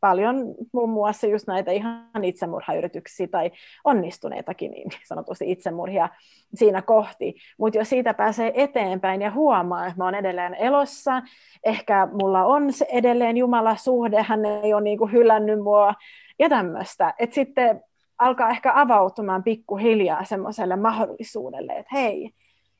paljon 0.00 0.54
muun 0.72 0.90
muassa 0.90 1.26
just 1.26 1.46
näitä 1.46 1.70
ihan 1.70 2.24
itsemurhayrityksiä 2.24 3.28
tai 3.28 3.50
onnistuneitakin 3.84 4.70
niin 4.70 4.90
sanotusti 5.04 5.50
itsemurhia 5.50 6.08
siinä 6.54 6.82
kohti. 6.82 7.34
Mutta 7.58 7.78
jos 7.78 7.88
siitä 7.88 8.14
pääsee 8.14 8.52
eteenpäin 8.54 9.22
ja 9.22 9.30
huomaa, 9.30 9.86
että 9.86 9.98
mä 9.98 10.04
oon 10.04 10.14
edelleen 10.14 10.54
elossa, 10.54 11.22
ehkä 11.64 12.08
mulla 12.12 12.44
on 12.44 12.72
se 12.72 12.86
edelleen 12.92 13.36
Jumala 13.36 13.76
suhde, 13.76 14.22
hän 14.22 14.44
ei 14.44 14.74
ole 14.74 14.82
niinku 14.82 15.06
hylännyt 15.06 15.62
mua 15.62 15.94
ja 16.38 16.48
tämmöistä, 16.48 17.14
että 17.18 17.34
sitten 17.34 17.82
alkaa 18.18 18.50
ehkä 18.50 18.72
avautumaan 18.74 19.42
pikkuhiljaa 19.42 20.24
semmoiselle 20.24 20.76
mahdollisuudelle, 20.76 21.72
että 21.72 21.90
hei, 21.92 22.30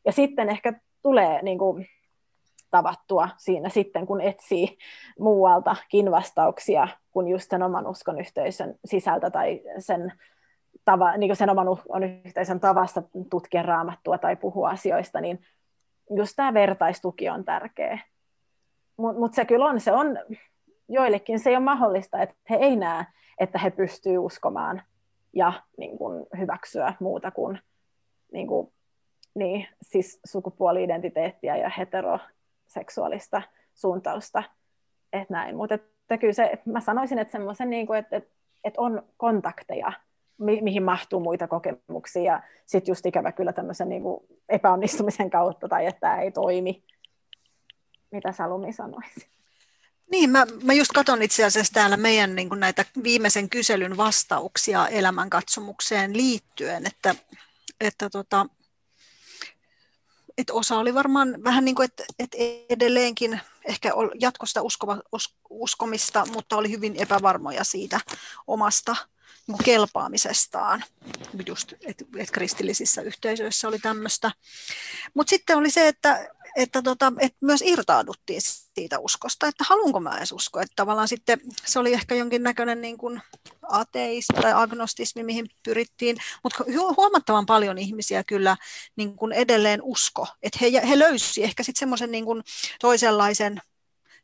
ja 0.05 0.13
sitten 0.13 0.49
ehkä 0.49 0.81
tulee 1.03 1.43
niin 1.43 1.59
kuin, 1.59 1.87
tavattua 2.71 3.29
siinä 3.37 3.69
sitten, 3.69 4.07
kun 4.07 4.21
etsii 4.21 4.79
muualtakin 5.19 6.11
vastauksia 6.11 6.89
kuin 7.11 7.29
just 7.29 7.51
sen 7.51 7.63
oman 7.63 7.87
uskon 7.87 8.21
yhteisön 8.21 8.75
sisältä 8.85 9.31
tai 9.31 9.61
sen, 9.79 10.13
tava, 10.85 11.17
niin 11.17 11.29
kuin 11.29 11.37
sen 11.37 11.51
oman 11.51 11.69
uskon 11.69 12.05
yhteisön 12.05 12.61
tavasta 12.61 13.03
tutkia 13.31 13.63
raamattua 13.63 14.19
tai 14.19 14.37
puhua 14.37 14.69
asioista, 14.69 15.21
niin 15.21 15.43
just 16.17 16.33
tämä 16.37 16.55
vertaistuki 16.55 17.29
on 17.29 17.45
tärkeä. 17.45 17.99
Mutta 18.97 19.21
mut 19.21 19.35
se 19.35 19.45
kyllä 19.45 19.65
on, 19.65 19.81
se 19.81 19.93
on, 19.93 20.19
joillekin 20.89 21.39
se 21.39 21.51
ei 21.51 21.57
ole 21.57 21.65
mahdollista, 21.65 22.23
että 22.23 22.35
he 22.51 22.55
ei 22.55 22.77
näe, 22.77 23.05
että 23.39 23.59
he 23.59 23.71
pystyvät 23.71 24.19
uskomaan 24.19 24.83
ja 25.33 25.53
niin 25.79 25.99
kuin, 25.99 26.27
hyväksyä 26.39 26.95
muuta 27.01 27.31
kuin, 27.31 27.59
niin 28.33 28.47
kuin 28.47 28.73
niin, 29.35 29.67
siis 29.83 30.21
sukupuoli-identiteettiä 30.25 31.57
ja 31.57 31.69
heteroseksuaalista 31.69 33.43
suuntausta. 33.75 34.43
Et 35.13 35.31
näin. 35.31 35.57
Mutta 35.57 35.75
että 35.75 36.19
kyllä 36.19 36.33
se, 36.33 36.53
mä 36.65 36.81
sanoisin, 36.81 37.19
että 37.19 37.33
semmoisen, 37.33 37.71
niin 37.71 37.87
kuin, 37.87 37.99
että, 37.99 38.17
että, 38.17 38.31
että 38.65 38.81
on 38.81 39.03
kontakteja, 39.17 39.93
mi- 40.39 40.61
mihin 40.61 40.83
mahtuu 40.83 41.21
muita 41.21 41.49
kokemuksia, 41.49 42.23
ja 42.23 42.43
sitten 42.67 42.93
just 42.93 43.07
ikävä 43.07 43.33
kyllä 43.33 43.53
tämmöisen 43.53 43.89
niin 43.89 44.03
kuin 44.03 44.21
epäonnistumisen 44.49 45.31
kautta, 45.31 45.69
tai 45.69 45.87
että 45.87 46.01
tämä 46.01 46.21
ei 46.21 46.31
toimi. 46.31 46.85
Mitä 48.11 48.33
Salumi 48.33 48.73
sanoisi? 48.73 49.27
Niin, 50.11 50.31
mä, 50.31 50.47
mä 50.65 50.73
just 50.73 50.91
katson 50.95 51.23
itse 51.23 51.45
asiassa 51.45 51.73
täällä 51.73 51.97
meidän 51.97 52.37
niin 52.37 52.49
kuin 52.49 52.61
näitä 52.61 52.85
viimeisen 53.03 53.49
kyselyn 53.49 53.97
vastauksia 53.97 54.89
elämänkatsomukseen 54.89 56.17
liittyen, 56.17 56.87
että, 56.87 57.15
että 57.81 58.11
tota, 58.11 58.47
että 60.39 60.53
osa 60.53 60.79
oli 60.79 60.95
varmaan 60.95 61.37
vähän 61.45 61.65
niin 61.65 61.75
kuin, 61.75 61.85
että, 61.85 62.05
että 62.19 62.37
edelleenkin 62.69 63.41
ehkä 63.65 63.93
jatkosta 64.21 64.63
uskova, 64.63 65.01
uskomista, 65.51 66.27
mutta 66.33 66.57
oli 66.57 66.71
hyvin 66.71 66.97
epävarmoja 66.97 67.65
siitä 67.65 68.01
omasta 68.47 68.97
kelpaamisestaan. 69.65 70.85
Just, 71.47 71.73
että, 71.73 72.05
että 72.17 72.33
kristillisissä 72.33 73.03
yhteisöissä 73.03 73.69
oli 73.69 73.79
tämmöistä. 73.79 74.31
Mutta 75.15 75.31
sitten 75.31 75.59
oli 75.59 75.71
se, 75.71 75.89
että, 75.89 76.29
että, 76.57 76.83
tota, 76.83 77.13
että 77.19 77.39
myös 77.41 77.63
irtauduttiin 77.67 78.41
siitä 78.75 78.99
uskosta, 78.99 79.47
että 79.47 79.65
haluanko 79.69 80.01
mä 80.01 80.17
edes 80.17 80.33
uskoa. 80.33 80.63
Että 80.63 80.73
tavallaan 80.77 81.09
sitten 81.09 81.41
se 81.67 81.79
oli 81.79 81.93
ehkä 81.93 82.15
jonkinnäköinen 82.15 82.81
niin 82.81 82.99
kuin 82.99 83.23
ateismi 83.63 84.43
tai 84.43 84.53
agnostismi, 84.55 85.23
mihin 85.23 85.51
pyrittiin, 85.63 86.17
mutta 86.43 86.65
huomattavan 86.97 87.47
paljon 87.47 87.79
ihmisiä 87.79 88.25
kyllä 88.25 88.57
niin 88.97 89.17
kuin 89.17 89.33
edelleen 89.33 89.83
usko, 89.83 90.27
että 90.43 90.59
he, 90.63 90.89
he 90.89 90.99
löysivät 90.99 91.45
ehkä 91.45 91.63
sitten 91.63 91.81
semmoisen 91.81 92.11
niin 92.11 92.25
toisenlaisen 92.81 93.61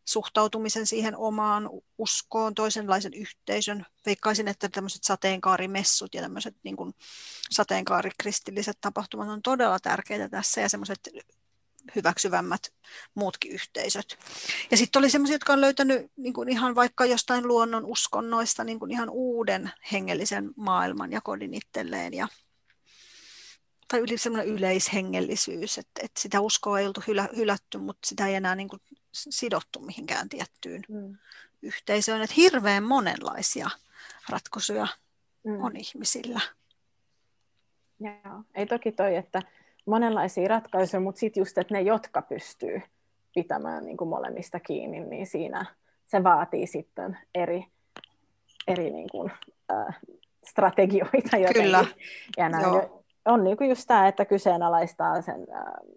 suhtautumisen 0.08 0.86
siihen 0.86 1.16
omaan 1.16 1.70
uskoon, 1.98 2.54
toisenlaisen 2.54 3.14
yhteisön. 3.14 3.86
Veikkaisin, 4.06 4.48
että 4.48 4.68
tämmöiset 4.68 5.04
sateenkaarimessut 5.04 6.14
ja 6.14 6.22
tämmöiset 6.22 6.56
niin 6.62 6.76
kuin 6.76 6.94
sateenkaarikristilliset 7.50 8.78
tapahtumat 8.80 9.28
on 9.28 9.42
todella 9.42 9.78
tärkeitä 9.78 10.28
tässä 10.28 10.60
ja 10.60 10.68
semmoiset 10.68 11.08
hyväksyvämmät 11.94 12.72
muutkin 13.14 13.52
yhteisöt. 13.52 14.18
Ja 14.70 14.76
sitten 14.76 15.00
oli 15.00 15.10
sellaisia, 15.10 15.34
jotka 15.34 15.52
on 15.52 15.60
löytänyt 15.60 16.12
niin 16.16 16.32
kuin 16.32 16.48
ihan 16.48 16.74
vaikka 16.74 17.04
jostain 17.04 17.48
luonnon 17.48 17.84
uskonnoista 17.84 18.64
niin 18.64 18.78
kuin 18.78 18.90
ihan 18.90 19.10
uuden 19.10 19.70
hengellisen 19.92 20.50
maailman 20.56 21.12
ja 21.12 21.20
kodin 21.20 21.54
itselleen. 21.54 22.14
Ja, 22.14 22.28
tai 23.88 24.00
yli 24.00 24.18
semmoinen 24.18 24.54
yleishengellisyys, 24.54 25.78
että, 25.78 26.00
että 26.04 26.20
sitä 26.20 26.40
uskoa 26.40 26.80
ei 26.80 26.86
oltu 26.86 27.02
hylä, 27.06 27.28
hylätty, 27.36 27.78
mutta 27.78 28.08
sitä 28.08 28.26
ei 28.26 28.34
enää 28.34 28.54
niin 28.54 28.68
kuin 28.68 28.82
sidottu 29.12 29.80
mihinkään 29.80 30.28
tiettyyn 30.28 30.82
mm. 30.88 31.16
yhteisöön. 31.62 32.22
Että 32.22 32.34
hirveän 32.36 32.82
monenlaisia 32.82 33.70
ratkaisuja 34.28 34.86
mm. 35.44 35.64
on 35.64 35.76
ihmisillä. 35.76 36.40
Joo. 38.00 38.42
Ei 38.54 38.66
toki 38.66 38.92
toi, 38.92 39.16
että 39.16 39.42
monenlaisia 39.86 40.48
ratkaisuja, 40.48 41.00
mutta 41.00 41.18
sitten 41.18 41.40
just, 41.40 41.58
että 41.58 41.74
ne, 41.74 41.80
jotka 41.80 42.22
pystyy 42.22 42.82
pitämään 43.34 43.84
niin 43.84 43.96
kuin 43.96 44.08
molemmista 44.08 44.60
kiinni, 44.60 45.00
niin 45.00 45.26
siinä 45.26 45.66
se 46.06 46.24
vaatii 46.24 46.66
sitten 46.66 47.18
eri, 47.34 47.66
eri 48.66 48.90
niin 48.90 49.08
kuin, 49.10 49.32
äh, 49.72 49.98
strategioita 50.44 51.36
jotenkin. 51.36 51.62
Kyllä. 51.62 51.84
Ja 52.36 52.48
näin. 52.48 52.64
Joo. 52.64 53.05
On 53.26 53.44
niin 53.44 53.56
kuin 53.56 53.70
just 53.70 53.84
tämä, 53.86 54.08
että 54.08 54.24
kyseenalaistaa 54.24 55.22
sen 55.22 55.46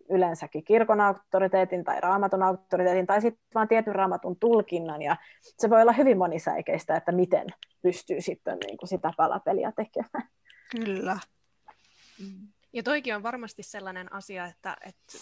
yleensäkin 0.09 0.63
kirkon 0.63 1.01
auktoriteetin 1.01 1.83
tai 1.83 2.01
raamatun 2.01 2.43
auktoriteetin 2.43 3.07
tai 3.07 3.21
sitten 3.21 3.43
vaan 3.55 3.67
tietyn 3.67 3.95
raamatun 3.95 4.39
tulkinnan. 4.39 5.01
Ja 5.01 5.17
se 5.57 5.69
voi 5.69 5.81
olla 5.81 5.91
hyvin 5.91 6.17
monisäikeistä, 6.17 6.95
että 6.95 7.11
miten 7.11 7.47
pystyy 7.81 8.21
sitten 8.21 8.57
niin 8.65 8.77
kuin 8.77 8.89
sitä 8.89 9.11
palapeliä 9.17 9.71
tekemään. 9.75 10.29
Kyllä. 10.71 11.19
Mm. 12.19 12.47
Ja 12.73 12.83
toikin 12.83 13.15
on 13.15 13.23
varmasti 13.23 13.63
sellainen 13.63 14.13
asia, 14.13 14.45
että, 14.45 14.77
että 14.85 15.17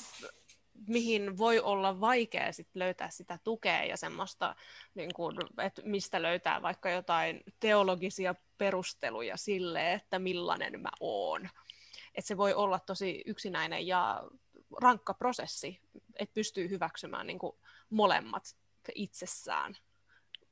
mihin 0.87 1.37
voi 1.37 1.59
olla 1.59 1.99
vaikea 1.99 2.51
sit 2.51 2.67
löytää 2.73 3.09
sitä 3.09 3.39
tukea 3.43 3.83
ja 3.83 3.97
semmoista, 3.97 4.55
niin 4.95 5.13
kuin, 5.15 5.37
että 5.63 5.81
mistä 5.85 6.21
löytää 6.21 6.61
vaikka 6.61 6.89
jotain 6.89 7.41
teologisia 7.59 8.35
perusteluja 8.57 9.37
sille, 9.37 9.93
että 9.93 10.19
millainen 10.19 10.81
mä 10.81 10.89
oon. 10.99 11.49
Että 12.17 12.27
se 12.27 12.37
voi 12.37 12.53
olla 12.53 12.79
tosi 12.79 13.23
yksinäinen 13.25 13.87
ja 13.87 14.23
rankka 14.81 15.13
prosessi, 15.13 15.81
että 16.15 16.33
pystyy 16.33 16.69
hyväksymään 16.69 17.27
niin 17.27 17.39
kuin 17.39 17.55
molemmat 17.89 18.43
itsessään. 18.95 19.77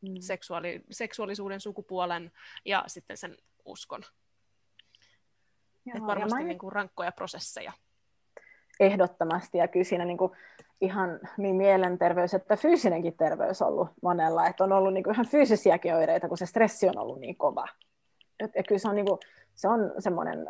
Mm. 0.01 0.15
Seksuaali, 0.19 0.83
seksuaalisuuden, 0.91 1.61
sukupuolen 1.61 2.31
ja 2.65 2.83
sitten 2.87 3.17
sen 3.17 3.37
uskon. 3.65 4.01
Joo, 5.85 5.95
että 5.95 6.07
varmasti 6.07 6.39
mä... 6.39 6.47
niin 6.47 6.57
kuin 6.57 6.71
rankkoja 6.71 7.11
prosesseja. 7.11 7.71
Ehdottomasti, 8.79 9.57
ja 9.57 9.67
kyllä 9.67 9.83
siinä 9.83 10.05
niin 10.05 10.17
kuin 10.17 10.31
ihan 10.81 11.19
niin 11.37 11.55
mielenterveys 11.55 12.33
että 12.33 12.57
fyysinenkin 12.57 13.17
terveys 13.17 13.61
on 13.61 13.67
ollut 13.67 13.89
monella, 14.01 14.47
että 14.47 14.63
on 14.63 14.71
ollut 14.71 14.93
niin 14.93 15.03
kuin 15.03 15.13
ihan 15.13 15.27
fyysisiäkin 15.27 15.95
oireita, 15.95 16.27
kun 16.27 16.37
se 16.37 16.45
stressi 16.45 16.89
on 16.89 16.97
ollut 16.97 17.19
niin 17.19 17.35
kova. 17.35 17.67
Ja 18.39 18.63
kyllä 18.67 18.79
se 18.79 18.89
on, 18.89 18.95
niin 18.95 19.05
kuin, 19.05 19.19
se 19.55 19.67
on 19.67 19.93
semmoinen 19.99 20.47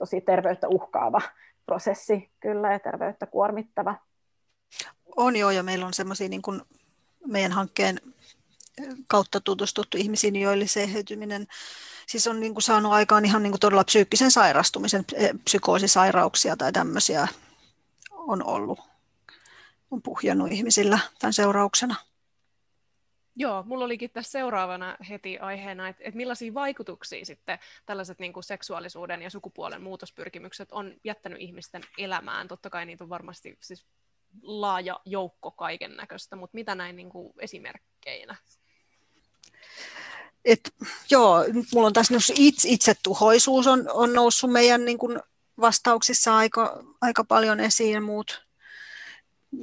tosi 0.00 0.20
terveyttä 0.20 0.68
uhkaava 0.68 1.20
prosessi 1.66 2.30
kyllä 2.40 2.72
ja 2.72 2.78
terveyttä 2.78 3.26
kuormittava. 3.26 3.94
On 5.16 5.36
joo, 5.36 5.50
ja 5.50 5.62
meillä 5.62 5.86
on 5.86 5.94
semmoisia 5.94 6.28
niin 6.28 6.42
meidän 7.26 7.52
hankkeen 7.52 8.00
kautta 9.06 9.40
tutustuttu 9.40 9.96
ihmisiin, 9.96 10.36
joille 10.36 10.66
se 10.66 10.82
eheytyminen 10.82 11.46
siis 12.06 12.26
on 12.26 12.40
niin 12.40 12.54
kuin 12.54 12.62
saanut 12.62 12.92
aikaan 12.92 13.24
ihan 13.24 13.42
niin 13.42 13.52
kuin 13.52 13.60
todella 13.60 13.84
psyykkisen 13.84 14.30
sairastumisen, 14.30 15.04
psykoosisairauksia 15.44 16.56
tai 16.56 16.72
tämmöisiä 16.72 17.28
on 18.10 18.46
ollut, 18.46 18.78
on 19.90 20.02
puhjannut 20.02 20.52
ihmisillä 20.52 20.98
tämän 21.18 21.32
seurauksena. 21.32 21.96
Joo, 23.40 23.62
mulla 23.62 23.84
olikin 23.84 24.10
tässä 24.10 24.30
seuraavana 24.30 24.96
heti 25.08 25.38
aiheena, 25.38 25.88
että, 25.88 26.02
että 26.04 26.16
millaisia 26.16 26.54
vaikutuksia 26.54 27.24
sitten 27.24 27.58
tällaiset 27.86 28.18
niin 28.18 28.32
kuin 28.32 28.44
seksuaalisuuden 28.44 29.22
ja 29.22 29.30
sukupuolen 29.30 29.82
muutospyrkimykset 29.82 30.72
on 30.72 30.94
jättänyt 31.04 31.40
ihmisten 31.40 31.82
elämään. 31.98 32.48
Totta 32.48 32.70
kai 32.70 32.86
niitä 32.86 33.04
on 33.04 33.10
varmasti 33.10 33.58
siis 33.60 33.86
laaja 34.42 35.00
joukko 35.04 35.50
kaiken 35.50 35.96
näköistä, 35.96 36.36
mutta 36.36 36.54
mitä 36.54 36.74
näin 36.74 36.96
niin 36.96 37.10
kuin 37.10 37.32
esimerkkeinä? 37.38 38.36
et, 40.44 40.74
joo, 41.10 41.44
mulla 41.72 41.86
on 41.86 41.92
tässä 41.92 42.14
itse, 42.34 42.68
itsetuhoisuus 42.68 43.66
on, 43.66 43.90
on 43.92 44.12
noussut 44.12 44.52
meidän 44.52 44.84
niin 44.84 44.98
kuin 44.98 45.20
vastauksissa 45.60 46.36
aika, 46.36 46.84
aika 47.00 47.24
paljon 47.24 47.60
esiin, 47.60 48.02
muut 48.02 48.46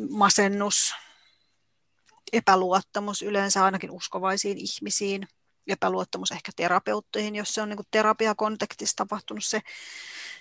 masennus, 0.10 0.94
epäluottamus 2.34 3.22
yleensä 3.22 3.66
ainakin 3.66 3.92
uskovaisiin 3.92 4.58
ihmisiin, 4.58 5.28
epäluottamus 5.68 6.32
ehkä 6.32 6.52
terapeutteihin, 6.56 7.36
jos 7.36 7.54
se 7.54 7.62
on 7.62 7.70
niin 7.70 7.80
terapiakontekstissa 7.92 8.96
tapahtunut 8.96 9.46
se, 9.46 9.62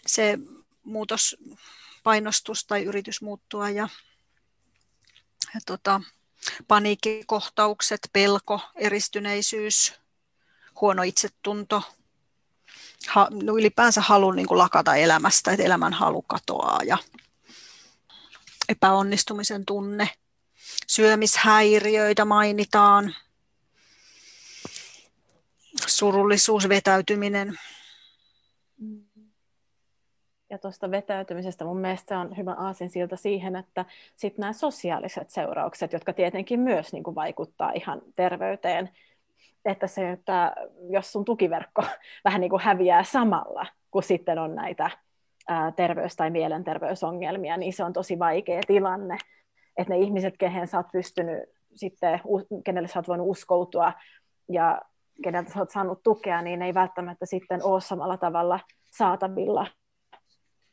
se 0.06 0.38
muutos, 0.84 1.36
painostus 2.02 2.64
tai 2.64 2.84
yritys 2.84 3.22
muuttua 3.22 3.70
ja, 3.70 3.88
ja 5.54 5.60
tota, 5.66 6.00
paniikkikohtaukset, 6.68 8.00
pelko, 8.12 8.60
eristyneisyys, 8.74 9.94
huono 10.80 11.02
itsetunto, 11.02 11.82
ha, 13.08 13.28
no 13.30 13.56
ylipäänsä 13.56 14.00
halu 14.00 14.30
niin 14.30 14.46
kuin 14.46 14.58
lakata 14.58 14.96
elämästä, 14.96 15.52
että 15.52 15.64
elämän 15.64 15.92
halu 15.92 16.22
katoaa 16.22 16.80
ja 16.82 16.98
epäonnistumisen 18.68 19.66
tunne, 19.66 20.10
syömishäiriöitä 20.86 22.24
mainitaan, 22.24 23.14
surullisuus, 25.86 26.68
vetäytyminen. 26.68 27.54
Ja 30.50 30.58
tuosta 30.58 30.90
vetäytymisestä 30.90 31.64
mun 31.64 31.78
mielestä 31.78 32.18
on 32.18 32.36
hyvä 32.36 32.52
aasinsilta 32.52 33.16
siihen, 33.16 33.56
että 33.56 33.84
sitten 34.16 34.40
nämä 34.42 34.52
sosiaaliset 34.52 35.30
seuraukset, 35.30 35.92
jotka 35.92 36.12
tietenkin 36.12 36.60
myös 36.60 36.92
niin 36.92 37.02
kuin 37.02 37.14
vaikuttaa 37.14 37.72
ihan 37.74 38.02
terveyteen, 38.16 38.90
että 39.64 39.86
se, 39.86 40.10
että 40.10 40.52
jos 40.90 41.12
sun 41.12 41.24
tukiverkko 41.24 41.82
vähän 42.24 42.40
niin 42.40 42.50
kuin 42.50 42.62
häviää 42.62 43.04
samalla, 43.04 43.66
kun 43.90 44.02
sitten 44.02 44.38
on 44.38 44.54
näitä 44.54 44.90
terveys- 45.76 46.16
tai 46.16 46.30
mielenterveysongelmia, 46.30 47.56
niin 47.56 47.72
se 47.72 47.84
on 47.84 47.92
tosi 47.92 48.18
vaikea 48.18 48.60
tilanne. 48.66 49.18
Että 49.76 49.94
ne 49.94 50.00
ihmiset, 50.00 50.34
kehen 50.38 50.68
sä 50.68 50.76
oot 50.76 50.86
pystynyt 50.92 51.42
sitten, 51.74 52.20
kenelle 52.64 52.88
sä 52.88 52.98
oot 52.98 53.08
voinut 53.08 53.28
uskoutua 53.28 53.92
ja 54.48 54.80
keneltä 55.22 55.52
sä 55.52 55.58
oot 55.58 55.70
saanut 55.70 56.02
tukea, 56.02 56.42
niin 56.42 56.62
ei 56.62 56.74
välttämättä 56.74 57.26
sitten 57.26 57.64
ole 57.64 57.80
samalla 57.80 58.16
tavalla 58.16 58.60
saatavilla, 58.86 59.66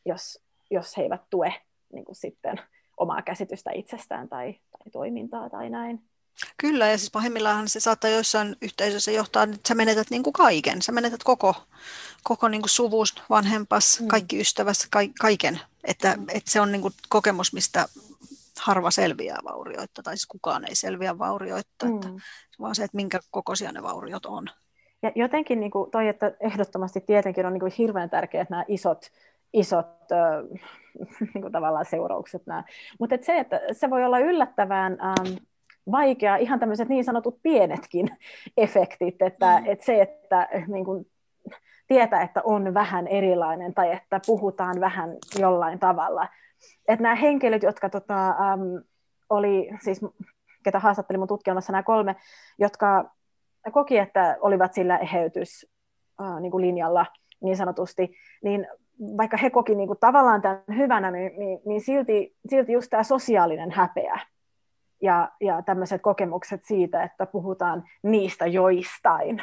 jos, 0.06 0.40
jos 0.72 0.98
he 0.98 1.04
eivät 1.04 1.22
tue 1.30 1.54
niin 1.94 2.06
kuin 2.06 2.16
sitten 2.16 2.62
omaa 2.98 3.22
käsitystä 3.22 3.72
itsestään 3.74 4.30
tai, 4.30 4.52
tai 4.54 4.92
toimintaa 4.92 5.50
tai 5.50 5.70
näin. 5.70 6.04
Kyllä, 6.58 6.88
ja 6.88 6.98
siis 6.98 7.12
pahimmillaan 7.12 7.70
se 7.70 7.80
saattaa 7.80 8.10
joissain 8.10 8.56
yhteisöissä 8.62 9.12
johtaa, 9.12 9.44
että 9.44 9.68
sä 9.68 9.76
menetät 9.76 10.10
niin 10.10 10.24
kuin 10.24 10.34
kaiken. 10.34 10.82
Sä 10.82 10.92
menetät 10.92 11.24
koko, 11.24 11.56
koko 12.24 12.48
niin 12.48 12.62
kuin 12.62 12.70
suvus, 12.70 13.16
vanhempas, 13.30 14.00
mm. 14.00 14.08
kaikki 14.08 14.40
ystävässä, 14.40 14.88
ka- 14.92 15.14
kaiken. 15.20 15.60
Että, 15.84 16.16
mm. 16.18 16.26
että 16.30 16.52
se 16.52 16.62
on 16.62 16.72
niin 16.72 16.82
kuin 16.82 16.94
kokemus, 17.10 17.54
mistä 17.54 17.86
harva 18.66 18.92
selviää 18.92 19.40
vaurioita, 19.44 20.04
tai 20.04 20.18
siis 20.18 20.28
kukaan 20.28 20.66
ei 20.70 20.76
selviä 20.76 21.20
vaurioita, 21.20 21.86
mm. 21.86 21.96
että, 21.96 22.08
vaan 22.60 22.76
se, 22.76 22.84
että 22.84 22.96
minkä 22.96 23.20
kokoisia 23.32 23.72
ne 23.72 23.84
vauriot 23.84 24.26
on. 24.26 24.48
Ja 25.04 25.12
jotenkin 25.16 25.60
niin 25.60 25.72
kuin 25.72 25.92
toi, 25.92 26.08
että 26.08 26.32
ehdottomasti 26.40 27.02
tietenkin 27.02 27.46
on 27.46 27.54
niin 27.54 27.60
kuin 27.60 27.74
hirveän 27.78 28.10
tärkeää, 28.10 28.42
että 28.42 28.54
nämä 28.54 28.66
isot, 28.68 29.12
isot 29.54 29.88
äh, 30.12 30.60
niin 31.34 31.42
kuin 31.42 31.52
tavallaan 31.52 31.86
seuraukset 31.86 32.46
nämä. 32.46 32.64
Mutta 33.00 33.16
et 33.16 33.24
se, 33.24 33.40
että 33.40 33.62
se 33.72 33.90
voi 33.90 34.06
olla 34.06 34.20
yllättävän 34.20 34.98
ähm, 35.02 35.36
vaikea, 35.92 36.36
ihan 36.36 36.60
tämmöiset 36.60 36.90
niin 36.90 37.04
sanotut 37.04 37.40
pienetkin 37.44 38.10
efektit, 38.58 39.22
että, 39.22 39.60
mm. 39.60 39.72
että 39.72 39.86
se, 39.86 40.02
että 40.02 40.48
niin 40.68 40.86
kuin, 40.86 41.08
tietää, 41.88 42.22
että 42.22 42.42
on 42.44 42.74
vähän 42.74 43.08
erilainen 43.08 43.74
tai 43.74 43.92
että 43.92 44.20
puhutaan 44.26 44.80
vähän 44.80 45.18
jollain 45.40 45.80
tavalla. 45.80 46.28
Että 46.88 47.04
nämä 47.04 47.16
henkilöt, 47.16 47.64
jotka 47.64 47.90
tota, 47.90 48.28
äm, 48.28 48.84
oli, 49.30 49.70
siis 49.84 50.02
ketä 50.64 50.80
haastattelin 50.80 51.20
mun 51.20 51.28
tutkielmassa, 51.28 51.72
nämä 51.72 51.84
kolme, 51.84 52.16
jotka 52.60 53.12
koki, 53.72 53.98
että 53.98 54.38
olivat 54.42 54.74
sillä 54.74 54.98
eheytys 54.98 55.66
äh, 56.22 56.42
niin 56.42 56.52
kuin 56.52 56.62
linjalla 56.62 57.06
niin 57.42 57.58
sanotusti, 57.58 58.16
niin 58.44 58.68
vaikka 59.18 59.38
he 59.38 59.50
koki 59.50 59.76
niin 59.76 59.88
kuin 59.88 60.00
tavallaan 60.00 60.42
tämän 60.42 60.64
hyvänä, 60.78 61.12
niin, 61.12 61.32
niin, 61.40 61.60
niin 61.66 61.82
silti, 61.82 62.36
silti 62.50 62.72
just 62.72 62.90
tämä 62.90 63.04
sosiaalinen 63.04 63.72
häpeä 63.72 64.20
ja, 65.02 65.32
ja 65.42 65.62
tämmöiset 65.62 66.02
kokemukset 66.02 66.66
siitä, 66.66 67.04
että 67.04 67.26
puhutaan 67.26 67.84
niistä 68.04 68.46
joistain. 68.46 69.36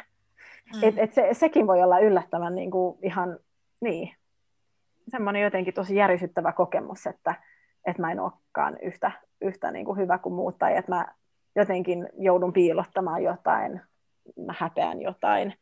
Mm. 0.74 0.82
Et, 0.82 0.98
et 0.98 1.14
se, 1.14 1.28
sekin 1.32 1.66
voi 1.66 1.82
olla 1.82 1.98
yllättävän 1.98 2.54
niin 2.54 2.70
kuin 2.70 2.98
ihan 3.02 3.38
niin, 3.80 4.14
semmoinen 5.11 5.42
jotenkin 5.42 5.74
tosi 5.74 5.96
järisyttävä 5.96 6.52
kokemus, 6.52 7.06
että, 7.06 7.34
että 7.86 8.02
mä 8.02 8.12
en 8.12 8.20
olekaan 8.20 8.78
yhtä, 8.82 9.11
yhtä 9.40 9.70
niin 9.70 9.84
kuin 9.84 9.98
hyvä 9.98 10.18
kuin 10.18 10.34
muut, 10.34 10.58
tai 10.58 10.76
että 10.76 10.92
mä 10.92 11.06
jotenkin 11.56 12.08
joudun 12.18 12.52
piilottamaan 12.52 13.22
jotain, 13.22 13.80
mä 14.46 14.54
häpeän 14.58 15.02
jotain, 15.02 15.54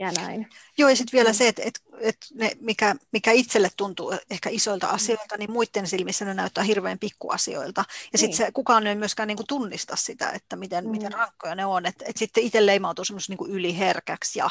ja 0.00 0.12
näin. 0.12 0.48
Joo, 0.78 0.88
ja 0.88 0.96
sitten 0.96 1.16
vielä 1.16 1.28
mm. 1.28 1.34
se, 1.34 1.48
että, 1.48 1.62
että, 1.64 1.80
että 2.00 2.26
ne, 2.34 2.50
mikä, 2.60 2.94
mikä 3.12 3.30
itselle 3.30 3.68
tuntuu 3.76 4.14
ehkä 4.30 4.50
isoilta 4.50 4.86
mm. 4.86 4.94
asioilta, 4.94 5.36
niin 5.38 5.52
muiden 5.52 5.86
silmissä 5.86 6.24
ne 6.24 6.34
näyttää 6.34 6.64
hirveän 6.64 6.98
pikkuasioilta. 6.98 7.84
Ja 8.12 8.18
sitten 8.18 8.44
niin. 8.44 8.52
kukaan 8.52 8.86
ei 8.86 8.94
myöskään 8.94 9.26
niin 9.26 9.36
kuin 9.36 9.46
tunnista 9.46 9.96
sitä, 9.96 10.30
että 10.30 10.56
miten, 10.56 10.84
mm. 10.84 10.90
miten 10.90 11.12
rankkoja 11.12 11.54
ne 11.54 11.66
on. 11.66 11.86
Että, 11.86 12.04
että 12.08 12.18
sitten 12.18 12.42
itse 12.42 12.66
leimautuu 12.66 13.04
semmoisen 13.04 13.36
niin 13.36 13.50
yliherkäksi 13.50 14.38
ja 14.38 14.50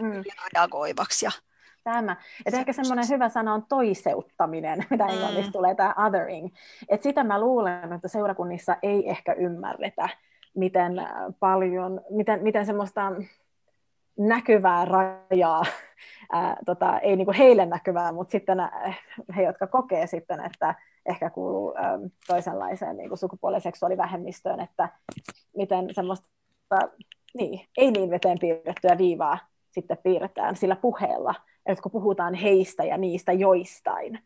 mm. 0.00 0.12
ylireagoivaksi. 0.12 1.24
Ja, 1.24 1.32
Tämä. 1.84 2.16
Että 2.46 2.58
ehkä 2.58 2.72
semmoinen 2.72 3.08
hyvä 3.08 3.28
sana 3.28 3.54
on 3.54 3.66
toiseuttaminen, 3.68 4.84
mitä 4.90 5.06
englanniksi 5.06 5.48
mm. 5.48 5.52
tulee, 5.52 5.74
tämä 5.74 5.94
othering. 6.06 6.48
Että 6.88 7.02
sitä 7.04 7.24
mä 7.24 7.40
luulen, 7.40 7.92
että 7.92 8.08
seurakunnissa 8.08 8.76
ei 8.82 9.10
ehkä 9.10 9.32
ymmärretä, 9.32 10.08
miten 10.54 10.92
paljon, 11.40 12.00
miten, 12.10 12.42
miten 12.42 12.66
semmoista 12.66 13.12
näkyvää 14.18 14.84
rajaa, 14.84 15.62
ää, 16.32 16.56
tota, 16.66 16.98
ei 16.98 17.16
niin 17.16 17.24
kuin 17.24 17.36
heille 17.36 17.66
näkyvää, 17.66 18.12
mutta 18.12 18.32
sitten 18.32 18.58
he, 19.36 19.42
jotka 19.42 19.66
kokee 19.66 20.06
sitten, 20.06 20.40
että 20.40 20.74
ehkä 21.06 21.30
kuuluu 21.30 21.74
ää, 21.76 21.98
toisenlaiseen 22.26 22.96
niin 22.96 23.08
kuin 23.08 23.18
sukupuolen 23.18 23.60
seksuaalivähemmistöön, 23.60 24.60
että 24.60 24.88
miten 25.56 25.94
semmoista 25.94 26.28
niin, 27.34 27.60
ei 27.76 27.90
niin 27.90 28.10
veteen 28.10 28.38
piirrettyä 28.38 28.98
viivaa 28.98 29.38
sitten 29.72 29.98
piirretään 30.02 30.56
sillä 30.56 30.76
puheella, 30.76 31.34
että 31.66 31.82
kun 31.82 31.92
puhutaan 31.92 32.34
heistä 32.34 32.84
ja 32.84 32.96
niistä 32.98 33.32
joistain, 33.32 34.18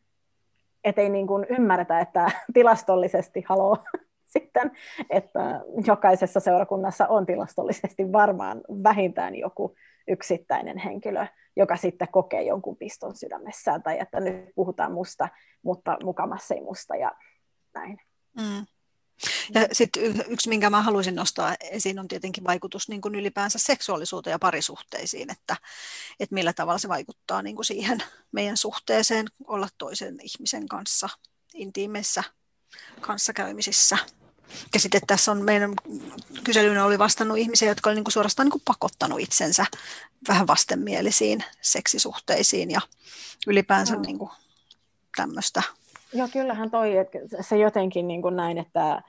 että 0.85 1.01
ei 1.01 1.09
niin 1.09 1.27
ymmärretä, 1.49 2.01
että 2.01 2.31
tilastollisesti, 2.55 3.45
haloo, 3.49 3.77
sitten, 4.35 4.71
että 5.11 5.61
jokaisessa 5.87 6.41
seurakunnassa 6.41 7.07
on 7.07 7.27
tilastollisesti 7.27 8.13
varmaan 8.13 8.61
vähintään 8.83 9.35
joku 9.35 9.75
yksittäinen 10.09 10.79
henkilö, 10.79 11.27
joka 11.57 11.77
sitten 11.77 12.09
kokee 12.13 12.43
jonkun 12.43 12.77
piston 12.77 13.17
sydämessään, 13.17 13.83
tai 13.83 13.99
että 14.01 14.21
nyt 14.21 14.37
puhutaan 14.55 14.93
musta, 14.93 15.29
mutta 15.63 15.97
mukamassa 16.05 16.55
ei 16.55 16.61
musta, 16.61 16.97
ja 16.97 17.13
näin. 17.75 17.99
Mm. 18.37 18.67
Ja 19.55 19.69
sitten 19.73 20.25
yksi, 20.29 20.49
minkä 20.49 20.71
mä 20.71 20.83
haluaisin 20.83 21.15
nostaa 21.15 21.55
esiin, 21.61 21.99
on 21.99 22.09
tietenkin 22.09 22.45
vaikutus 22.45 22.89
niin 22.89 23.01
kuin 23.01 23.15
ylipäänsä 23.15 23.59
seksuaalisuuteen 23.59 24.33
ja 24.33 24.39
parisuhteisiin, 24.39 25.33
että, 25.33 25.57
että 26.21 26.35
millä 26.35 26.53
tavalla 26.53 26.79
se 26.79 26.89
vaikuttaa 26.89 27.43
niin 27.43 27.57
kuin 27.57 27.67
siihen 27.67 28.03
meidän 28.33 28.57
suhteeseen 28.57 29.27
olla 29.45 29.69
toisen 29.79 30.19
ihmisen 30.23 30.69
kanssa 30.69 31.09
intiimeissä 31.55 32.25
kanssakäymisissä. 33.01 33.99
Ja 34.75 34.81
sitten 34.81 35.01
tässä 35.07 35.33
on 35.33 35.45
meidän 35.45 35.75
kyselyyn 36.45 36.83
oli 36.83 36.99
vastannut 36.99 37.39
ihmisiä, 37.39 37.69
jotka 37.69 37.91
olivat 37.91 38.05
niin 38.05 38.13
suorastaan 38.13 38.49
niin 38.49 38.63
pakottanut 38.65 39.21
itsensä 39.21 39.67
vähän 40.29 40.47
vastenmielisiin 40.47 41.45
seksisuhteisiin 41.61 42.71
ja 42.71 42.81
ylipäänsä 43.47 43.95
no. 43.95 44.01
niin 44.01 44.19
kuin 44.19 44.31
tämmöistä. 45.17 45.63
Joo, 46.13 46.29
kyllähän 46.33 46.71
toi, 46.71 46.97
että 46.97 47.19
se 47.41 47.59
jotenkin 47.59 48.09
niin 48.09 48.23
kuin 48.23 48.37
näin, 48.37 48.59
että 48.59 49.03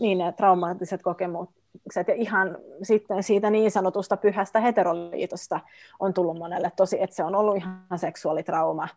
niin 0.00 0.18
ne 0.18 0.32
traumaattiset 0.32 1.02
kokemukset 1.02 2.08
ja 2.08 2.14
ihan 2.14 2.58
sitten 2.82 3.22
siitä 3.22 3.50
niin 3.50 3.70
sanotusta 3.70 4.16
pyhästä 4.16 4.60
heteroliitosta 4.60 5.60
on 6.00 6.14
tullut 6.14 6.38
monelle 6.38 6.72
tosi, 6.76 7.02
että 7.02 7.16
se 7.16 7.24
on 7.24 7.34
ollut 7.34 7.56
ihan 7.56 7.86
seksuaalitrauma 7.96 8.88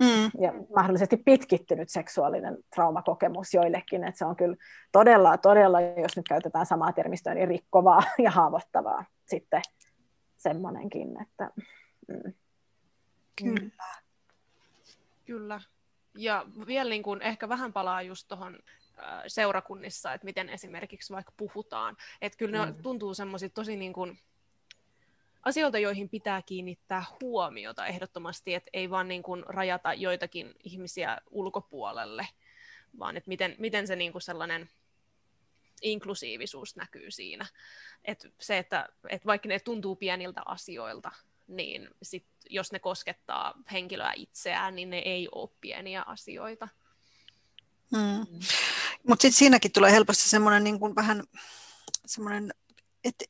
mm. 0.00 0.42
ja 0.42 0.52
mahdollisesti 0.76 1.16
pitkittynyt 1.16 1.88
seksuaalinen 1.88 2.58
traumakokemus 2.74 3.54
joillekin, 3.54 4.04
että 4.04 4.18
se 4.18 4.24
on 4.24 4.36
kyllä 4.36 4.56
todella, 4.92 5.38
todella, 5.38 5.80
jos 5.80 6.16
nyt 6.16 6.28
käytetään 6.28 6.66
samaa 6.66 6.92
termistöä, 6.92 7.34
niin 7.34 7.48
rikkovaa 7.48 8.02
ja 8.24 8.30
haavoittavaa 8.30 9.04
sitten 9.26 9.62
semmoinenkin, 10.36 11.22
että 11.22 11.50
mm. 12.08 12.32
Kyllä. 13.36 13.84
Kyllä. 15.24 15.60
Ja 16.14 16.46
vielä 16.66 16.90
niin 16.90 17.02
kuin 17.02 17.22
ehkä 17.22 17.48
vähän 17.48 17.72
palaa 17.72 18.02
just 18.02 18.28
tuohon 18.28 18.58
seurakunnissa, 19.26 20.12
että 20.12 20.24
miten 20.24 20.48
esimerkiksi 20.48 21.12
vaikka 21.12 21.32
puhutaan. 21.36 21.96
Että 22.20 22.38
kyllä 22.38 22.66
ne 22.66 22.72
mm. 22.72 22.82
tuntuu 22.82 23.14
semmoiset 23.14 23.54
tosi 23.54 23.76
niin 23.76 23.92
kuin, 23.92 24.18
asioita, 25.42 25.78
joihin 25.78 26.08
pitää 26.08 26.42
kiinnittää 26.42 27.04
huomiota 27.20 27.86
ehdottomasti, 27.86 28.54
että 28.54 28.70
ei 28.72 28.90
vaan 28.90 29.08
niin 29.08 29.22
kuin 29.22 29.44
rajata 29.46 29.94
joitakin 29.94 30.54
ihmisiä 30.64 31.18
ulkopuolelle, 31.30 32.28
vaan 32.98 33.16
että 33.16 33.28
miten, 33.28 33.54
miten 33.58 33.86
se 33.86 33.96
niin 33.96 34.12
kuin 34.12 34.22
sellainen 34.22 34.70
inklusiivisuus 35.82 36.76
näkyy 36.76 37.10
siinä. 37.10 37.46
Et 38.04 38.26
se, 38.40 38.58
että 38.58 38.88
et 39.08 39.26
vaikka 39.26 39.48
ne 39.48 39.60
tuntuu 39.60 39.96
pieniltä 39.96 40.42
asioilta, 40.44 41.10
niin 41.50 41.88
sit, 42.02 42.26
jos 42.50 42.72
ne 42.72 42.78
koskettaa 42.78 43.54
henkilöä 43.72 44.12
itseään, 44.16 44.76
niin 44.76 44.90
ne 44.90 44.98
ei 44.98 45.28
ole 45.34 45.50
pieniä 45.60 46.02
asioita. 46.02 46.68
Hmm. 47.96 48.26
Mutta 49.08 49.22
sitten 49.22 49.38
siinäkin 49.38 49.72
tulee 49.72 49.92
helposti 49.92 50.28
semmoinen 50.28 50.64
niin 50.64 50.94
vähän 50.96 51.24
semmoinen, 52.06 52.54
että 53.04 53.24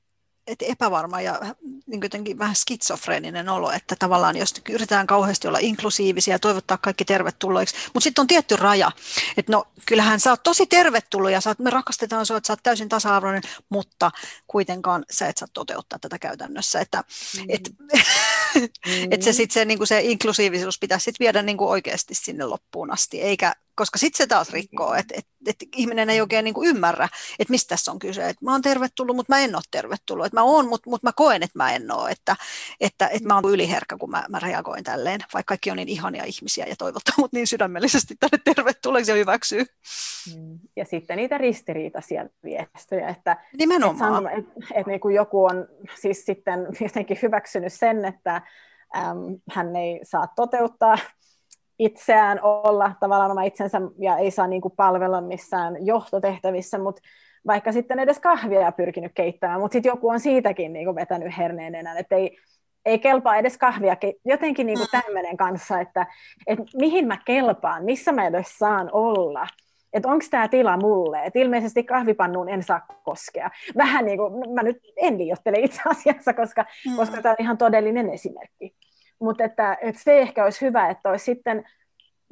et 0.46 0.62
epävarma 0.62 1.20
ja 1.20 1.40
niin 1.86 2.02
jotenkin 2.02 2.38
vähän 2.38 2.56
skitsofreeninen 2.56 3.48
olo, 3.48 3.70
että 3.72 3.96
tavallaan 3.98 4.36
jos 4.36 4.54
yritetään 4.68 5.06
kauheasti 5.06 5.48
olla 5.48 5.58
inklusiivisia 5.58 6.34
ja 6.34 6.38
toivottaa 6.38 6.78
kaikki 6.78 7.04
tervetulleiksi, 7.04 7.76
mutta 7.94 8.04
sitten 8.04 8.22
on 8.22 8.26
tietty 8.26 8.56
raja, 8.56 8.92
että 9.36 9.52
no 9.52 9.64
kyllähän 9.86 10.20
sä 10.20 10.30
oot 10.30 10.42
tosi 10.42 10.66
tervetullut 10.66 11.30
ja 11.30 11.40
sä 11.40 11.50
oot, 11.50 11.58
me 11.58 11.70
rakastetaan 11.70 12.26
sinua, 12.26 12.38
että 12.38 12.46
sä 12.46 12.52
oot 12.52 12.62
täysin 12.62 12.88
tasa-arvoinen, 12.88 13.42
mutta 13.68 14.10
kuitenkaan 14.46 15.04
sä 15.10 15.28
et 15.28 15.38
saa 15.38 15.48
toteuttaa 15.52 15.98
tätä 15.98 16.18
käytännössä, 16.18 16.80
että 16.80 17.04
mm. 17.36 17.44
et, 17.48 17.70
mm. 17.78 19.08
et 19.12 19.22
se, 19.22 19.32
sit 19.32 19.50
se, 19.50 19.64
niin 19.64 19.86
se 19.86 20.00
inklusiivisuus 20.00 20.78
pitäisi 20.78 21.04
sit 21.04 21.20
viedä 21.20 21.42
niin 21.42 21.60
oikeasti 21.60 22.14
sinne 22.14 22.44
loppuun 22.44 22.92
asti, 22.92 23.22
eikä 23.22 23.54
koska 23.80 23.98
sitten 23.98 24.18
se 24.18 24.26
taas 24.26 24.50
rikkoo, 24.50 24.94
että 24.94 25.14
et, 25.18 25.26
et 25.46 25.56
ihminen 25.76 26.10
ei 26.10 26.20
oikein 26.20 26.44
niinku 26.44 26.64
ymmärrä, 26.64 27.08
että 27.38 27.50
mistä 27.50 27.68
tässä 27.68 27.92
on 27.92 27.98
kyse. 27.98 28.28
Et 28.28 28.40
mä 28.42 28.52
oon 28.52 28.62
tervetullut, 28.62 29.16
mutta 29.16 29.32
mä 29.34 29.40
en 29.40 29.54
ole 29.54 29.62
tervetullut. 29.70 30.26
Et 30.26 30.32
mä 30.32 30.42
oon, 30.42 30.68
mutta 30.68 30.90
mut 30.90 31.02
mä 31.02 31.12
koen, 31.16 31.42
että 31.42 31.58
mä 31.58 31.72
en 31.72 31.92
ole. 31.92 32.10
Että, 32.10 32.36
että, 32.80 33.08
että 33.08 33.28
mä 33.28 33.34
oon 33.34 33.52
yliherkkä, 33.52 33.96
kun 33.96 34.10
mä, 34.10 34.24
mä 34.28 34.38
reagoin 34.38 34.84
tälleen, 34.84 35.20
vaikka 35.34 35.50
kaikki 35.50 35.70
on 35.70 35.76
niin 35.76 35.88
ihania 35.88 36.24
ihmisiä 36.24 36.66
ja 36.66 36.76
toivottaa 36.76 37.14
mut 37.18 37.32
niin 37.32 37.46
sydämellisesti 37.46 38.14
tänne 38.20 38.38
tervetulleeksi 38.54 39.10
ja 39.10 39.16
hyväksyy. 39.16 39.64
Mm. 40.36 40.58
Ja 40.76 40.84
sitten 40.84 41.16
niitä 41.16 41.38
ristiriitaisia 41.38 42.26
viestejä, 42.44 43.08
että, 43.08 43.36
Nimenomaan. 43.58 44.26
että, 44.26 44.38
että, 44.38 44.66
että 44.74 44.90
niin 44.90 45.00
kuin 45.00 45.14
joku 45.14 45.44
on 45.44 45.68
siis 46.00 46.24
sitten 46.24 46.66
jotenkin 46.80 47.18
hyväksynyt 47.22 47.72
sen, 47.72 48.04
että 48.04 48.42
äm, 48.96 49.40
hän 49.50 49.76
ei 49.76 50.00
saa 50.02 50.26
toteuttaa 50.36 50.98
itseään 51.80 52.40
olla 52.42 52.92
tavallaan 53.00 53.30
oma 53.30 53.42
itsensä 53.42 53.80
ja 53.98 54.16
ei 54.16 54.30
saa 54.30 54.46
niin 54.46 54.62
kuin 54.62 54.74
palvella 54.76 55.20
missään 55.20 55.86
johtotehtävissä, 55.86 56.78
mutta 56.78 57.02
vaikka 57.46 57.72
sitten 57.72 57.98
edes 57.98 58.18
kahvia 58.18 58.72
pyrkinyt 58.72 59.12
keittämään, 59.14 59.60
mutta 59.60 59.72
sitten 59.72 59.90
joku 59.90 60.08
on 60.08 60.20
siitäkin 60.20 60.72
niin 60.72 60.84
kuin 60.84 60.94
vetänyt 60.94 61.36
herneen 61.38 61.74
enää, 61.74 61.98
että 61.98 62.16
ei, 62.16 62.38
ei 62.84 62.98
kelpaa 62.98 63.36
edes 63.36 63.58
kahvia, 63.58 63.96
jotenkin 64.24 64.66
niin 64.66 64.78
kuin 64.78 64.88
mm. 64.92 65.00
tämmöinen 65.02 65.36
kanssa, 65.36 65.80
että, 65.80 66.06
että 66.46 66.64
mihin 66.76 67.06
mä 67.06 67.18
kelpaan, 67.24 67.84
missä 67.84 68.12
mä 68.12 68.26
edes 68.26 68.58
saan 68.58 68.90
olla, 68.92 69.46
että 69.92 70.08
onko 70.08 70.24
tämä 70.30 70.48
tila 70.48 70.76
mulle, 70.76 71.24
että 71.24 71.38
ilmeisesti 71.38 71.84
kahvipannuun 71.84 72.48
en 72.48 72.62
saa 72.62 72.86
koskea. 73.04 73.50
Vähän 73.76 74.04
niin 74.04 74.18
kuin, 74.18 74.54
mä 74.54 74.62
nyt 74.62 74.76
en 74.96 75.18
liioittele 75.18 75.56
itse 75.58 75.82
asiassa, 75.84 76.34
koska, 76.34 76.64
mm. 76.90 76.96
koska 76.96 77.22
tämä 77.22 77.32
on 77.32 77.44
ihan 77.44 77.58
todellinen 77.58 78.10
esimerkki 78.10 78.74
mutta 79.20 79.44
että, 79.44 79.78
että 79.82 80.02
se 80.02 80.18
ehkä 80.18 80.44
olisi 80.44 80.60
hyvä, 80.60 80.88
että 80.88 81.10
olisi 81.10 81.24
sitten, 81.24 81.64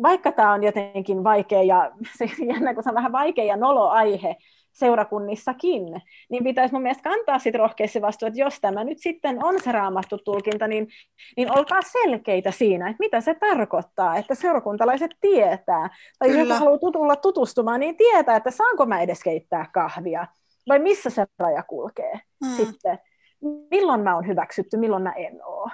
vaikka 0.03 0.33
tämä 0.33 0.53
on 0.53 0.63
jotenkin 0.63 1.25
vaikea 1.25 1.63
ja 1.63 1.93
se 2.19 2.31
jännä, 2.47 2.75
kun 2.75 2.83
se 2.83 2.89
on 2.89 2.95
vähän 2.95 3.13
vaikea 3.13 3.45
ja 3.45 3.57
nolo 3.57 3.89
aihe 3.89 4.37
seurakunnissakin, 4.73 5.83
niin 6.31 6.45
pitäisi 6.45 6.75
mun 6.75 6.83
mielestä 6.83 7.11
kantaa 7.11 7.39
sitten 7.39 7.61
rohkeasti 7.61 8.03
vastuu, 8.03 8.29
että 8.29 8.41
jos 8.41 8.61
tämä 8.61 8.85
nyt 8.85 8.99
sitten 8.99 9.45
on 9.45 9.61
se 9.61 9.73
raamattu 9.73 10.19
tulkinta, 10.19 10.69
niin, 10.69 10.89
niin 11.37 11.59
olkaa 11.59 11.81
selkeitä 11.83 12.51
siinä, 12.51 12.91
että 12.91 13.01
mitä 13.01 13.21
se 13.21 13.35
tarkoittaa, 13.35 14.17
että 14.17 14.35
seurakuntalaiset 14.35 15.11
tietää, 15.21 15.91
tai 16.19 16.29
Kyllä. 16.29 16.55
jos 16.55 16.61
haluaa 16.61 16.93
tulla 16.93 17.17
tutustumaan, 17.17 17.81
niin 17.81 17.97
tietää, 17.97 18.37
että 18.37 18.51
saanko 18.51 18.87
mä 18.87 19.01
edes 19.01 19.23
keittää 19.23 19.67
kahvia, 19.73 20.27
vai 20.69 20.79
missä 20.79 21.11
se 21.11 21.27
raja 21.39 21.63
kulkee 21.63 22.21
hmm. 22.45 22.57
sitten, 22.57 22.99
milloin 23.71 24.01
mä 24.01 24.15
oon 24.15 24.27
hyväksytty, 24.27 24.77
milloin 24.77 25.03
mä 25.03 25.13
en 25.13 25.45
ole 25.45 25.71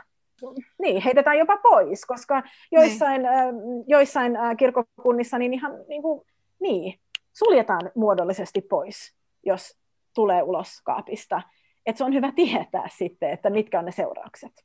niin, 0.78 1.03
heitetään 1.03 1.39
jopa 1.39 1.57
pois, 1.57 2.05
koska 2.05 2.43
joissain, 2.72 3.22
niin. 3.22 3.35
äh, 3.35 3.47
joissain 3.87 4.37
äh, 4.37 4.57
kirkokunnissa 4.57 5.39
niin 5.39 5.55
ihan 5.55 5.72
niin, 5.89 6.03
kuin, 6.03 6.26
niin, 6.61 7.01
suljetaan 7.32 7.91
muodollisesti 7.95 8.61
pois, 8.61 9.14
jos 9.47 9.78
tulee 10.14 10.43
ulos 10.43 10.80
kaapista. 10.85 11.43
Et 11.87 11.97
se 11.97 12.05
on 12.05 12.14
hyvä 12.14 12.32
tietää 12.32 12.89
sitten, 12.99 13.30
että 13.30 13.51
mitkä 13.51 13.78
on 13.78 13.85
ne 13.85 13.93
seuraukset. 13.93 14.64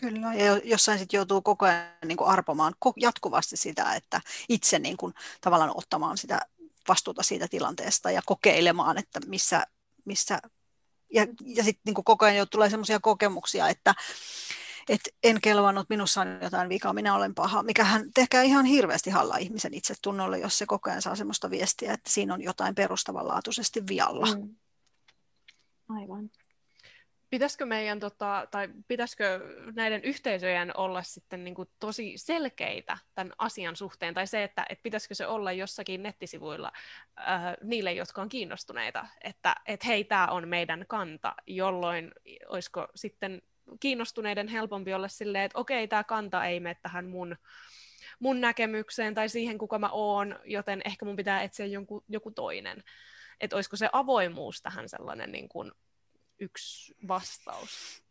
Kyllä, 0.00 0.34
ja 0.34 0.60
jossain 0.64 0.98
sitten 0.98 1.18
joutuu 1.18 1.42
koko 1.42 1.66
ajan 1.66 1.84
niin 2.04 2.16
kuin 2.16 2.28
arpomaan 2.28 2.74
jatkuvasti 2.96 3.56
sitä, 3.56 3.94
että 3.94 4.20
itse 4.48 4.78
niin 4.78 4.96
kuin, 4.96 5.14
tavallaan 5.40 5.72
ottamaan 5.74 6.18
sitä 6.18 6.40
vastuuta 6.88 7.22
siitä 7.22 7.48
tilanteesta 7.48 8.10
ja 8.10 8.22
kokeilemaan, 8.26 8.98
että 8.98 9.20
missä, 9.26 9.66
missä 10.04 10.38
ja, 11.14 11.26
ja 11.44 11.64
sitten 11.64 11.82
niin 11.86 12.04
koko 12.04 12.24
ajan 12.24 12.36
jo 12.36 12.46
tulee 12.46 12.70
sellaisia 12.70 13.00
kokemuksia, 13.00 13.68
että, 13.68 13.94
että 14.90 15.10
en 15.22 15.40
kelvannut, 15.40 15.88
minussa 15.88 16.20
on 16.20 16.38
jotain 16.42 16.68
vikaa, 16.68 16.92
minä 16.92 17.14
olen 17.14 17.34
paha, 17.34 17.62
mikä 17.62 17.84
hän 17.84 18.12
tekee 18.14 18.44
ihan 18.44 18.64
hirveästi 18.64 19.10
halla 19.10 19.36
ihmisen 19.36 19.74
itsetunnolle, 19.74 20.38
jos 20.38 20.58
se 20.58 20.66
koko 20.66 20.90
ajan 20.90 21.02
saa 21.02 21.16
sellaista 21.16 21.50
viestiä, 21.50 21.92
että 21.92 22.10
siinä 22.10 22.34
on 22.34 22.42
jotain 22.42 22.74
perustavanlaatuisesti 22.74 23.82
vialla. 23.88 24.26
Mm. 24.36 24.54
Aivan. 25.88 26.30
Pitäisikö 27.30 27.66
meidän, 27.66 28.00
tota, 28.00 28.48
tai 28.50 28.68
pitäisikö 28.88 29.40
näiden 29.74 30.04
yhteisöjen 30.04 30.76
olla 30.76 31.02
sitten 31.02 31.44
niin 31.44 31.54
kuin 31.54 31.68
tosi 31.80 32.12
selkeitä 32.16 32.98
tämän 33.14 33.32
asian 33.38 33.76
suhteen, 33.76 34.14
tai 34.14 34.26
se, 34.26 34.44
että, 34.44 34.66
että 34.68 34.82
pitäisikö 34.82 35.14
se 35.14 35.26
olla 35.26 35.52
jossakin 35.52 36.02
nettisivuilla 36.02 36.72
äh, 37.18 37.56
niille, 37.62 37.92
jotka 37.92 38.22
on 38.22 38.28
kiinnostuneita, 38.28 39.06
että, 39.24 39.54
että 39.66 39.86
hei, 39.86 40.04
tämä 40.04 40.26
on 40.26 40.48
meidän 40.48 40.84
kanta, 40.88 41.34
jolloin 41.46 42.12
olisiko 42.48 42.88
sitten 42.94 43.42
kiinnostuneiden 43.80 44.48
helpompi 44.48 44.94
olla 44.94 45.08
silleen, 45.08 45.44
että 45.44 45.58
okei, 45.58 45.88
tämä 45.88 46.04
kanta 46.04 46.44
ei 46.44 46.60
mene 46.60 46.76
tähän 46.82 47.06
mun, 47.06 47.36
mun 48.18 48.40
näkemykseen 48.40 49.14
tai 49.14 49.28
siihen, 49.28 49.58
kuka 49.58 49.78
mä 49.78 49.88
oon, 49.92 50.38
joten 50.44 50.82
ehkä 50.84 51.04
mun 51.04 51.16
pitää 51.16 51.42
etsiä 51.42 51.66
joku, 51.66 52.04
joku 52.08 52.30
toinen. 52.30 52.84
Että 53.40 53.56
olisiko 53.56 53.76
se 53.76 53.88
avoimuus 53.92 54.62
tähän 54.62 54.88
sellainen 54.88 55.32
niin 55.32 55.48
kuin 55.48 55.72
yksi 56.38 56.94
vastaus? 57.08 58.02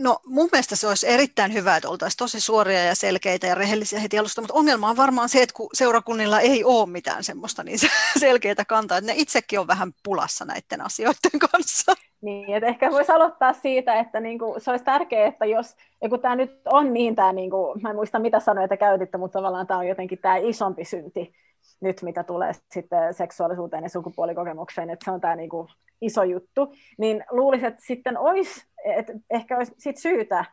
No 0.00 0.18
mun 0.26 0.48
mielestä 0.52 0.76
se 0.76 0.88
olisi 0.88 1.08
erittäin 1.08 1.52
hyvä, 1.52 1.76
että 1.76 1.88
oltaisiin 1.88 2.18
tosi 2.18 2.40
suoria 2.40 2.84
ja 2.84 2.94
selkeitä 2.94 3.46
ja 3.46 3.54
rehellisiä 3.54 4.00
heti 4.00 4.18
alusta, 4.18 4.40
mutta 4.40 4.54
ongelma 4.54 4.88
on 4.88 4.96
varmaan 4.96 5.28
se, 5.28 5.42
että 5.42 5.54
kun 5.54 5.68
seurakunnilla 5.72 6.40
ei 6.40 6.64
ole 6.64 6.88
mitään 6.88 7.24
semmoista 7.24 7.62
niin 7.62 7.78
selkeitä 8.20 8.64
kantaa, 8.64 8.98
että 8.98 9.12
ne 9.12 9.18
itsekin 9.18 9.60
on 9.60 9.66
vähän 9.66 9.92
pulassa 10.04 10.44
näiden 10.44 10.80
asioiden 10.80 11.38
kanssa. 11.50 11.92
Niin, 12.20 12.54
että 12.54 12.66
ehkä 12.66 12.90
voisi 12.90 13.12
aloittaa 13.12 13.52
siitä, 13.52 13.94
että 13.94 14.20
niinku, 14.20 14.54
se 14.58 14.70
olisi 14.70 14.84
tärkeää, 14.84 15.28
että 15.28 15.44
jos, 15.44 15.76
ja 16.02 16.08
kun 16.08 16.20
tämä 16.20 16.36
nyt 16.36 16.60
on 16.64 16.92
niin, 16.92 17.16
tämä, 17.16 17.32
niinku, 17.32 17.74
mä 17.82 17.90
en 17.90 17.96
muista 17.96 18.18
mitä 18.18 18.40
sanoja 18.40 18.68
te 18.68 18.76
käytitte, 18.76 19.18
mutta 19.18 19.38
tavallaan 19.38 19.66
tämä 19.66 19.78
on 19.78 19.88
jotenkin 19.88 20.18
tämä 20.18 20.36
isompi 20.36 20.84
synti 20.84 21.32
nyt, 21.80 22.02
mitä 22.02 22.22
tulee 22.24 22.52
sitten 22.72 23.14
seksuaalisuuteen 23.14 23.82
ja 23.82 23.88
sukupuolikokemukseen, 23.90 24.90
että 24.90 25.04
se 25.04 25.10
on 25.10 25.20
tämä 25.20 25.36
niinku 25.36 25.68
iso 26.00 26.22
juttu, 26.22 26.74
niin 26.98 27.24
luulisin, 27.30 27.66
että 27.66 27.82
sitten 27.86 28.18
olisi, 28.18 28.64
että 28.84 29.12
ehkä 29.30 29.56
olisi 29.56 29.74
sit 29.78 29.96
syytä 29.96 30.44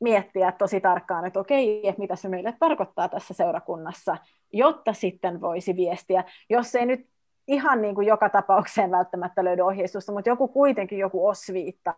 miettiä 0.00 0.52
tosi 0.52 0.80
tarkkaan, 0.80 1.24
että 1.24 1.40
okei, 1.40 1.88
että 1.88 2.00
mitä 2.00 2.16
se 2.16 2.28
meille 2.28 2.54
tarkoittaa 2.60 3.08
tässä 3.08 3.34
seurakunnassa, 3.34 4.16
jotta 4.52 4.92
sitten 4.92 5.40
voisi 5.40 5.76
viestiä, 5.76 6.24
jos 6.50 6.74
ei 6.74 6.86
nyt 6.86 7.06
ihan 7.48 7.82
niin 7.82 7.94
kuin 7.94 8.06
joka 8.06 8.28
tapaukseen 8.28 8.90
välttämättä 8.90 9.44
löydy 9.44 9.62
ohjeistusta, 9.62 10.12
mutta 10.12 10.28
joku 10.28 10.48
kuitenkin 10.48 10.98
joku 10.98 11.26
osviitta, 11.26 11.94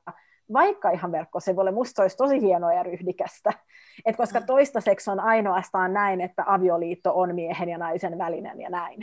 vaikka 0.52 0.90
ihan 0.90 1.12
verkkosivuille, 1.12 1.70
musta 1.70 2.02
olisi 2.02 2.16
tosi 2.16 2.40
hienoa 2.40 2.72
ja 2.72 2.82
ryhdikästä. 2.82 3.50
Et 4.06 4.16
koska 4.16 4.40
mm. 4.40 4.46
toistaiseksi 4.46 5.10
on 5.10 5.20
ainoastaan 5.20 5.92
näin, 5.92 6.20
että 6.20 6.44
avioliitto 6.46 7.12
on 7.14 7.34
miehen 7.34 7.68
ja 7.68 7.78
naisen 7.78 8.18
välinen 8.18 8.60
ja 8.60 8.70
näin. 8.70 9.00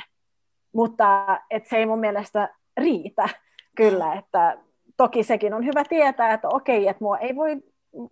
Mutta 0.74 1.40
et 1.50 1.68
se 1.68 1.78
ei 1.78 1.86
mun 1.86 2.00
mielestä 2.00 2.50
riitä 2.78 3.30
kyllä, 3.76 4.14
että 4.14 4.58
toki 5.02 5.24
sekin 5.24 5.54
on 5.54 5.66
hyvä 5.66 5.84
tietää, 5.90 6.34
että 6.34 6.50
okei, 6.50 6.88
että 6.88 7.04
mua 7.04 7.18
ei 7.18 7.36
voi, 7.36 7.56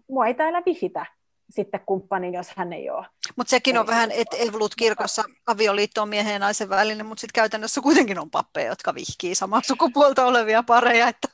mua 0.08 0.28
ei 0.28 0.34
täällä 0.34 0.62
vihitä 0.66 1.06
sitten 1.50 1.80
kumppani, 1.86 2.34
jos 2.34 2.52
hän 2.56 2.74
ei 2.74 2.90
ole. 2.90 3.06
Mutta 3.36 3.50
sekin 3.50 3.78
on 3.78 3.88
vähän, 3.88 4.12
että 4.12 4.38
Evolut-kirkossa 4.38 5.24
avioliitto 5.48 6.02
on 6.02 6.10
miehen 6.10 6.34
ja 6.34 6.40
naisen 6.40 6.70
välinen, 6.70 7.06
mutta 7.06 7.22
sitten 7.22 7.42
käytännössä 7.42 7.82
kuitenkin 7.82 8.20
on 8.20 8.30
pappeja, 8.30 8.68
jotka 8.68 8.96
vihkii 8.96 9.36
samaa 9.36 9.62
sukupuolta 9.64 10.26
olevia 10.26 10.64
pareja, 10.64 11.08
että, 11.08 11.28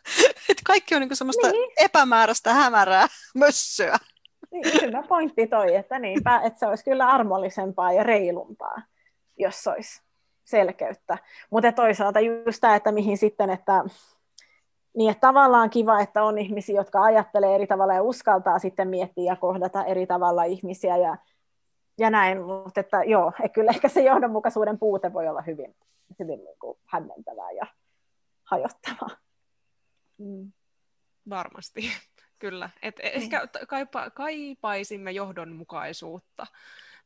että 0.49 0.61
kaikki 0.65 0.95
on 0.95 1.01
niinku 1.01 1.15
semmoista 1.15 1.51
niin. 1.51 1.71
epämääräistä 1.79 2.53
hämärää 2.53 3.07
mössöä. 3.35 3.97
Niin, 4.51 4.81
hyvä 4.81 5.03
pointti 5.03 5.47
toi, 5.47 5.75
että, 5.75 5.99
niinpä, 5.99 6.41
että 6.45 6.59
se 6.59 6.67
olisi 6.67 6.83
kyllä 6.83 7.07
armollisempaa 7.07 7.93
ja 7.93 8.03
reilumpaa, 8.03 8.81
jos 9.37 9.67
olisi 9.67 10.01
selkeyttä. 10.43 11.17
Mutta 11.49 11.71
toisaalta 11.71 12.19
just 12.19 12.61
tämä, 12.61 12.75
että 12.75 12.91
mihin 12.91 13.17
sitten, 13.17 13.49
että 13.49 13.83
niin 14.95 15.11
että 15.11 15.27
tavallaan 15.27 15.69
kiva, 15.69 15.99
että 15.99 16.23
on 16.23 16.37
ihmisiä, 16.37 16.75
jotka 16.75 17.03
ajattelee 17.03 17.55
eri 17.55 17.67
tavalla 17.67 17.93
ja 17.93 18.03
uskaltaa 18.03 18.59
sitten 18.59 18.87
miettiä 18.87 19.23
ja 19.23 19.35
kohdata 19.35 19.83
eri 19.83 20.07
tavalla 20.07 20.43
ihmisiä 20.43 20.97
ja, 20.97 21.17
ja 21.97 22.09
näin, 22.09 22.41
mutta 22.41 22.79
että 22.79 23.03
joo, 23.03 23.31
että 23.39 23.53
kyllä 23.53 23.71
ehkä 23.71 23.89
se 23.89 24.01
johdonmukaisuuden 24.01 24.79
puute 24.79 25.13
voi 25.13 25.27
olla 25.27 25.41
hyvin, 25.41 25.75
hyvin 26.19 26.43
niin 26.43 26.59
kuin 26.59 26.77
hämmentävää 26.85 27.51
ja 27.51 27.67
hajottava. 28.43 29.07
Mm. 30.17 30.51
Varmasti, 31.29 31.81
kyllä. 32.39 32.69
Et 32.81 32.97
niin. 32.97 33.13
Ehkä 33.13 33.47
kaipa, 33.67 34.09
kaipaisimme 34.09 35.11
johdonmukaisuutta 35.11 36.47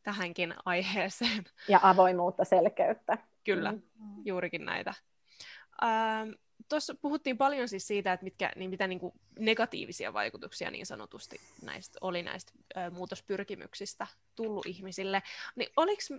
tähänkin 0.04 0.54
aiheeseen. 0.66 1.44
Ja 1.68 1.80
avoimuutta, 1.84 2.46
selkeyttä. 2.46 3.18
Kyllä, 3.46 3.72
mm. 3.72 3.82
juurikin 4.26 4.66
näitä. 4.66 4.94
Ähm, 5.84 6.30
Tuossa 6.70 6.96
puhuttiin 7.02 7.38
paljon 7.38 7.68
siis 7.68 7.88
siitä, 7.88 8.14
että 8.14 8.24
mitkä, 8.24 8.52
niin 8.56 8.70
mitä 8.70 8.88
niin 8.88 9.00
kuin 9.00 9.14
negatiivisia 9.40 10.14
vaikutuksia 10.14 10.72
niin 10.72 10.86
sanotusti 10.86 11.38
näistä, 11.62 11.98
oli 12.02 12.24
näistä 12.24 12.52
ö, 12.78 12.90
muutospyrkimyksistä 12.90 14.08
tullut 14.36 14.66
ihmisille. 14.66 15.22
Niin 15.56 15.70
oliks, 15.78 16.10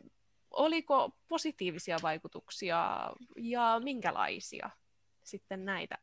oliko 0.51 1.13
positiivisia 1.29 1.97
vaikutuksia 2.03 3.11
ja 3.37 3.81
minkälaisia 3.85 4.71
sitten 5.25 5.65
näitä 5.65 5.99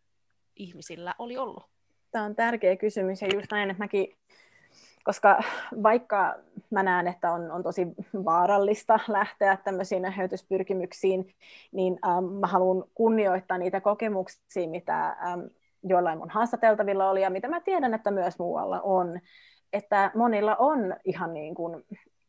ihmisillä 0.56 1.16
oli 1.20 1.38
ollut? 1.38 1.64
Tämä 2.12 2.26
on 2.26 2.36
tärkeä 2.36 2.76
kysymys 2.76 3.22
ja 3.22 3.28
just 3.34 3.52
näin, 3.52 3.70
että 3.70 3.84
mäkin 3.84 4.18
koska 5.08 5.44
vaikka 5.84 6.36
mä 6.70 6.84
näen, 6.84 7.08
että 7.08 7.32
on, 7.32 7.52
on 7.52 7.64
tosi 7.64 7.88
vaarallista 8.26 9.00
lähteä 9.08 9.58
tämmöisiin 9.64 10.06
eheytyspyrkimyksiin, 10.06 11.36
niin 11.72 12.00
ähm, 12.08 12.24
mä 12.24 12.48
haluan 12.48 12.84
kunnioittaa 12.94 13.58
niitä 13.58 13.82
kokemuksia, 13.82 14.70
mitä 14.70 15.08
ähm, 15.08 15.40
joillain 15.84 16.18
mun 16.18 16.30
haastateltavilla 16.30 17.10
oli 17.10 17.22
ja 17.22 17.30
mitä 17.30 17.48
mä 17.48 17.62
tiedän, 17.62 17.94
että 17.94 18.12
myös 18.12 18.40
muualla 18.40 18.82
on. 18.82 19.20
Että 19.74 20.12
monilla 20.16 20.56
on 20.56 20.96
ihan 21.06 21.34
niin 21.34 21.56
kuin 21.56 21.84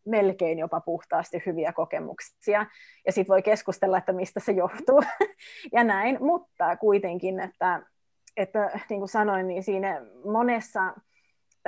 melkein 0.05 0.59
jopa 0.59 0.81
puhtaasti 0.81 1.43
hyviä 1.47 1.73
kokemuksia, 1.73 2.67
ja 3.07 3.13
sitten 3.13 3.33
voi 3.33 3.43
keskustella, 3.43 3.99
että 3.99 4.13
mistä 4.13 4.41
se 4.41 4.53
johtuu, 4.53 5.03
ja 5.77 5.85
näin, 5.85 6.19
mutta 6.21 6.77
kuitenkin, 6.77 7.41
että, 7.41 7.83
että 8.37 8.81
niin 8.91 9.01
kuin 9.01 9.09
sanoin, 9.09 9.49
niin 9.49 9.63
siinä 9.63 10.01
monessa 10.25 10.95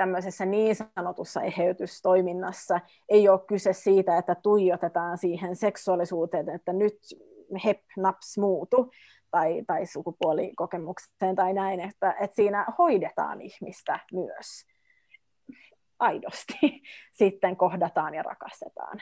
tämmöisessä 0.01 0.45
niin 0.45 0.75
sanotussa 0.95 1.41
eheytystoiminnassa 1.41 2.79
ei 3.09 3.29
ole 3.29 3.39
kyse 3.47 3.73
siitä, 3.73 4.17
että 4.17 4.35
tuijotetaan 4.35 5.17
siihen 5.17 5.55
seksuaalisuuteen, 5.55 6.49
että 6.49 6.73
nyt 6.73 6.97
hep, 7.65 7.79
naps, 7.97 8.37
muutu, 8.37 8.91
tai, 9.31 9.63
tai 9.67 9.85
sukupuolikokemukseen 9.85 11.35
tai 11.35 11.53
näin, 11.53 11.79
että, 11.79 12.15
että 12.19 12.35
siinä 12.35 12.65
hoidetaan 12.77 13.41
ihmistä 13.41 13.99
myös 14.13 14.65
aidosti, 15.99 16.53
sitten 17.21 17.57
kohdataan 17.57 18.13
ja 18.13 18.23
rakastetaan. 18.23 19.01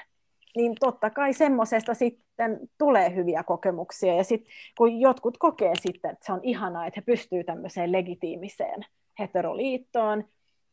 Niin 0.56 0.76
totta 0.80 1.10
kai 1.10 1.34
semmoisesta 1.34 1.94
sitten 1.94 2.60
tulee 2.78 3.16
hyviä 3.16 3.44
kokemuksia, 3.44 4.16
ja 4.16 4.24
sitten 4.24 4.54
kun 4.78 5.00
jotkut 5.00 5.38
kokee 5.38 5.74
sitten, 5.82 6.12
että 6.12 6.26
se 6.26 6.34
on 6.34 6.44
ihanaa, 6.44 6.86
että 6.86 7.00
he 7.00 7.06
pystyvät 7.06 7.46
tämmöiseen 7.46 7.92
legitiimiseen 7.92 8.86
heteroliittoon, 9.20 10.24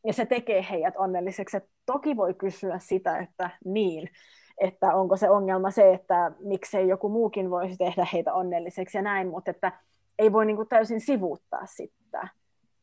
ja 0.07 0.13
se 0.13 0.25
tekee 0.25 0.65
heidät 0.69 0.93
onnelliseksi. 0.97 1.57
Et 1.57 1.69
toki 1.85 2.17
voi 2.17 2.33
kysyä 2.33 2.79
sitä, 2.79 3.17
että 3.17 3.49
niin, 3.65 4.09
että 4.57 4.95
onko 4.95 5.17
se 5.17 5.29
ongelma 5.29 5.71
se, 5.71 5.93
että 5.93 6.31
miksei 6.39 6.87
joku 6.87 7.09
muukin 7.09 7.49
voisi 7.49 7.77
tehdä 7.77 8.07
heitä 8.13 8.33
onnelliseksi 8.33 8.97
ja 8.97 9.01
näin, 9.01 9.27
mutta 9.27 9.51
että 9.51 9.71
ei 10.19 10.33
voi 10.33 10.45
niin 10.45 10.55
kuin 10.55 10.67
täysin 10.67 11.01
sivuuttaa 11.01 11.65
sitä, 11.65 12.27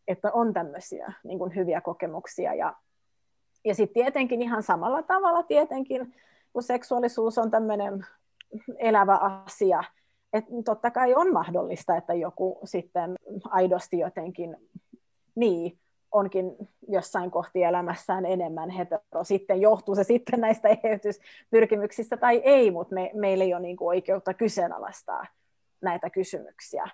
että 0.09 0.33
on 0.33 0.53
tämmöisiä 0.53 1.12
niin 1.25 1.39
kuin 1.39 1.55
hyviä 1.55 1.81
kokemuksia. 1.81 2.55
Ja, 2.55 2.75
ja 3.64 3.75
sitten 3.75 3.95
tietenkin 3.95 4.43
ihan 4.43 4.62
samalla 4.62 5.03
tavalla 5.03 5.43
tietenkin, 5.43 6.14
kun 6.53 6.62
seksuaalisuus 6.62 7.39
on 7.39 7.51
tämmöinen 7.51 8.07
elävä 8.79 9.16
asia, 9.16 9.85
että 10.33 10.51
totta 10.64 10.91
kai 10.91 11.14
on 11.14 11.33
mahdollista, 11.33 11.97
että 11.97 12.14
joku 12.14 12.61
sitten 12.64 13.14
aidosti 13.45 13.99
jotenkin 13.99 14.57
niin, 15.35 15.79
onkin 16.14 16.56
jossain 16.88 17.30
kohti 17.30 17.62
elämässään 17.62 18.26
enemmän 18.26 18.70
hetero. 18.70 19.24
Sitten 19.24 19.60
johtuu 19.60 19.94
se 19.94 20.04
sitten 20.04 20.40
näistä 20.40 20.68
eheytyspyrkimyksistä 20.68 22.16
tai 22.16 22.42
ei, 22.44 22.70
mutta 22.70 22.94
me, 22.94 23.10
meillä 23.14 23.44
ei 23.44 23.54
ole 23.54 23.62
niin 23.62 23.76
kuin 23.76 23.88
oikeutta 23.88 24.34
kyseenalaistaa 24.34 25.26
näitä 25.80 26.10
kysymyksiä. 26.10 26.88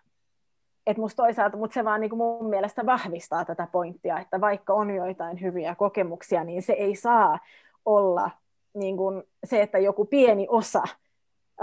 Et 0.87 0.97
musta 0.97 1.23
toisaalta, 1.23 1.57
mutta 1.57 1.75
se 1.75 1.85
vaan 1.85 2.01
niin 2.01 2.11
kuin 2.11 2.19
mun 2.19 2.51
mielestä 2.51 2.87
vahvistaa 2.87 3.45
tätä 3.45 3.69
pointtia, 3.73 4.19
että 4.19 4.41
vaikka 4.41 4.75
on 4.75 4.91
joitain 4.91 5.41
hyviä 5.41 5.75
kokemuksia, 5.75 6.45
niin 6.45 6.63
se 6.63 6.73
ei 6.73 6.97
saa 6.97 7.39
olla 7.85 8.31
niin 8.75 8.97
kuin 8.97 9.23
se, 9.45 9.63
että 9.63 9.79
joku 9.79 10.05
pieni 10.05 10.47
osa 10.51 10.83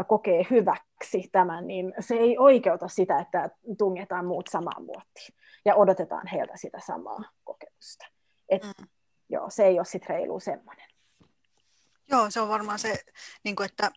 kokee 0.03 0.47
hyväksi 0.49 1.29
tämän, 1.31 1.67
niin 1.67 1.93
se 1.99 2.15
ei 2.15 2.37
oikeuta 2.37 2.87
sitä, 2.87 3.19
että 3.19 3.49
tungetaan 3.77 4.25
muut 4.25 4.47
samaan 4.47 4.85
muottiin 4.85 5.35
ja 5.65 5.75
odotetaan 5.75 6.27
heiltä 6.27 6.53
sitä 6.55 6.79
samaa 6.85 7.19
kokemusta. 7.43 8.05
Et, 8.49 8.63
mm. 8.63 8.87
Joo, 9.29 9.49
se 9.49 9.65
ei 9.65 9.79
ole 9.79 9.85
sitten 9.85 10.09
reilu 10.09 10.39
semmoinen. 10.39 10.89
Joo, 12.09 12.29
se 12.29 12.41
on 12.41 12.49
varmaan 12.49 12.79
se, 12.79 13.03
niin 13.43 13.55
kuin, 13.55 13.65
että, 13.65 13.91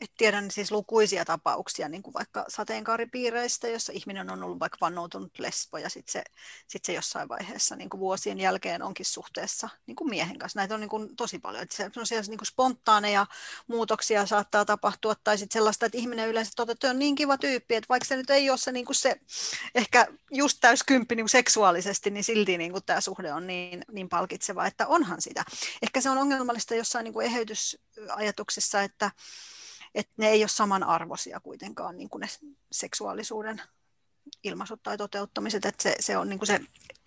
että 0.00 0.14
tiedän 0.18 0.50
siis 0.50 0.70
lukuisia 0.70 1.24
tapauksia, 1.24 1.88
niin 1.88 2.02
kuin 2.02 2.14
vaikka 2.14 2.44
sateenkaaripiireistä, 2.48 3.68
jossa 3.68 3.92
ihminen 3.92 4.30
on 4.30 4.42
ollut 4.42 4.60
vaikka 4.60 4.78
vannoutunut 4.80 5.38
lesbo 5.38 5.78
ja 5.78 5.88
sitten 5.88 6.12
se, 6.12 6.24
sit 6.66 6.84
se 6.84 6.92
jossain 6.92 7.28
vaiheessa 7.28 7.76
niin 7.76 7.90
kuin 7.90 8.00
vuosien 8.00 8.40
jälkeen 8.40 8.82
onkin 8.82 9.06
suhteessa 9.06 9.68
niin 9.86 9.96
kuin 9.96 10.10
miehen 10.10 10.38
kanssa. 10.38 10.58
Näitä 10.58 10.74
on 10.74 10.80
niin 10.80 10.88
kuin 10.88 11.16
tosi 11.16 11.38
paljon. 11.38 11.66
Se, 11.70 11.84
on 11.84 12.24
niin 12.28 12.38
kuin 12.38 12.46
spontaaneja 12.46 13.26
muutoksia 13.66 14.26
saattaa 14.26 14.64
tapahtua 14.64 15.14
tai 15.24 15.38
sitten 15.38 15.58
sellaista, 15.58 15.86
että 15.86 15.98
ihminen 15.98 16.28
yleensä 16.28 16.52
toteaa, 16.56 16.72
että 16.72 16.90
on 16.90 16.98
niin 16.98 17.14
kiva 17.14 17.38
tyyppi, 17.38 17.74
että 17.74 17.88
vaikka 17.88 18.08
se 18.08 18.16
nyt 18.16 18.30
ei 18.30 18.50
ole 18.50 18.58
se, 18.58 18.72
niin 18.72 18.86
kuin 18.86 18.96
se 18.96 19.20
ehkä 19.74 20.06
just 20.30 20.58
täyskymppi 20.60 21.16
niin 21.16 21.28
seksuaalisesti, 21.28 22.10
niin 22.10 22.24
silti 22.24 22.58
niin 22.58 22.72
kuin 22.72 22.84
tämä 22.84 23.00
suhde 23.00 23.32
on 23.32 23.46
niin, 23.46 23.84
niin 23.92 24.08
palkitseva, 24.08 24.66
että 24.66 24.86
onhan 24.86 25.22
sitä. 25.22 25.44
Ehkä 25.82 26.00
se 26.00 26.10
on 26.10 26.18
ongelmallista 26.18 26.74
jossain 26.74 27.04
niin 27.04 27.12
kuin 27.12 27.26
eheytysajatuksessa, 27.26 28.82
että, 28.82 29.10
että 29.94 30.12
ne 30.16 30.28
ei 30.28 30.42
ole 30.42 30.48
samanarvoisia 30.48 31.40
kuitenkaan 31.40 31.96
niin 31.96 32.08
kuin 32.08 32.20
ne 32.20 32.28
seksuaalisuuden 32.72 33.62
ilmaisut 34.44 34.82
tai 34.82 34.98
toteuttamiset, 34.98 35.64
että 35.64 35.82
se, 35.82 35.96
se 36.00 36.16
on 36.16 36.28
niin 36.28 36.38
kuin 36.38 36.46
se, 36.46 36.60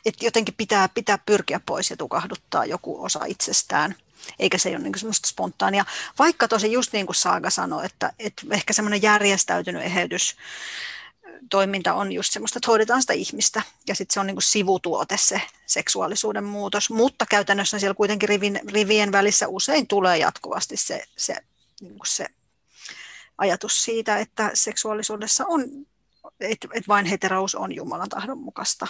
että 0.06 0.26
jotenkin 0.26 0.56
pitää, 0.58 0.90
pitää 0.90 1.18
pyrkiä 1.18 1.60
pois 1.66 1.90
ja 1.90 1.98
tukahduttaa 1.98 2.66
joku 2.66 3.04
osa 3.04 3.26
itsestään, 3.26 3.96
eikä 4.40 4.58
se 4.58 4.70
ole 4.70 4.80
niin 4.80 5.00
semmoista 5.00 5.28
spontaania. 5.28 5.86
Vaikka 6.20 6.48
tosi 6.48 6.72
just 6.72 6.94
niin 6.94 7.06
kuin 7.06 7.16
Saaga 7.16 7.50
sanoi, 7.50 7.86
että, 7.86 8.14
että 8.20 8.42
ehkä 8.52 8.74
semmoinen 8.74 9.02
järjestäytynyt 9.02 9.84
eheytys, 9.84 10.36
toiminta 11.50 11.94
on 11.94 12.12
just 12.12 12.34
semmoista, 12.34 12.60
että 12.60 12.72
hoidetaan 12.72 13.02
sitä 13.02 13.14
ihmistä. 13.14 13.62
Ja 13.88 13.96
sitten 13.96 14.14
se 14.14 14.20
on 14.20 14.28
niin 14.28 14.36
kuin 14.36 14.44
sivutuote 14.44 15.18
se 15.18 15.42
seksuaalisuuden 15.66 16.44
muutos, 16.44 16.90
mutta 16.90 17.26
käytännössä 17.26 17.80
siellä 17.80 17.94
kuitenkin 17.94 18.30
rivin, 18.30 18.60
rivien 18.72 19.12
välissä 19.12 19.48
usein 19.48 19.88
tulee 19.88 20.18
jatkuvasti 20.18 20.78
se, 20.78 21.04
se, 21.18 21.36
niin 21.82 21.98
kuin 21.98 22.08
se 22.08 22.28
ajatus 23.38 23.84
siitä, 23.84 24.18
että 24.18 24.52
seksuaalisuudessa 24.54 25.46
on, 25.48 25.62
että 26.40 26.68
et 26.74 26.88
vain 26.88 27.06
heterous 27.06 27.56
on 27.56 27.76
Jumalan 27.76 28.10
tahdon 28.10 28.38
mukaista. 28.38 28.88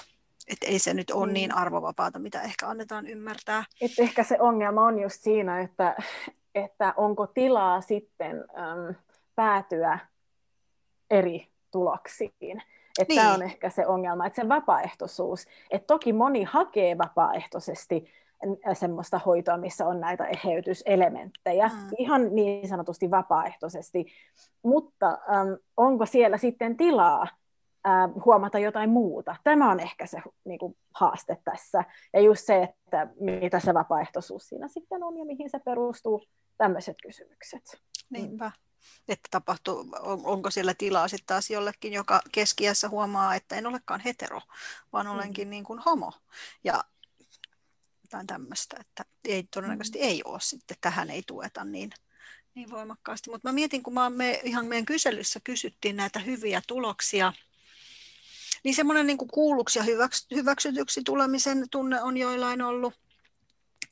Että 0.48 0.68
ei 0.68 0.80
se 0.80 0.94
nyt 0.94 1.12
ole 1.12 1.32
niin 1.32 1.52
mm. 1.52 1.58
arvovapaata, 1.58 2.20
mitä 2.20 2.42
ehkä 2.42 2.68
annetaan 2.68 3.08
ymmärtää. 3.08 3.64
Et 3.82 3.92
ehkä 4.00 4.24
se 4.24 4.38
ongelma 4.40 4.86
on 4.86 5.00
just 5.00 5.22
siinä, 5.22 5.62
että, 5.62 5.96
että 6.56 6.94
onko 6.98 7.28
tilaa 7.28 7.82
sitten 7.82 8.36
äm, 8.38 8.96
päätyä 9.36 10.00
eri 11.10 11.52
tuloksiin. 11.72 12.64
Että 13.00 13.14
niin. 13.14 13.22
Tämä 13.22 13.34
on 13.34 13.42
ehkä 13.42 13.70
se 13.70 13.88
ongelma, 13.88 14.26
että 14.26 14.42
se 14.42 14.50
vapaaehtoisuus, 14.50 15.46
että 15.72 15.88
toki 15.88 16.14
moni 16.14 16.44
hakee 16.44 16.98
vapaaehtoisesti 16.98 18.12
semmoista 18.74 19.20
hoitoa, 19.26 19.58
missä 19.58 19.88
on 19.88 20.00
näitä 20.00 20.28
eheytyselementtejä, 20.28 21.68
mm. 21.68 21.90
ihan 21.98 22.36
niin 22.36 22.68
sanotusti 22.68 23.12
vapaaehtoisesti, 23.12 24.06
mutta 24.64 25.08
äm, 25.10 25.58
onko 25.78 26.06
siellä 26.06 26.38
sitten 26.38 26.78
tilaa 26.78 27.22
äh, 27.88 28.24
huomata 28.26 28.60
jotain 28.60 28.90
muuta? 28.90 29.36
Tämä 29.44 29.72
on 29.72 29.80
ehkä 29.80 30.06
se 30.06 30.22
niin 30.46 30.60
kuin, 30.60 30.78
haaste 30.94 31.38
tässä, 31.44 31.84
ja 32.14 32.20
just 32.20 32.46
se, 32.46 32.64
että 32.64 33.08
mitä 33.20 33.60
se 33.60 33.74
vapaaehtoisuus 33.74 34.50
siinä 34.50 34.68
sitten 34.68 35.04
on 35.04 35.18
ja 35.18 35.26
mihin 35.26 35.50
se 35.50 35.60
perustuu, 35.60 36.24
tämmöiset 36.58 36.96
kysymykset. 37.04 37.82
Niinpä 38.10 38.52
että 39.08 39.28
tapahtuu, 39.32 39.86
on, 40.00 40.22
onko 40.24 40.52
siellä 40.52 40.74
tilaa 40.78 41.08
sitten 41.08 41.28
taas 41.28 41.50
jollekin, 41.50 41.94
joka 41.94 42.22
keskiässä 42.32 42.90
huomaa, 42.90 43.36
että 43.36 43.56
en 43.56 43.68
olekaan 43.68 44.00
hetero, 44.00 44.42
vaan 44.94 45.08
olenkin 45.08 45.48
mm. 45.48 45.50
niin 45.50 45.64
kuin 45.64 45.80
homo. 45.80 46.12
Ja 46.64 46.84
jotain 48.16 48.28
tämmöistä, 48.28 48.78
että 48.80 49.06
ei, 49.24 49.44
todennäköisesti 49.44 50.00
mm. 50.00 50.06
ei 50.06 50.22
ole 50.26 50.40
sitten, 50.42 50.78
tähän 50.82 51.10
ei 51.10 51.24
tueta 51.28 51.64
niin, 51.64 51.90
niin 52.56 52.70
voimakkaasti. 52.70 53.30
Mutta 53.30 53.50
mä 53.50 53.54
mietin, 53.54 53.84
kun 53.84 53.94
mä, 53.94 54.10
me 54.10 54.42
ihan 54.44 54.66
meidän 54.66 54.86
kyselyssä 54.86 55.40
kysyttiin 55.44 55.96
näitä 55.96 56.20
hyviä 56.20 56.62
tuloksia, 56.68 57.34
niin 58.64 58.76
semmoinen 58.76 59.08
niin 59.08 59.18
kuulluksi 59.18 59.80
ja 59.80 59.84
hyväks, 59.84 60.28
hyväksytyksi 60.36 61.02
tulemisen 61.04 61.70
tunne 61.72 62.02
on 62.02 62.18
joillain 62.18 62.62
ollut, 62.62 62.94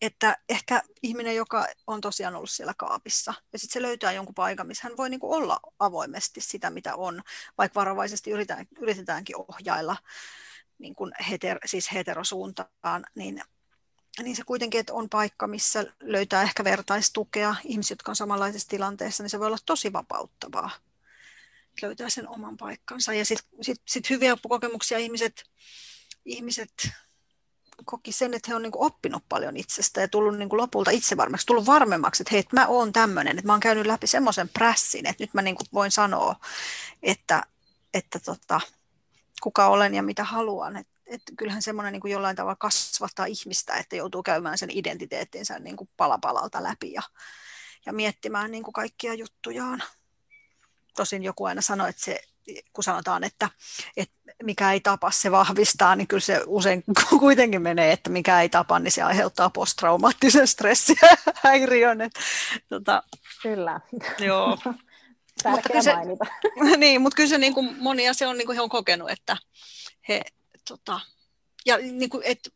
että 0.01 0.37
ehkä 0.49 0.83
ihminen, 1.03 1.35
joka 1.35 1.67
on 1.87 2.01
tosiaan 2.01 2.35
ollut 2.35 2.49
siellä 2.49 2.73
kaapissa, 2.77 3.33
ja 3.53 3.59
sitten 3.59 3.73
se 3.73 3.81
löytää 3.81 4.11
jonkun 4.11 4.35
paikan, 4.35 4.67
missä 4.67 4.83
hän 4.83 4.97
voi 4.97 5.09
niin 5.09 5.19
kuin 5.19 5.37
olla 5.37 5.59
avoimesti 5.79 6.41
sitä, 6.41 6.69
mitä 6.69 6.95
on, 6.95 7.21
vaikka 7.57 7.79
varovaisesti 7.79 8.31
yritetään, 8.31 8.67
yritetäänkin 8.81 9.35
ohjailla 9.37 9.95
niin 10.77 10.95
kuin 10.95 11.11
heter, 11.29 11.59
siis 11.65 11.93
heterosuuntaan, 11.93 13.05
niin, 13.15 13.41
niin 14.21 14.35
se 14.35 14.43
kuitenkin, 14.43 14.79
että 14.79 14.93
on 14.93 15.09
paikka, 15.09 15.47
missä 15.47 15.85
löytää 15.99 16.41
ehkä 16.41 16.63
vertaistukea 16.63 17.55
ihmiset, 17.63 17.91
jotka 17.91 18.11
on 18.11 18.15
samanlaisessa 18.15 18.69
tilanteessa, 18.69 19.23
niin 19.23 19.29
se 19.29 19.39
voi 19.39 19.47
olla 19.47 19.57
tosi 19.65 19.93
vapauttavaa 19.93 20.69
löytää 21.81 22.09
sen 22.09 22.27
oman 22.27 22.57
paikkansa. 22.57 23.13
Ja 23.13 23.25
sitten 23.25 23.63
sit, 23.63 23.81
sit 23.85 24.09
hyviä 24.09 24.37
kokemuksia 24.49 24.97
ihmiset, 24.97 25.43
ihmiset 26.25 26.89
koki 27.85 28.11
sen, 28.11 28.33
että 28.33 28.51
he 28.51 28.55
on 28.55 28.61
niin 28.61 28.71
oppinut 28.75 29.23
paljon 29.29 29.57
itsestä 29.57 30.01
ja 30.01 30.07
tullut 30.07 30.37
niin 30.37 30.49
lopulta 30.51 30.91
itsevarmaksi, 30.91 31.45
tullut 31.45 31.65
varmemmaksi, 31.65 32.23
että 32.23 32.31
hei, 32.31 32.39
että 32.39 32.55
mä 32.55 32.67
oon 32.67 32.93
tämmöinen, 32.93 33.37
että 33.37 33.47
mä 33.47 33.53
oon 33.53 33.59
käynyt 33.59 33.85
läpi 33.85 34.07
semmoisen 34.07 34.49
prässin, 34.49 35.05
että 35.05 35.23
nyt 35.23 35.33
mä 35.33 35.41
niin 35.41 35.55
voin 35.73 35.91
sanoa, 35.91 36.35
että, 37.03 37.43
että 37.93 38.19
tota, 38.19 38.61
kuka 39.43 39.67
olen 39.67 39.95
ja 39.95 40.03
mitä 40.03 40.23
haluan. 40.23 40.77
Et, 40.77 40.87
että 41.13 41.31
kyllähän 41.37 41.61
semmoinen 41.61 41.93
niin 41.93 42.11
jollain 42.11 42.35
tavalla 42.35 42.55
kasvattaa 42.55 43.25
ihmistä, 43.25 43.73
että 43.73 43.95
joutuu 43.95 44.23
käymään 44.23 44.57
sen 44.57 44.69
identiteettinsä 44.71 45.59
niin 45.59 45.77
kuin 45.77 45.89
palapalalta 45.97 46.63
läpi 46.63 46.93
ja, 46.93 47.01
ja 47.85 47.93
miettimään 47.93 48.51
niin 48.51 48.63
kuin 48.63 48.73
kaikkia 48.73 49.13
juttujaan. 49.13 49.83
Tosin 50.95 51.23
joku 51.23 51.45
aina 51.45 51.61
sanoi, 51.61 51.89
että 51.89 52.01
se, 52.01 52.19
kun 52.73 52.83
sanotaan, 52.83 53.23
että, 53.23 53.49
että 53.97 54.15
mikä 54.43 54.71
ei 54.71 54.79
tapa, 54.79 55.11
se 55.11 55.31
vahvistaa, 55.31 55.95
niin 55.95 56.07
kyllä 56.07 56.21
se 56.21 56.41
usein 56.45 56.83
kuitenkin 57.19 57.61
menee, 57.61 57.91
että 57.91 58.09
mikä 58.09 58.41
ei 58.41 58.49
tapa, 58.49 58.79
niin 58.79 58.91
se 58.91 59.01
aiheuttaa 59.01 59.49
posttraumaattisen 59.49 60.47
stressin 60.47 60.97
häiriön. 61.43 62.01
Että, 62.01 62.19
tota, 62.69 63.03
kyllä. 63.41 63.79
Joo. 64.19 64.57
mutta 65.51 65.69
kyllä 65.69 65.81
se, 65.81 65.93
niin, 66.77 67.01
mutta 67.01 67.15
kyllä 67.15 67.29
se 67.29 67.37
niin 67.37 67.53
kuin 67.53 67.75
moni 67.79 68.09
asia 68.09 68.29
on, 68.29 68.37
niin 68.37 68.45
kuin 68.45 68.55
he 68.55 68.61
on 68.61 68.69
kokenut, 68.69 69.09
että 69.09 69.37
he, 70.09 70.21
tota, 70.67 70.99
ja 71.65 71.77
niin 71.77 72.09
kuin, 72.09 72.23
et, 72.25 72.53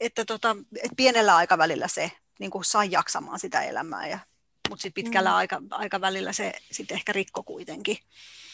että 0.00 0.24
tota, 0.24 0.56
et 0.82 0.92
pienellä 0.96 1.36
aikavälillä 1.36 1.88
se 1.88 2.12
niin 2.38 2.50
kuin 2.50 2.64
sai 2.64 2.90
jaksamaan 2.90 3.40
sitä 3.40 3.62
elämää, 3.62 4.08
ja, 4.08 4.18
mutta 4.68 4.82
sitten 4.82 5.04
pitkällä 5.04 5.30
mm. 5.30 5.36
aika, 5.36 5.62
aikavälillä 5.70 6.32
se 6.32 6.52
sitten 6.72 6.94
ehkä 6.94 7.12
rikko 7.12 7.42
kuitenkin. 7.42 7.98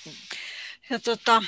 Mm. 0.07 0.13
Ja 0.91 0.99
tota, 0.99 1.43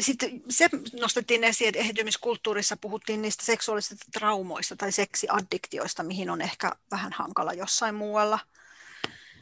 sitten 0.00 0.42
se 0.48 0.70
nostettiin 1.00 1.44
esiin, 1.44 1.68
että 1.68 1.80
eheytymiskulttuurissa 1.80 2.76
puhuttiin 2.76 3.22
niistä 3.22 3.44
seksuaalisista 3.44 4.06
traumoista 4.12 4.76
tai 4.76 4.92
seksiaddiktioista, 4.92 6.02
mihin 6.02 6.30
on 6.30 6.40
ehkä 6.40 6.72
vähän 6.90 7.12
hankala 7.12 7.52
jossain 7.52 7.94
muualla 7.94 8.38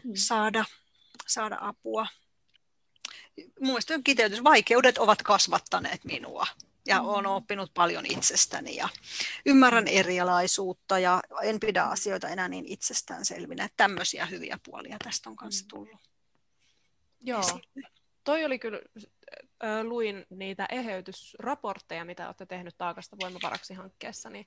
mm. 0.04 0.12
saada, 0.14 0.64
saada 1.26 1.58
apua. 1.60 2.06
Mielestäni 3.60 4.02
kiteytys, 4.02 4.44
vaikeudet 4.44 4.98
ovat 4.98 5.22
kasvattaneet 5.22 6.04
minua 6.04 6.46
ja 6.86 6.98
mm. 6.98 7.08
olen 7.08 7.26
oppinut 7.26 7.74
paljon 7.74 8.06
itsestäni 8.06 8.76
ja 8.76 8.88
ymmärrän 9.46 9.88
erilaisuutta 9.88 10.98
ja 10.98 11.22
en 11.42 11.60
pidä 11.60 11.82
asioita 11.82 12.28
enää 12.28 12.48
niin 12.48 12.66
itsestäänselvinä. 12.66 13.68
Tämmöisiä 13.76 14.26
hyviä 14.26 14.58
puolia 14.64 14.96
tästä 15.04 15.30
on 15.30 15.36
kanssa 15.36 15.66
tullut. 15.68 16.00
Joo. 17.20 17.40
Esille 17.40 17.90
toi 18.24 18.44
oli 18.44 18.58
kyllä, 18.58 18.80
äh, 19.64 19.82
luin 19.82 20.26
niitä 20.30 20.66
eheytysraportteja, 20.70 22.04
mitä 22.04 22.26
olette 22.26 22.46
tehnyt 22.46 22.78
Taakasta 22.78 23.16
voimavaraksi 23.22 23.74
hankkeessa, 23.74 24.30
niin, 24.30 24.46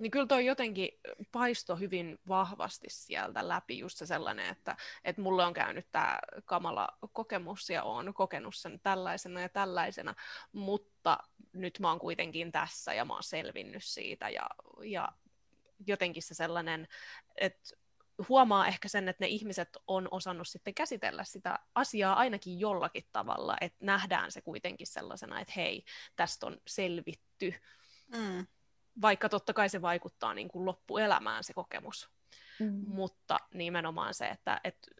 niin 0.00 0.10
kyllä 0.10 0.26
toi 0.26 0.46
jotenkin 0.46 0.88
paisto 1.32 1.76
hyvin 1.76 2.18
vahvasti 2.28 2.86
sieltä 2.90 3.48
läpi, 3.48 3.78
just 3.78 3.98
se 3.98 4.06
sellainen, 4.06 4.46
että, 4.46 4.76
että 5.04 5.22
mulle 5.22 5.44
on 5.44 5.52
käynyt 5.52 5.86
tämä 5.92 6.18
kamala 6.44 6.88
kokemus 7.12 7.70
ja 7.70 7.82
olen 7.82 8.14
kokenut 8.14 8.54
sen 8.56 8.80
tällaisena 8.82 9.40
ja 9.40 9.48
tällaisena, 9.48 10.14
mutta 10.52 11.18
nyt 11.52 11.78
mä 11.78 11.88
oon 11.88 11.98
kuitenkin 11.98 12.52
tässä 12.52 12.94
ja 12.94 13.04
mä 13.04 13.12
oon 13.12 13.22
selvinnyt 13.22 13.84
siitä 13.84 14.28
ja, 14.28 14.46
ja 14.84 15.08
jotenkin 15.86 16.22
se 16.22 16.34
sellainen, 16.34 16.88
että 17.36 17.76
huomaa 18.28 18.66
ehkä 18.66 18.88
sen, 18.88 19.08
että 19.08 19.24
ne 19.24 19.28
ihmiset 19.28 19.76
on 19.86 20.08
osannut 20.10 20.48
sitten 20.48 20.74
käsitellä 20.74 21.24
sitä 21.24 21.58
asiaa 21.74 22.14
ainakin 22.14 22.60
jollakin 22.60 23.04
tavalla, 23.12 23.56
että 23.60 23.86
nähdään 23.86 24.32
se 24.32 24.40
kuitenkin 24.40 24.86
sellaisena, 24.86 25.40
että 25.40 25.52
hei, 25.56 25.84
tästä 26.16 26.46
on 26.46 26.60
selvitty. 26.66 27.54
Mm. 28.16 28.46
Vaikka 29.02 29.28
totta 29.28 29.52
kai 29.52 29.68
se 29.68 29.82
vaikuttaa 29.82 30.34
niin 30.34 30.48
kuin 30.48 30.64
loppuelämään 30.64 31.44
se 31.44 31.52
kokemus. 31.52 32.10
Mm. 32.60 32.82
Mutta 32.86 33.38
nimenomaan 33.54 34.14
se, 34.14 34.28
että, 34.28 34.60
että 34.64 34.90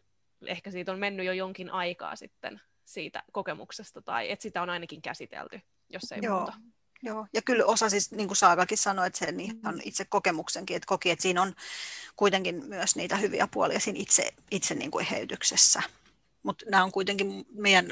ehkä 0.45 0.71
siitä 0.71 0.91
on 0.91 0.99
mennyt 0.99 1.25
jo 1.25 1.33
jonkin 1.33 1.69
aikaa 1.69 2.15
sitten 2.15 2.61
siitä 2.85 3.23
kokemuksesta, 3.31 4.01
tai 4.01 4.31
että 4.31 4.43
sitä 4.43 4.61
on 4.61 4.69
ainakin 4.69 5.01
käsitelty, 5.01 5.61
jos 5.89 6.11
ei 6.11 6.19
Joo. 6.21 6.37
muuta. 6.37 6.53
Joo, 7.03 7.27
ja 7.33 7.41
kyllä 7.41 7.65
osa 7.65 7.89
siis, 7.89 8.11
niin 8.11 8.27
kuin 8.27 8.37
Saagakin 8.37 8.77
sanoi, 8.77 9.07
että 9.07 9.19
sen 9.19 9.39
ihan 9.39 9.75
mm. 9.75 9.81
itse 9.83 10.05
kokemuksenkin, 10.05 10.75
että 10.75 10.87
koki, 10.87 11.09
että 11.09 11.23
siinä 11.23 11.41
on 11.41 11.55
kuitenkin 12.15 12.65
myös 12.65 12.95
niitä 12.95 13.17
hyviä 13.17 13.47
puolia 13.47 13.79
siinä 13.79 13.99
itse, 13.99 14.33
itse 14.51 14.75
niin 14.75 14.91
kuin 14.91 15.05
eheytyksessä. 15.05 15.81
Mutta 16.43 16.65
nämä 16.69 16.83
on 16.83 16.91
kuitenkin 16.91 17.45
meidän, 17.51 17.91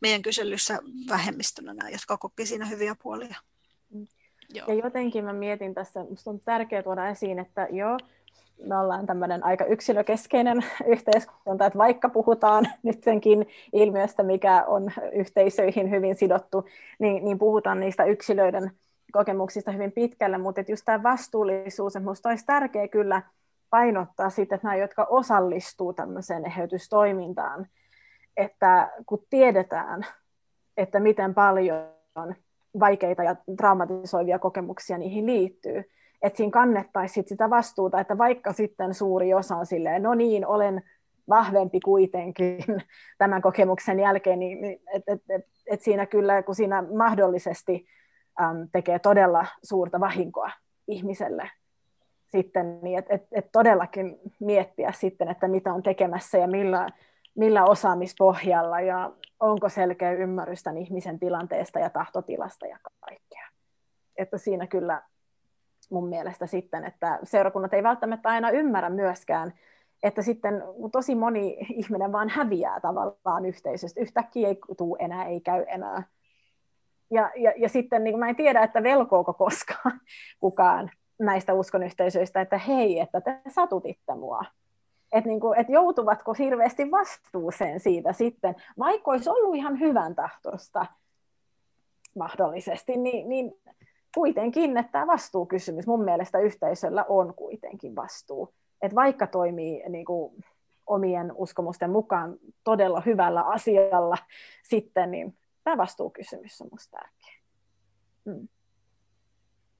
meidän 0.00 0.22
kyselyssä 0.22 0.78
vähemmistönä 1.08 1.74
nämä, 1.74 1.90
jotka 1.90 2.16
koki 2.16 2.46
siinä 2.46 2.66
hyviä 2.66 2.96
puolia. 3.02 3.36
Joo. 4.54 4.66
Ja 4.68 4.74
jotenkin 4.74 5.24
mä 5.24 5.32
mietin 5.32 5.74
tässä, 5.74 6.02
minusta 6.02 6.30
on 6.30 6.40
tärkeää 6.40 6.82
tuoda 6.82 7.08
esiin, 7.08 7.38
että 7.38 7.68
joo, 7.70 7.98
me 8.66 8.78
ollaan 8.78 9.06
tämmöinen 9.06 9.44
aika 9.44 9.64
yksilökeskeinen 9.64 10.64
yhteiskunta, 10.86 11.66
että 11.66 11.78
vaikka 11.78 12.08
puhutaan 12.08 12.68
nytkin 12.82 13.46
ilmiöstä, 13.72 14.22
mikä 14.22 14.64
on 14.64 14.92
yhteisöihin 15.12 15.90
hyvin 15.90 16.14
sidottu, 16.14 16.64
niin, 16.98 17.24
niin 17.24 17.38
puhutaan 17.38 17.80
niistä 17.80 18.04
yksilöiden 18.04 18.70
kokemuksista 19.12 19.72
hyvin 19.72 19.92
pitkälle, 19.92 20.38
mutta 20.38 20.64
just 20.68 20.82
tämä 20.84 21.02
vastuullisuus, 21.02 21.96
että 21.96 22.04
minusta 22.04 22.28
olisi 22.28 22.46
tärkeää 22.46 22.88
kyllä 22.88 23.22
painottaa 23.70 24.30
sitten, 24.30 24.56
että 24.56 24.68
nämä, 24.68 24.76
jotka 24.76 25.06
osallistuu 25.10 25.92
tämmöiseen 25.92 26.46
eheytystoimintaan, 26.46 27.66
että 28.36 28.92
kun 29.06 29.26
tiedetään, 29.30 30.06
että 30.76 31.00
miten 31.00 31.34
paljon 31.34 31.84
vaikeita 32.80 33.22
ja 33.22 33.36
traumatisoivia 33.56 34.38
kokemuksia 34.38 34.98
niihin 34.98 35.26
liittyy, 35.26 35.84
että 36.22 36.36
siinä 36.36 36.50
kannettaisiin 36.50 37.28
sitä 37.28 37.50
vastuuta, 37.50 38.00
että 38.00 38.18
vaikka 38.18 38.52
sitten 38.52 38.94
suuri 38.94 39.34
osa 39.34 39.56
on 39.56 39.66
silleen, 39.66 40.02
no 40.02 40.14
niin, 40.14 40.46
olen 40.46 40.82
vahvempi 41.28 41.80
kuitenkin 41.80 42.58
tämän 43.18 43.42
kokemuksen 43.42 44.00
jälkeen, 44.00 44.38
niin 44.38 44.80
että 44.94 45.12
et, 45.12 45.22
et, 45.28 45.46
et 45.66 45.82
siinä 45.82 46.06
kyllä, 46.06 46.42
kun 46.42 46.54
siinä 46.54 46.82
mahdollisesti 46.82 47.86
äm, 48.40 48.68
tekee 48.72 48.98
todella 48.98 49.46
suurta 49.62 50.00
vahinkoa 50.00 50.50
ihmiselle, 50.88 51.50
sitten, 52.30 52.78
niin 52.82 52.98
että 52.98 53.14
et, 53.14 53.26
et 53.32 53.48
todellakin 53.52 54.16
miettiä 54.40 54.92
sitten, 54.92 55.28
että 55.28 55.48
mitä 55.48 55.72
on 55.72 55.82
tekemässä 55.82 56.38
ja 56.38 56.46
millä, 56.46 56.88
millä 57.38 57.64
osaamispohjalla 57.64 58.80
ja 58.80 59.12
onko 59.40 59.68
selkeä 59.68 60.12
ymmärrys 60.12 60.62
tämän 60.62 60.78
ihmisen 60.78 61.18
tilanteesta 61.18 61.78
ja 61.78 61.90
tahtotilasta 61.90 62.66
ja 62.66 62.78
kaikkea. 63.00 63.48
Että 64.16 64.38
siinä 64.38 64.66
kyllä 64.66 65.02
mun 65.90 66.08
mielestä 66.08 66.46
sitten, 66.46 66.84
että 66.84 67.18
seurakunnat 67.22 67.74
ei 67.74 67.82
välttämättä 67.82 68.28
aina 68.28 68.50
ymmärrä 68.50 68.90
myöskään, 68.90 69.52
että 70.02 70.22
sitten 70.22 70.62
tosi 70.92 71.14
moni 71.14 71.56
ihminen 71.70 72.12
vaan 72.12 72.28
häviää 72.28 72.80
tavallaan 72.80 73.44
yhteisöstä. 73.44 74.00
Yhtäkkiä 74.00 74.48
ei 74.48 74.58
tule 74.76 74.96
enää, 75.00 75.24
ei 75.24 75.40
käy 75.40 75.64
enää. 75.68 76.02
Ja, 77.10 77.30
ja, 77.36 77.52
ja 77.56 77.68
sitten 77.68 78.04
niin 78.04 78.18
mä 78.18 78.28
en 78.28 78.36
tiedä, 78.36 78.62
että 78.62 78.82
velkooko 78.82 79.34
koskaan 79.34 80.00
kukaan 80.40 80.90
näistä 81.18 81.54
uskonyhteisöistä, 81.54 82.40
että 82.40 82.58
hei, 82.58 83.00
että 83.00 83.20
te 83.20 83.40
satutitte 83.48 84.14
mua. 84.14 84.44
Että 85.12 85.28
niin 85.30 85.40
et 85.56 85.68
joutuvatko 85.68 86.34
hirveästi 86.34 86.90
vastuuseen 86.90 87.80
siitä 87.80 88.12
sitten, 88.12 88.56
vaikka 88.78 89.10
olisi 89.10 89.30
ollut 89.30 89.56
ihan 89.56 89.80
hyvän 89.80 90.14
tahtosta 90.14 90.86
mahdollisesti, 92.14 92.96
niin, 92.96 93.28
niin 93.28 93.60
kuitenkin, 94.14 94.76
että 94.76 94.92
tämä 94.92 95.06
vastuukysymys 95.06 95.86
mun 95.86 96.04
mielestä 96.04 96.38
yhteisöllä 96.38 97.04
on 97.08 97.34
kuitenkin 97.34 97.96
vastuu. 97.96 98.54
Että 98.82 98.94
vaikka 98.94 99.26
toimii 99.26 99.82
niin 99.88 100.04
kuin, 100.04 100.44
omien 100.88 101.32
uskomusten 101.34 101.90
mukaan 101.90 102.38
todella 102.64 103.00
hyvällä 103.06 103.42
asialla 103.42 104.16
sitten, 104.62 105.10
niin 105.10 105.36
tämä 105.64 105.76
vastuukysymys 105.76 106.60
on 106.60 106.66
minusta 106.66 106.98
tärkeä. 106.98 107.34
Mm. 108.24 108.48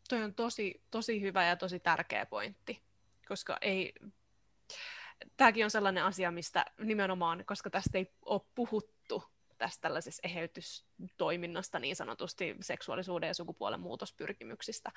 Toi 0.08 0.22
on 0.22 0.34
tosi, 0.34 0.82
tosi 0.90 1.20
hyvä 1.20 1.44
ja 1.44 1.56
tosi 1.56 1.80
tärkeä 1.80 2.26
pointti, 2.26 2.82
koska 3.28 3.58
ei, 3.60 3.92
tämäkin 5.36 5.64
on 5.64 5.70
sellainen 5.70 6.04
asia, 6.04 6.30
mistä 6.30 6.64
nimenomaan, 6.78 7.44
koska 7.46 7.70
tästä 7.70 7.98
ei 7.98 8.12
ole 8.22 8.40
puhuttu 8.54 9.24
tästä 9.58 9.80
tällaisesta 9.80 10.28
eheytystoiminnasta 10.28 11.78
niin 11.78 11.96
sanotusti 11.96 12.56
seksuaalisuuden 12.60 13.26
ja 13.26 13.34
sukupuolen 13.34 13.80
muutospyrkimyksistä, 13.80 14.92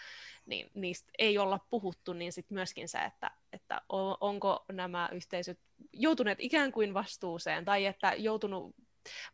niin 0.45 0.72
niistä 0.74 1.11
ei 1.17 1.38
olla 1.38 1.59
puhuttu, 1.69 2.13
niin 2.13 2.34
sitten 2.34 2.55
myöskin 2.55 2.89
se, 2.89 2.99
että, 2.99 3.32
että 3.53 3.82
onko 4.22 4.65
nämä 4.72 5.09
yhteisöt 5.11 5.59
joutuneet 5.93 6.38
ikään 6.41 6.72
kuin 6.72 6.93
vastuuseen 6.93 7.65
tai 7.65 7.86
että 7.86 8.13
joutunut 8.13 8.76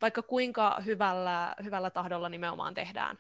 vaikka 0.02 0.22
kuinka 0.22 0.82
hyvällä, 0.86 1.56
hyvällä 1.64 1.90
tahdolla 1.90 2.30
nimenomaan 2.30 2.74
tehdään 2.74 3.20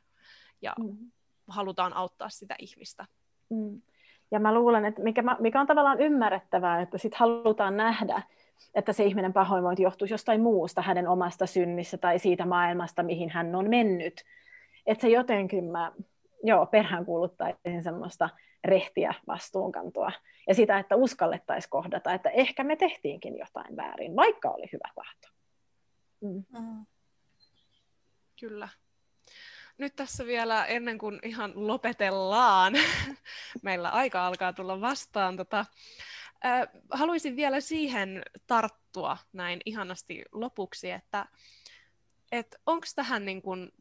ja 0.62 0.76
mm. 0.80 1.12
halutaan 1.48 1.94
auttaa 1.94 2.30
sitä 2.30 2.56
ihmistä. 2.60 3.06
Mm. 3.50 3.82
Ja 4.32 4.40
mä 4.40 4.54
luulen, 4.54 4.86
että 4.86 5.02
mikä, 5.04 5.24
mikä 5.40 5.62
on 5.62 5.68
tavallaan 5.68 6.02
ymmärrettävää, 6.02 6.82
että 6.82 6.98
sit 6.98 7.16
halutaan 7.16 7.78
nähdä, 7.78 8.22
että 8.76 8.94
se 8.94 9.04
ihminen 9.04 9.34
pahoinvointi 9.34 9.84
johtuisi 9.84 10.14
jostain 10.14 10.42
muusta 10.42 10.82
hänen 10.82 11.08
omasta 11.08 11.46
synnissä 11.46 11.98
tai 11.98 12.20
siitä 12.20 12.46
maailmasta, 12.46 13.04
mihin 13.04 13.30
hän 13.30 13.56
on 13.56 13.70
mennyt. 13.70 14.24
Että 14.86 15.02
se 15.02 15.10
jotenkin 15.10 15.64
mä 15.64 15.92
joo, 16.44 16.66
perään 16.66 17.06
kuuluttaisin 17.06 17.84
semmoista 17.84 18.30
rehtiä 18.64 19.14
vastuunkantoa. 19.28 20.12
Ja 20.48 20.56
sitä, 20.56 20.80
että 20.80 20.96
uskallettaisiin 20.96 21.70
kohdata, 21.70 22.14
että 22.14 22.30
ehkä 22.30 22.64
me 22.64 22.76
tehtiinkin 22.76 23.38
jotain 23.38 23.78
väärin, 23.78 24.16
vaikka 24.16 24.50
oli 24.50 24.66
hyvä 24.74 24.90
tahto. 24.96 25.28
Mm. 26.22 26.44
Mm. 26.60 26.86
Kyllä. 28.40 28.70
Nyt 29.78 29.96
tässä 29.96 30.26
vielä 30.26 30.66
ennen 30.66 30.98
kuin 30.98 31.20
ihan 31.24 31.52
lopetellaan, 31.56 32.74
meillä 33.62 33.90
aika 33.90 34.28
alkaa 34.28 34.54
tulla 34.54 34.82
vastaan. 34.82 35.38
Tota, 35.38 35.66
haluaisin 36.92 37.36
vielä 37.36 37.62
siihen 37.62 38.24
tarttua 38.48 39.18
näin 39.34 39.60
ihanasti 39.66 40.26
lopuksi, 40.32 40.92
että 40.92 41.26
et 42.32 42.56
onko 42.66 42.88
tähän 42.96 43.26
niin 43.26 43.42
kun, 43.42 43.72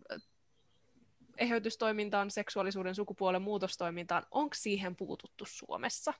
eheytystoimintaan, 1.39 2.31
seksuaalisuuden 2.31 2.95
sukupuolen 2.95 3.43
muutostoimintaan, 3.43 4.27
onko 4.31 4.55
siihen 4.55 4.97
puututtu 4.97 5.45
Suomessa? 5.49 6.15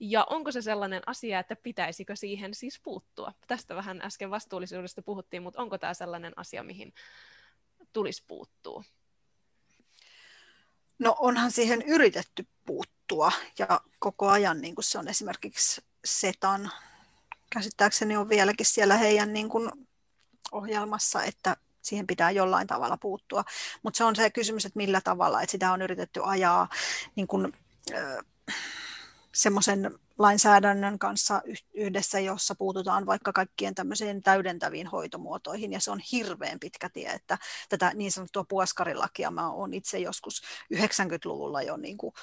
Ja 0.00 0.26
onko 0.30 0.52
se 0.52 0.62
sellainen 0.62 1.02
asia, 1.06 1.38
että 1.38 1.56
pitäisikö 1.56 2.16
siihen 2.16 2.54
siis 2.54 2.80
puuttua? 2.80 3.32
Tästä 3.46 3.74
vähän 3.74 4.02
äsken 4.02 4.30
vastuullisuudesta 4.30 5.02
puhuttiin, 5.02 5.42
mutta 5.42 5.62
onko 5.62 5.78
tämä 5.78 5.94
sellainen 5.94 6.32
asia, 6.36 6.62
mihin 6.62 6.92
tulisi 7.92 8.24
puuttua? 8.28 8.84
No 10.98 11.16
onhan 11.18 11.50
siihen 11.50 11.82
yritetty 11.82 12.46
puuttua 12.66 13.32
ja 13.58 13.80
koko 13.98 14.28
ajan 14.28 14.60
niin 14.60 14.74
kuin 14.74 14.84
se 14.84 14.98
on 14.98 15.08
esimerkiksi 15.08 15.82
SETAN, 16.04 16.70
käsittääkseni 17.50 18.16
on 18.16 18.28
vieläkin 18.28 18.66
siellä 18.66 18.96
heidän 18.96 19.32
niin 19.32 19.48
kuin 19.48 19.70
ohjelmassa, 20.52 21.22
että 21.22 21.56
siihen 21.82 22.06
pitää 22.06 22.30
jollain 22.30 22.66
tavalla 22.66 22.96
puuttua. 22.96 23.44
Mutta 23.82 23.98
se 23.98 24.04
on 24.04 24.16
se 24.16 24.30
kysymys, 24.30 24.66
että 24.66 24.76
millä 24.76 25.00
tavalla, 25.00 25.42
että 25.42 25.50
sitä 25.50 25.72
on 25.72 25.82
yritetty 25.82 26.20
ajaa 26.24 26.68
niin 27.16 27.26
kuin, 27.26 27.52
äh, 27.94 28.56
semmoisen 29.34 29.98
lainsäädännön 30.18 30.98
kanssa 30.98 31.42
yhdessä, 31.74 32.20
jossa 32.20 32.54
puututaan 32.54 33.06
vaikka 33.06 33.32
kaikkien 33.32 33.74
tämmöisiin 33.74 34.22
täydentäviin 34.22 34.86
hoitomuotoihin, 34.86 35.72
ja 35.72 35.80
se 35.80 35.90
on 35.90 36.00
hirveän 36.12 36.60
pitkä 36.60 36.88
tie, 36.88 37.10
että 37.10 37.38
tätä 37.68 37.92
niin 37.94 38.12
sanottua 38.12 38.44
puoskarilakia 38.44 39.30
mä 39.30 39.50
oon 39.50 39.74
itse 39.74 39.98
joskus 39.98 40.42
90-luvulla 40.74 41.62
jo 41.62 41.76
niin 41.76 41.96
kuin, 41.96 42.14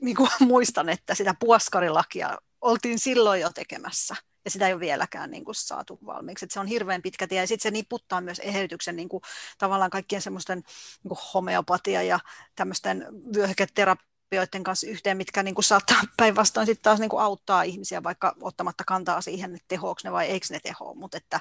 niin 0.00 0.16
kuin 0.16 0.30
muistan, 0.48 0.88
että 0.88 1.14
sitä 1.14 1.34
puoskarilakia 1.40 2.38
oltiin 2.60 2.98
silloin 2.98 3.40
jo 3.40 3.50
tekemässä, 3.50 4.16
ja 4.44 4.50
sitä 4.50 4.66
ei 4.66 4.72
ole 4.72 4.80
vieläkään 4.80 5.30
niin 5.30 5.44
kuin, 5.44 5.54
saatu 5.54 5.98
valmiiksi. 6.06 6.44
Et 6.44 6.50
se 6.50 6.60
on 6.60 6.66
hirveän 6.66 7.02
pitkä 7.02 7.26
tie, 7.26 7.40
ja 7.40 7.46
sitten 7.46 7.62
se 7.62 7.70
niputtaa 7.70 8.20
myös 8.20 8.38
eheytyksen 8.38 8.96
niin 8.96 9.08
kuin, 9.08 9.22
tavallaan 9.58 9.90
kaikkien 9.90 10.22
semmoisten 10.22 10.62
niin 11.04 11.18
homeopatia 11.34 12.02
ja 12.02 12.20
tämmöisten 12.56 13.06
vyöhyketerapia 13.34 14.09
terapioiden 14.30 14.64
kanssa 14.64 14.86
yhteen, 14.86 15.16
mitkä 15.16 15.42
niin 15.42 15.54
kuin 15.54 15.64
saattaa 15.64 16.02
päinvastoin 16.16 16.66
sitten 16.66 16.82
taas 16.82 17.00
niin 17.00 17.10
kuin 17.10 17.22
auttaa 17.22 17.62
ihmisiä, 17.62 18.02
vaikka 18.02 18.34
ottamatta 18.40 18.84
kantaa 18.84 19.20
siihen, 19.20 19.54
että 19.54 19.68
tehoako 19.68 20.00
ne 20.04 20.12
vai 20.12 20.26
eikö 20.26 20.46
ne 20.50 20.60
tehoa, 20.60 20.94
mutta 20.94 21.16
että, 21.16 21.40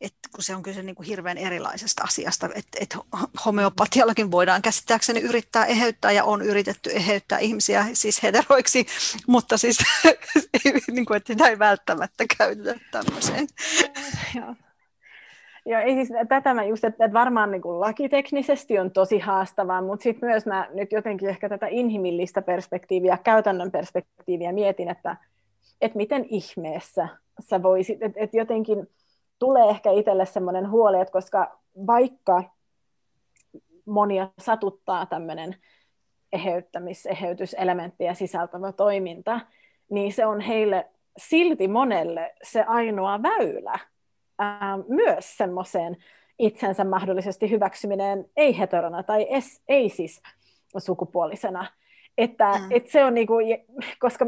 että 0.00 0.28
kun 0.32 0.44
se 0.44 0.54
on 0.54 0.62
kyse 0.62 0.82
niin 0.82 0.94
kuin 0.96 1.06
hirveän 1.06 1.38
erilaisesta 1.38 2.02
asiasta, 2.04 2.48
että, 2.54 2.78
että 2.80 2.98
homeopatiallakin 3.44 4.30
voidaan 4.30 4.62
käsittääkseni 4.62 5.20
yrittää 5.20 5.66
eheyttää 5.66 6.12
ja 6.12 6.24
on 6.24 6.42
yritetty 6.42 6.90
eheyttää 6.92 7.38
ihmisiä 7.38 7.86
siis 7.92 8.22
heteroiksi, 8.22 8.86
mutta 9.26 9.58
siis 9.58 9.78
niin 10.90 11.06
kuin, 11.06 11.16
että 11.16 11.32
sitä 11.32 11.48
ei 11.48 11.58
välttämättä 11.58 12.24
käytetä 12.38 12.80
tämmöiseen. 12.90 13.48
Joo. 14.34 14.54
Joo, 15.70 15.80
ei 15.80 15.94
siis, 15.94 16.08
tätä 16.28 16.54
mä 16.54 16.64
just, 16.64 16.84
että, 16.84 17.04
että 17.04 17.18
varmaan 17.18 17.50
niin 17.50 17.62
kuin 17.62 17.80
lakiteknisesti 17.80 18.78
on 18.78 18.90
tosi 18.90 19.18
haastavaa, 19.18 19.82
mutta 19.82 20.02
sitten 20.02 20.28
myös 20.28 20.46
mä 20.46 20.68
nyt 20.74 20.92
jotenkin 20.92 21.28
ehkä 21.28 21.48
tätä 21.48 21.66
inhimillistä 21.70 22.42
perspektiiviä, 22.42 23.18
käytännön 23.24 23.70
perspektiiviä 23.70 24.52
mietin, 24.52 24.88
että, 24.88 25.16
että 25.80 25.96
miten 25.96 26.26
ihmeessä 26.28 27.08
sä 27.40 27.62
voisit, 27.62 28.02
että, 28.02 28.20
että 28.20 28.36
jotenkin 28.36 28.88
tulee 29.38 29.68
ehkä 29.68 29.90
itselle 29.90 30.26
semmoinen 30.26 30.70
huoli, 30.70 31.00
että 31.00 31.12
koska 31.12 31.58
vaikka 31.86 32.44
monia 33.86 34.28
satuttaa 34.38 35.06
tämmöinen 35.06 35.56
eheyttämis, 36.32 37.06
eheytyselementtiä 37.06 38.14
sisältävä 38.14 38.72
toiminta, 38.72 39.40
niin 39.90 40.12
se 40.12 40.26
on 40.26 40.40
heille 40.40 40.86
silti 41.18 41.68
monelle 41.68 42.34
se 42.42 42.62
ainoa 42.62 43.22
väylä 43.22 43.78
myös 44.88 45.36
semmoiseen 45.36 45.96
itsensä 46.38 46.84
mahdollisesti 46.84 47.50
hyväksyminen 47.50 48.24
ei-heterona 48.36 49.02
tai 49.02 49.26
es, 49.30 49.62
ei 49.68 49.88
siis 49.88 50.22
sukupuolisena. 50.78 51.66
Että 52.18 52.52
mm. 52.52 52.66
et 52.70 52.88
se 52.88 53.04
on 53.04 53.14
niinku, 53.14 53.34
koska, 53.98 54.26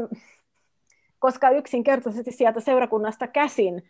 koska 1.19 1.49
yksinkertaisesti 1.49 2.31
sieltä 2.31 2.59
seurakunnasta 2.59 3.27
käsin 3.27 3.89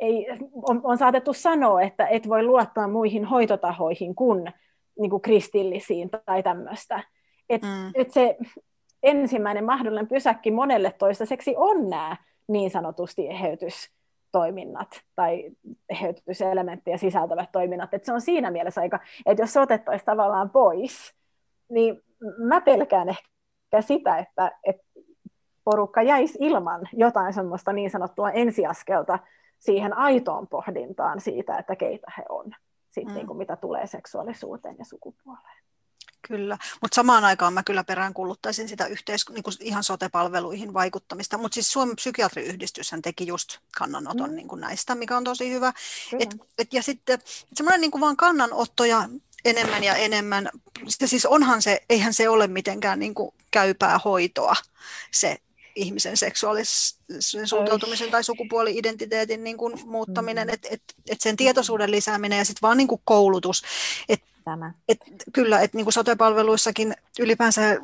ei, 0.00 0.26
on, 0.52 0.80
on 0.84 0.98
saatettu 0.98 1.32
sanoa, 1.32 1.82
että 1.82 2.06
et 2.06 2.28
voi 2.28 2.42
luottaa 2.42 2.88
muihin 2.88 3.24
hoitotahoihin 3.24 4.14
kuin, 4.14 4.52
niin 4.98 5.10
kuin 5.10 5.22
kristillisiin 5.22 6.10
tai 6.26 6.42
tämmöistä. 6.42 7.02
Et, 7.48 7.62
mm. 7.62 7.90
et 7.94 8.10
se 8.10 8.36
ensimmäinen 9.02 9.64
mahdollinen 9.64 10.08
pysäkki 10.08 10.50
monelle 10.50 10.94
toistaiseksi 10.98 11.54
on 11.56 11.90
nämä 11.90 12.16
niin 12.48 12.70
sanotusti 12.70 13.28
eheytys 13.28 13.90
toiminnat 14.34 15.00
tai 15.16 15.50
eheytyselementtejä 15.88 16.96
sisältävät 16.96 17.52
toiminnat. 17.52 17.94
Et 17.94 18.04
se 18.04 18.12
on 18.12 18.20
siinä 18.20 18.50
mielessä 18.50 18.80
aika, 18.80 19.00
että 19.26 19.42
jos 19.42 19.52
se 19.52 19.60
otettaisiin 19.60 20.06
tavallaan 20.06 20.50
pois, 20.50 21.14
niin 21.68 22.02
mä 22.38 22.60
pelkään 22.60 23.08
ehkä 23.08 23.80
sitä, 23.80 24.18
että, 24.18 24.52
että 24.64 24.82
porukka 25.64 26.02
jäisi 26.02 26.38
ilman 26.40 26.88
jotain 26.92 27.32
semmoista 27.32 27.72
niin 27.72 27.90
sanottua 27.90 28.30
ensiaskelta 28.30 29.18
siihen 29.58 29.96
aitoon 29.96 30.48
pohdintaan 30.48 31.20
siitä, 31.20 31.58
että 31.58 31.76
keitä 31.76 32.12
he 32.18 32.22
on, 32.28 32.52
sit 32.90 33.08
mm. 33.08 33.14
niin 33.14 33.26
kuin 33.26 33.36
mitä 33.36 33.56
tulee 33.56 33.86
seksuaalisuuteen 33.86 34.76
ja 34.78 34.84
sukupuoleen. 34.84 35.63
Kyllä, 36.28 36.58
mutta 36.82 36.94
samaan 36.94 37.24
aikaan 37.24 37.52
mä 37.52 37.62
kyllä 37.62 37.84
peräänkuluttaisin 37.84 38.68
sitä 38.68 38.86
yhteis- 38.86 39.30
niin 39.30 39.42
kuin 39.42 39.54
ihan 39.60 39.84
sotepalveluihin 39.84 40.74
vaikuttamista, 40.74 41.38
mutta 41.38 41.54
siis 41.54 41.72
Suomen 41.72 41.96
psykiatriyhdistyshän 41.96 43.02
teki 43.02 43.26
just 43.26 43.58
kannanoton 43.78 44.30
mm. 44.30 44.36
niin 44.36 44.48
kuin 44.48 44.60
näistä, 44.60 44.94
mikä 44.94 45.16
on 45.16 45.24
tosi 45.24 45.50
hyvä. 45.50 45.72
Et, 46.18 46.36
et, 46.58 46.72
ja 46.72 46.82
sitten 46.82 47.18
semmoinen 47.54 47.80
niin 47.80 47.90
kuin 47.90 48.00
vaan 48.00 48.16
kannanottoja 48.16 49.08
enemmän 49.44 49.84
ja 49.84 49.94
enemmän, 49.94 50.50
ja 51.00 51.08
siis 51.08 51.26
onhan 51.26 51.62
se, 51.62 51.80
eihän 51.88 52.14
se 52.14 52.28
ole 52.28 52.46
mitenkään 52.46 52.98
niin 52.98 53.14
kuin 53.14 53.34
käypää 53.50 54.00
hoitoa 54.04 54.56
se 55.10 55.38
ihmisen 55.76 56.16
seksuaalisen 56.16 57.46
suuntautumisen 57.46 58.10
tai 58.10 58.24
sukupuoli-identiteetin 58.24 59.44
niin 59.44 59.56
kuin 59.56 59.80
muuttaminen, 59.86 60.48
mm. 60.48 60.54
että 60.54 60.68
et, 60.70 60.82
et 61.10 61.20
sen 61.20 61.36
tietoisuuden 61.36 61.90
lisääminen 61.90 62.38
ja 62.38 62.44
sitten 62.44 62.62
vaan 62.62 62.76
niin 62.76 62.88
kuin 62.88 63.00
koulutus, 63.04 63.62
että 64.08 64.26
tämä. 64.44 64.72
Et, 64.88 64.98
kyllä, 65.32 65.60
että 65.60 65.76
niin 65.76 65.92
sotepalveluissakin 65.92 66.94
ylipäänsä 67.18 67.78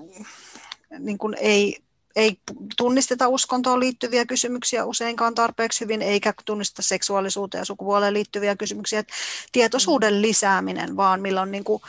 niin 0.99 1.19
kuin 1.19 1.37
ei, 1.41 1.79
ei 2.17 2.41
tunnisteta 2.77 3.29
uskontoon 3.29 3.81
liittyviä 3.81 4.27
kysymyksiä 4.27 4.85
useinkaan 4.85 5.35
tarpeeksi 5.35 5.81
hyvin, 5.81 6.03
eikä 6.03 6.35
tunnisteta 6.45 6.83
seksuaalisuuteen 6.83 7.61
ja 7.61 7.65
sukupuoleen 7.65 8.15
liittyviä 8.15 8.57
kysymyksiä. 8.57 8.99
Et 8.99 9.09
tietoisuuden 9.53 10.15
mm. 10.15 10.23
lisääminen 10.23 10.97
vaan, 10.97 11.21
milloin, 11.21 11.51
niin 11.51 11.65
kuin, 11.65 11.83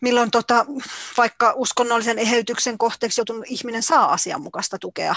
milloin 0.00 0.30
tota, 0.30 0.66
vaikka 1.16 1.52
uskonnollisen 1.56 2.18
eheytyksen 2.18 2.78
kohteeksi 2.78 3.20
joutunut 3.20 3.44
ihminen 3.48 3.82
saa 3.82 4.12
asianmukaista 4.12 4.78
tukea 4.78 5.14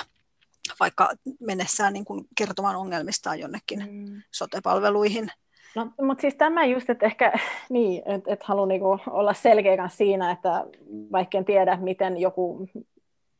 vaikka 0.79 1.11
mennessään 1.39 1.93
niin 1.93 2.05
kuin 2.05 2.27
kertomaan 2.35 2.75
ongelmistaan 2.75 3.39
jonnekin 3.39 3.79
mm. 3.79 4.21
sotepalveluihin. 4.31 5.31
No, 5.75 5.87
mutta 6.01 6.21
siis 6.21 6.35
tämä 6.35 6.65
just, 6.65 6.89
että 6.89 7.05
ehkä 7.05 7.33
niin, 7.69 8.03
että 8.05 8.33
et 8.33 8.43
haluan 8.43 8.67
niinku 8.67 8.99
olla 9.09 9.33
selkeä 9.33 9.87
siinä, 9.87 10.31
että 10.31 10.65
vaikka 11.11 11.37
en 11.37 11.45
tiedä, 11.45 11.77
miten 11.81 12.17
joku 12.17 12.67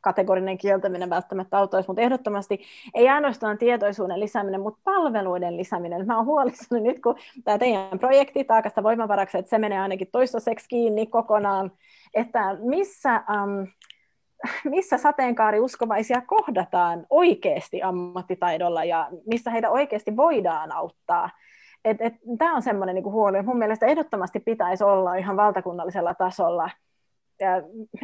kategorinen 0.01 0.57
kieltäminen 0.57 1.09
välttämättä 1.09 1.57
auttaisi, 1.57 1.89
mutta 1.89 2.01
ehdottomasti 2.01 2.61
ei 2.93 3.09
ainoastaan 3.09 3.57
tietoisuuden 3.57 4.19
lisääminen, 4.19 4.61
mutta 4.61 4.79
palveluiden 4.83 5.57
lisääminen. 5.57 6.07
Mä 6.07 6.17
oon 6.17 6.25
huolissani 6.25 6.81
nyt, 6.81 6.99
kun 7.01 7.15
tämä 7.43 7.57
teidän 7.57 7.99
projekti 7.99 8.43
taakasta 8.43 8.83
voimavaraksi, 8.83 9.37
että 9.37 9.49
se 9.49 9.57
menee 9.57 9.79
ainakin 9.79 10.09
toistaiseksi 10.11 10.69
kiinni 10.69 11.05
kokonaan, 11.05 11.71
että 12.13 12.57
missä, 12.59 13.15
ähm, 13.15 13.63
missä 14.63 14.97
sateenkaariuskovaisia 14.97 16.21
kohdataan 16.21 17.05
oikeasti 17.09 17.81
ammattitaidolla 17.81 18.83
ja 18.83 19.09
missä 19.25 19.51
heitä 19.51 19.69
oikeasti 19.69 20.15
voidaan 20.15 20.71
auttaa. 20.71 21.29
Tämä 22.37 22.55
on 22.55 22.61
semmoinen 22.61 22.95
niin 22.95 23.03
huoli. 23.03 23.41
Mun 23.41 23.57
mielestä 23.57 23.85
ehdottomasti 23.85 24.39
pitäisi 24.39 24.83
olla 24.83 25.15
ihan 25.15 25.37
valtakunnallisella 25.37 26.13
tasolla 26.13 26.69
ja 27.39 27.63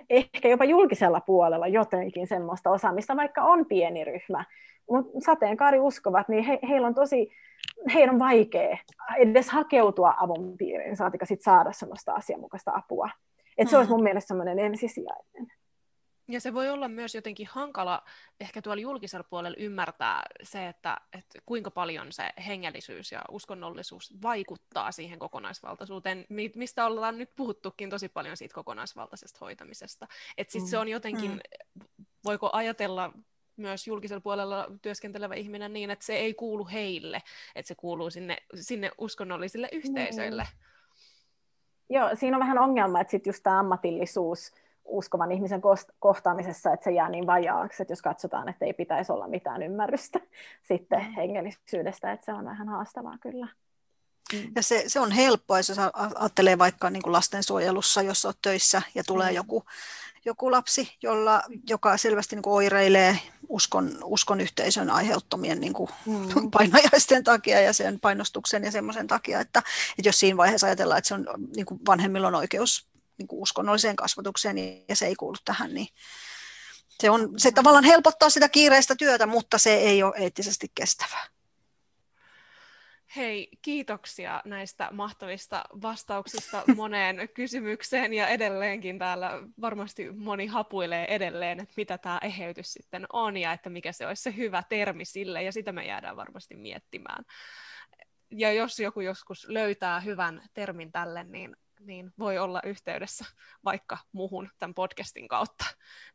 ehkä 0.10 0.48
jopa 0.48 0.66
julkisella 0.66 1.22
puolella 1.22 1.68
jotenkin 1.68 2.28
semmoista 2.28 2.70
osaamista, 2.70 3.16
vaikka 3.16 3.42
on 3.42 3.66
pieni 3.66 4.04
ryhmä. 4.04 4.46
Mutta 4.90 5.20
sateenkaari 5.20 5.80
uskovat, 5.80 6.30
niin 6.30 6.44
he, 6.44 6.60
heillä 6.70 6.88
on 6.88 6.96
tosi, 6.96 7.32
heidän 7.94 8.14
on 8.14 8.20
vaikea 8.20 8.78
edes 9.18 9.50
hakeutua 9.50 10.14
avun 10.20 10.58
piiriin, 10.58 10.98
saatika 10.98 11.26
sit 11.26 11.42
saada 11.42 11.72
semmoista 11.72 12.14
asianmukaista 12.14 12.72
apua. 12.76 13.10
Et 13.58 13.70
se 13.70 13.76
mm. 13.76 13.78
olisi 13.78 13.92
mun 13.92 14.04
mielestä 14.04 14.28
semmoinen 14.28 14.60
ensisijainen. 14.60 15.48
Ja 16.28 16.42
se 16.42 16.54
voi 16.54 16.70
olla 16.70 16.88
myös 16.88 17.16
jotenkin 17.16 17.48
hankala 17.52 18.04
ehkä 18.40 18.62
tuolla 18.62 18.82
julkisella 18.82 19.28
puolella 19.30 19.58
ymmärtää 19.60 20.24
se, 20.44 20.68
että, 20.68 20.98
että 21.14 21.40
kuinka 21.46 21.72
paljon 21.72 22.12
se 22.12 22.30
hengellisyys 22.48 23.12
ja 23.12 23.22
uskonnollisuus 23.32 24.14
vaikuttaa 24.22 24.92
siihen 24.92 25.20
kokonaisvaltaisuuteen, 25.20 26.26
mistä 26.56 26.86
ollaan 26.86 27.18
nyt 27.18 27.30
puhuttukin 27.36 27.90
tosi 27.90 28.10
paljon 28.10 28.38
siitä 28.38 28.56
kokonaisvaltaisesta 28.56 29.38
hoitamisesta. 29.42 30.08
Että 30.38 30.52
sitten 30.52 30.68
mm. 30.68 30.70
se 30.70 30.78
on 30.78 30.88
jotenkin, 30.88 31.32
mm. 31.32 32.06
voiko 32.24 32.50
ajatella 32.54 33.14
myös 33.58 33.88
julkisella 33.88 34.22
puolella 34.22 34.68
työskentelevä 34.82 35.36
ihminen 35.36 35.74
niin, 35.74 35.90
että 35.90 36.06
se 36.06 36.16
ei 36.16 36.34
kuulu 36.34 36.68
heille, 36.68 37.22
että 37.56 37.68
se 37.68 37.76
kuuluu 37.76 38.10
sinne, 38.10 38.38
sinne 38.56 38.92
uskonnollisille 38.98 39.70
yhteisöille. 39.72 40.44
Mm. 40.44 40.66
Joo, 41.90 42.10
siinä 42.14 42.38
on 42.38 42.42
vähän 42.42 42.58
ongelma, 42.58 43.02
että 43.02 43.12
sitten 43.12 43.32
just 43.32 43.44
tämä 43.44 43.60
ammatillisuus, 43.60 44.52
uskovan 44.86 45.32
ihmisen 45.32 45.62
kohtaamisessa, 46.00 46.74
että 46.74 46.84
se 46.84 46.92
jää 46.92 47.10
niin 47.10 47.28
vajaaksi, 47.28 47.84
että 47.84 47.92
jos 47.92 48.02
katsotaan, 48.02 48.50
että 48.50 48.66
ei 48.66 48.74
pitäisi 48.74 49.12
olla 49.12 49.28
mitään 49.28 49.64
ymmärrystä 49.64 50.20
sitten 50.70 51.00
mm. 51.00 51.14
hengellisyydestä, 51.14 52.12
että 52.12 52.26
se 52.26 52.34
on 52.34 52.46
vähän 52.46 52.70
haastavaa 52.70 53.18
kyllä. 53.22 53.48
Mm. 54.34 54.52
Ja 54.56 54.64
se, 54.64 54.84
se 54.88 55.00
on 55.00 55.12
helppoa, 55.12 55.60
jos 55.60 55.80
ajattelee 56.16 56.58
vaikka 56.58 56.90
niin 56.90 57.04
kuin 57.04 57.14
lastensuojelussa, 57.14 58.02
jos 58.02 58.26
olet 58.26 58.38
töissä 58.42 58.82
ja 58.96 59.04
tulee 59.04 59.30
mm. 59.30 59.36
joku, 59.36 59.64
joku 60.26 60.52
lapsi, 60.52 60.98
jolla, 61.02 61.42
joka 61.70 61.98
selvästi 61.98 62.36
niin 62.36 62.44
kuin 62.44 62.54
oireilee 62.54 63.20
uskon, 63.50 63.98
uskon 64.04 64.42
yhteisön 64.42 64.90
aiheuttamien 64.90 65.62
niin 65.62 65.74
kuin 65.74 65.90
mm. 66.06 66.52
painajaisten 66.58 67.24
takia 67.24 67.62
ja 67.62 67.74
sen 67.74 68.00
painostuksen 68.00 68.64
ja 68.64 68.72
semmoisen 68.72 69.08
takia, 69.08 69.40
että, 69.40 69.60
että 70.00 70.10
jos 70.10 70.20
siinä 70.20 70.38
vaiheessa 70.38 70.68
ajatellaan, 70.68 70.98
että 70.98 71.08
se 71.08 71.14
on, 71.14 71.26
niin 71.56 71.66
kuin 71.66 71.80
vanhemmilla 71.88 72.28
on 72.28 72.36
oikeus 72.36 72.88
niin 73.18 73.28
kuin 73.28 73.42
uskonnolliseen 73.42 73.96
kasvatukseen 73.96 74.58
ja 74.90 74.96
se 74.96 75.06
ei 75.06 75.16
kuulu 75.16 75.36
tähän, 75.46 75.74
niin 75.74 75.88
se, 77.02 77.10
on, 77.10 77.34
se 77.38 77.52
tavallaan 77.52 77.84
helpottaa 77.84 78.30
sitä 78.30 78.50
kiireistä 78.50 78.96
työtä, 78.96 79.26
mutta 79.26 79.58
se 79.58 79.74
ei 79.74 80.04
ole 80.04 80.14
eettisesti 80.18 80.72
kestävää. 80.76 81.26
Hei, 83.16 83.50
kiitoksia 83.62 84.42
näistä 84.46 84.90
mahtavista 84.92 85.64
vastauksista 85.82 86.64
moneen 86.76 87.30
kysymykseen 87.34 88.14
ja 88.14 88.28
edelleenkin 88.28 89.00
täällä 89.00 89.32
varmasti 89.62 90.12
moni 90.12 90.48
hapuilee 90.48 91.16
edelleen, 91.16 91.60
että 91.60 91.74
mitä 91.78 91.98
tämä 91.98 92.20
eheytys 92.24 92.74
sitten 92.74 93.06
on 93.14 93.38
ja 93.38 93.54
että 93.54 93.70
mikä 93.70 93.92
se 93.92 94.08
olisi 94.08 94.24
se 94.24 94.36
hyvä 94.38 94.64
termi 94.70 95.06
sille 95.06 95.44
ja 95.44 95.52
sitä 95.52 95.72
me 95.72 95.86
jäädään 95.86 96.16
varmasti 96.16 96.56
miettimään. 96.56 97.24
Ja 98.32 98.54
jos 98.54 98.80
joku 98.80 99.02
joskus 99.02 99.48
löytää 99.50 100.00
hyvän 100.00 100.42
termin 100.54 100.92
tälle, 100.92 101.24
niin 101.24 101.56
niin 101.80 102.14
voi 102.20 102.38
olla 102.38 102.62
yhteydessä 102.66 103.26
vaikka 103.66 103.98
muhun 104.12 104.50
tämän 104.60 104.74
podcastin 104.74 105.28
kautta. 105.28 105.66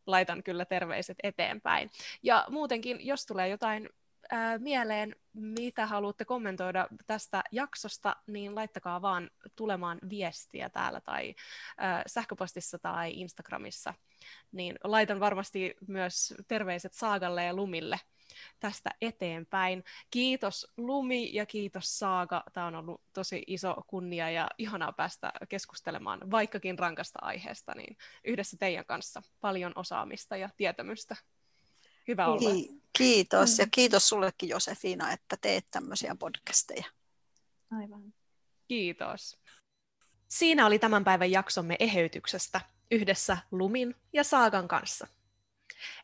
Laitan 0.06 0.42
kyllä 0.42 0.64
terveiset 0.64 1.16
eteenpäin. 1.22 1.90
Ja 2.22 2.46
muutenkin, 2.48 3.06
jos 3.06 3.26
tulee 3.26 3.48
jotain 3.48 3.88
ää, 4.30 4.58
mieleen, 4.58 5.16
mitä 5.32 5.86
haluatte 5.86 6.24
kommentoida 6.24 6.88
tästä 7.06 7.42
jaksosta, 7.52 8.16
niin 8.26 8.54
laittakaa 8.54 9.02
vaan 9.02 9.30
tulemaan 9.56 9.98
viestiä 10.08 10.70
täällä 10.70 11.00
tai 11.00 11.34
ää, 11.78 12.02
sähköpostissa 12.06 12.78
tai 12.78 13.12
Instagramissa. 13.12 13.94
Niin 14.52 14.76
laitan 14.84 15.20
varmasti 15.20 15.74
myös 15.88 16.34
terveiset 16.48 16.92
Saagalle 16.92 17.44
ja 17.44 17.54
Lumille 17.54 18.00
tästä 18.60 18.90
eteenpäin. 19.00 19.84
Kiitos 20.10 20.72
Lumi 20.76 21.34
ja 21.34 21.46
kiitos 21.46 21.98
Saaga. 21.98 22.42
Tämä 22.52 22.66
on 22.66 22.74
ollut 22.74 23.00
tosi 23.12 23.42
iso 23.46 23.76
kunnia 23.86 24.30
ja 24.30 24.48
ihanaa 24.58 24.92
päästä 24.92 25.32
keskustelemaan, 25.48 26.30
vaikkakin 26.30 26.78
rankasta 26.78 27.18
aiheesta, 27.22 27.72
niin 27.74 27.96
yhdessä 28.24 28.56
teidän 28.56 28.84
kanssa 28.84 29.22
paljon 29.40 29.72
osaamista 29.76 30.36
ja 30.36 30.48
tietämystä. 30.56 31.16
Hyvä 32.08 32.26
olla. 32.26 32.50
Kiitos 32.98 33.58
ja 33.58 33.66
kiitos 33.70 34.08
sullekin 34.08 34.48
Josefina, 34.48 35.12
että 35.12 35.36
teet 35.40 35.66
tämmöisiä 35.70 36.16
podcasteja. 36.18 36.84
Aivan. 37.70 38.14
Kiitos. 38.68 39.38
Siinä 40.28 40.66
oli 40.66 40.78
tämän 40.78 41.04
päivän 41.04 41.30
jaksomme 41.30 41.76
eheytyksestä 41.78 42.60
yhdessä 42.90 43.38
Lumin 43.50 43.94
ja 44.12 44.24
Saagan 44.24 44.68
kanssa. 44.68 45.06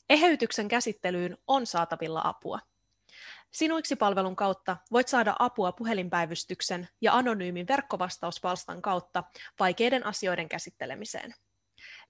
Eheytyksen 0.09 0.69
käsittelyyn 0.69 1.39
on 1.47 1.67
saatavilla 1.67 2.21
apua. 2.25 2.59
Sinuiksi-palvelun 3.51 4.37
kautta 4.37 4.77
voit 4.93 5.09
saada 5.09 5.37
apua 5.39 5.73
puhelinpäivystyksen 5.73 6.89
ja 7.01 7.15
anonyymin 7.15 7.69
verkkovastauspalstan 7.69 8.83
kautta 8.83 9.25
vaikeiden 9.61 10.07
asioiden 10.07 10.49
käsittelemiseen. 10.49 11.35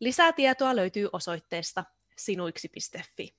Lisää 0.00 0.32
tietoa 0.32 0.76
löytyy 0.76 1.08
osoitteesta 1.12 1.84
sinuiksi.fi. 2.16 3.36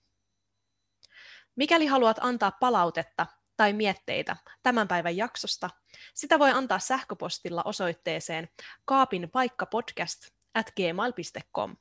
Mikäli 1.55 1.85
haluat 1.85 2.17
antaa 2.21 2.51
palautetta 2.51 3.25
tai 3.57 3.73
mietteitä 3.73 4.35
tämän 4.63 4.87
päivän 4.87 5.17
jaksosta, 5.17 5.69
sitä 6.13 6.39
voi 6.39 6.51
antaa 6.51 6.79
sähköpostilla 6.79 7.63
osoitteeseen 7.65 8.49
kaapinpaikkapodcast 8.85 10.27
at 10.53 10.71
gmail.com 10.75 11.75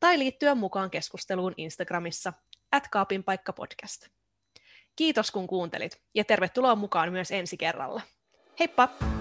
tai 0.00 0.18
liittyä 0.18 0.54
mukaan 0.54 0.90
keskusteluun 0.90 1.54
Instagramissa 1.56 2.32
at 2.72 2.88
kaapinpaikkapodcast. 2.88 4.06
Kiitos 4.96 5.30
kun 5.30 5.46
kuuntelit 5.46 6.00
ja 6.14 6.24
tervetuloa 6.24 6.76
mukaan 6.76 7.12
myös 7.12 7.30
ensi 7.30 7.56
kerralla. 7.56 8.02
Heippa! 8.58 9.17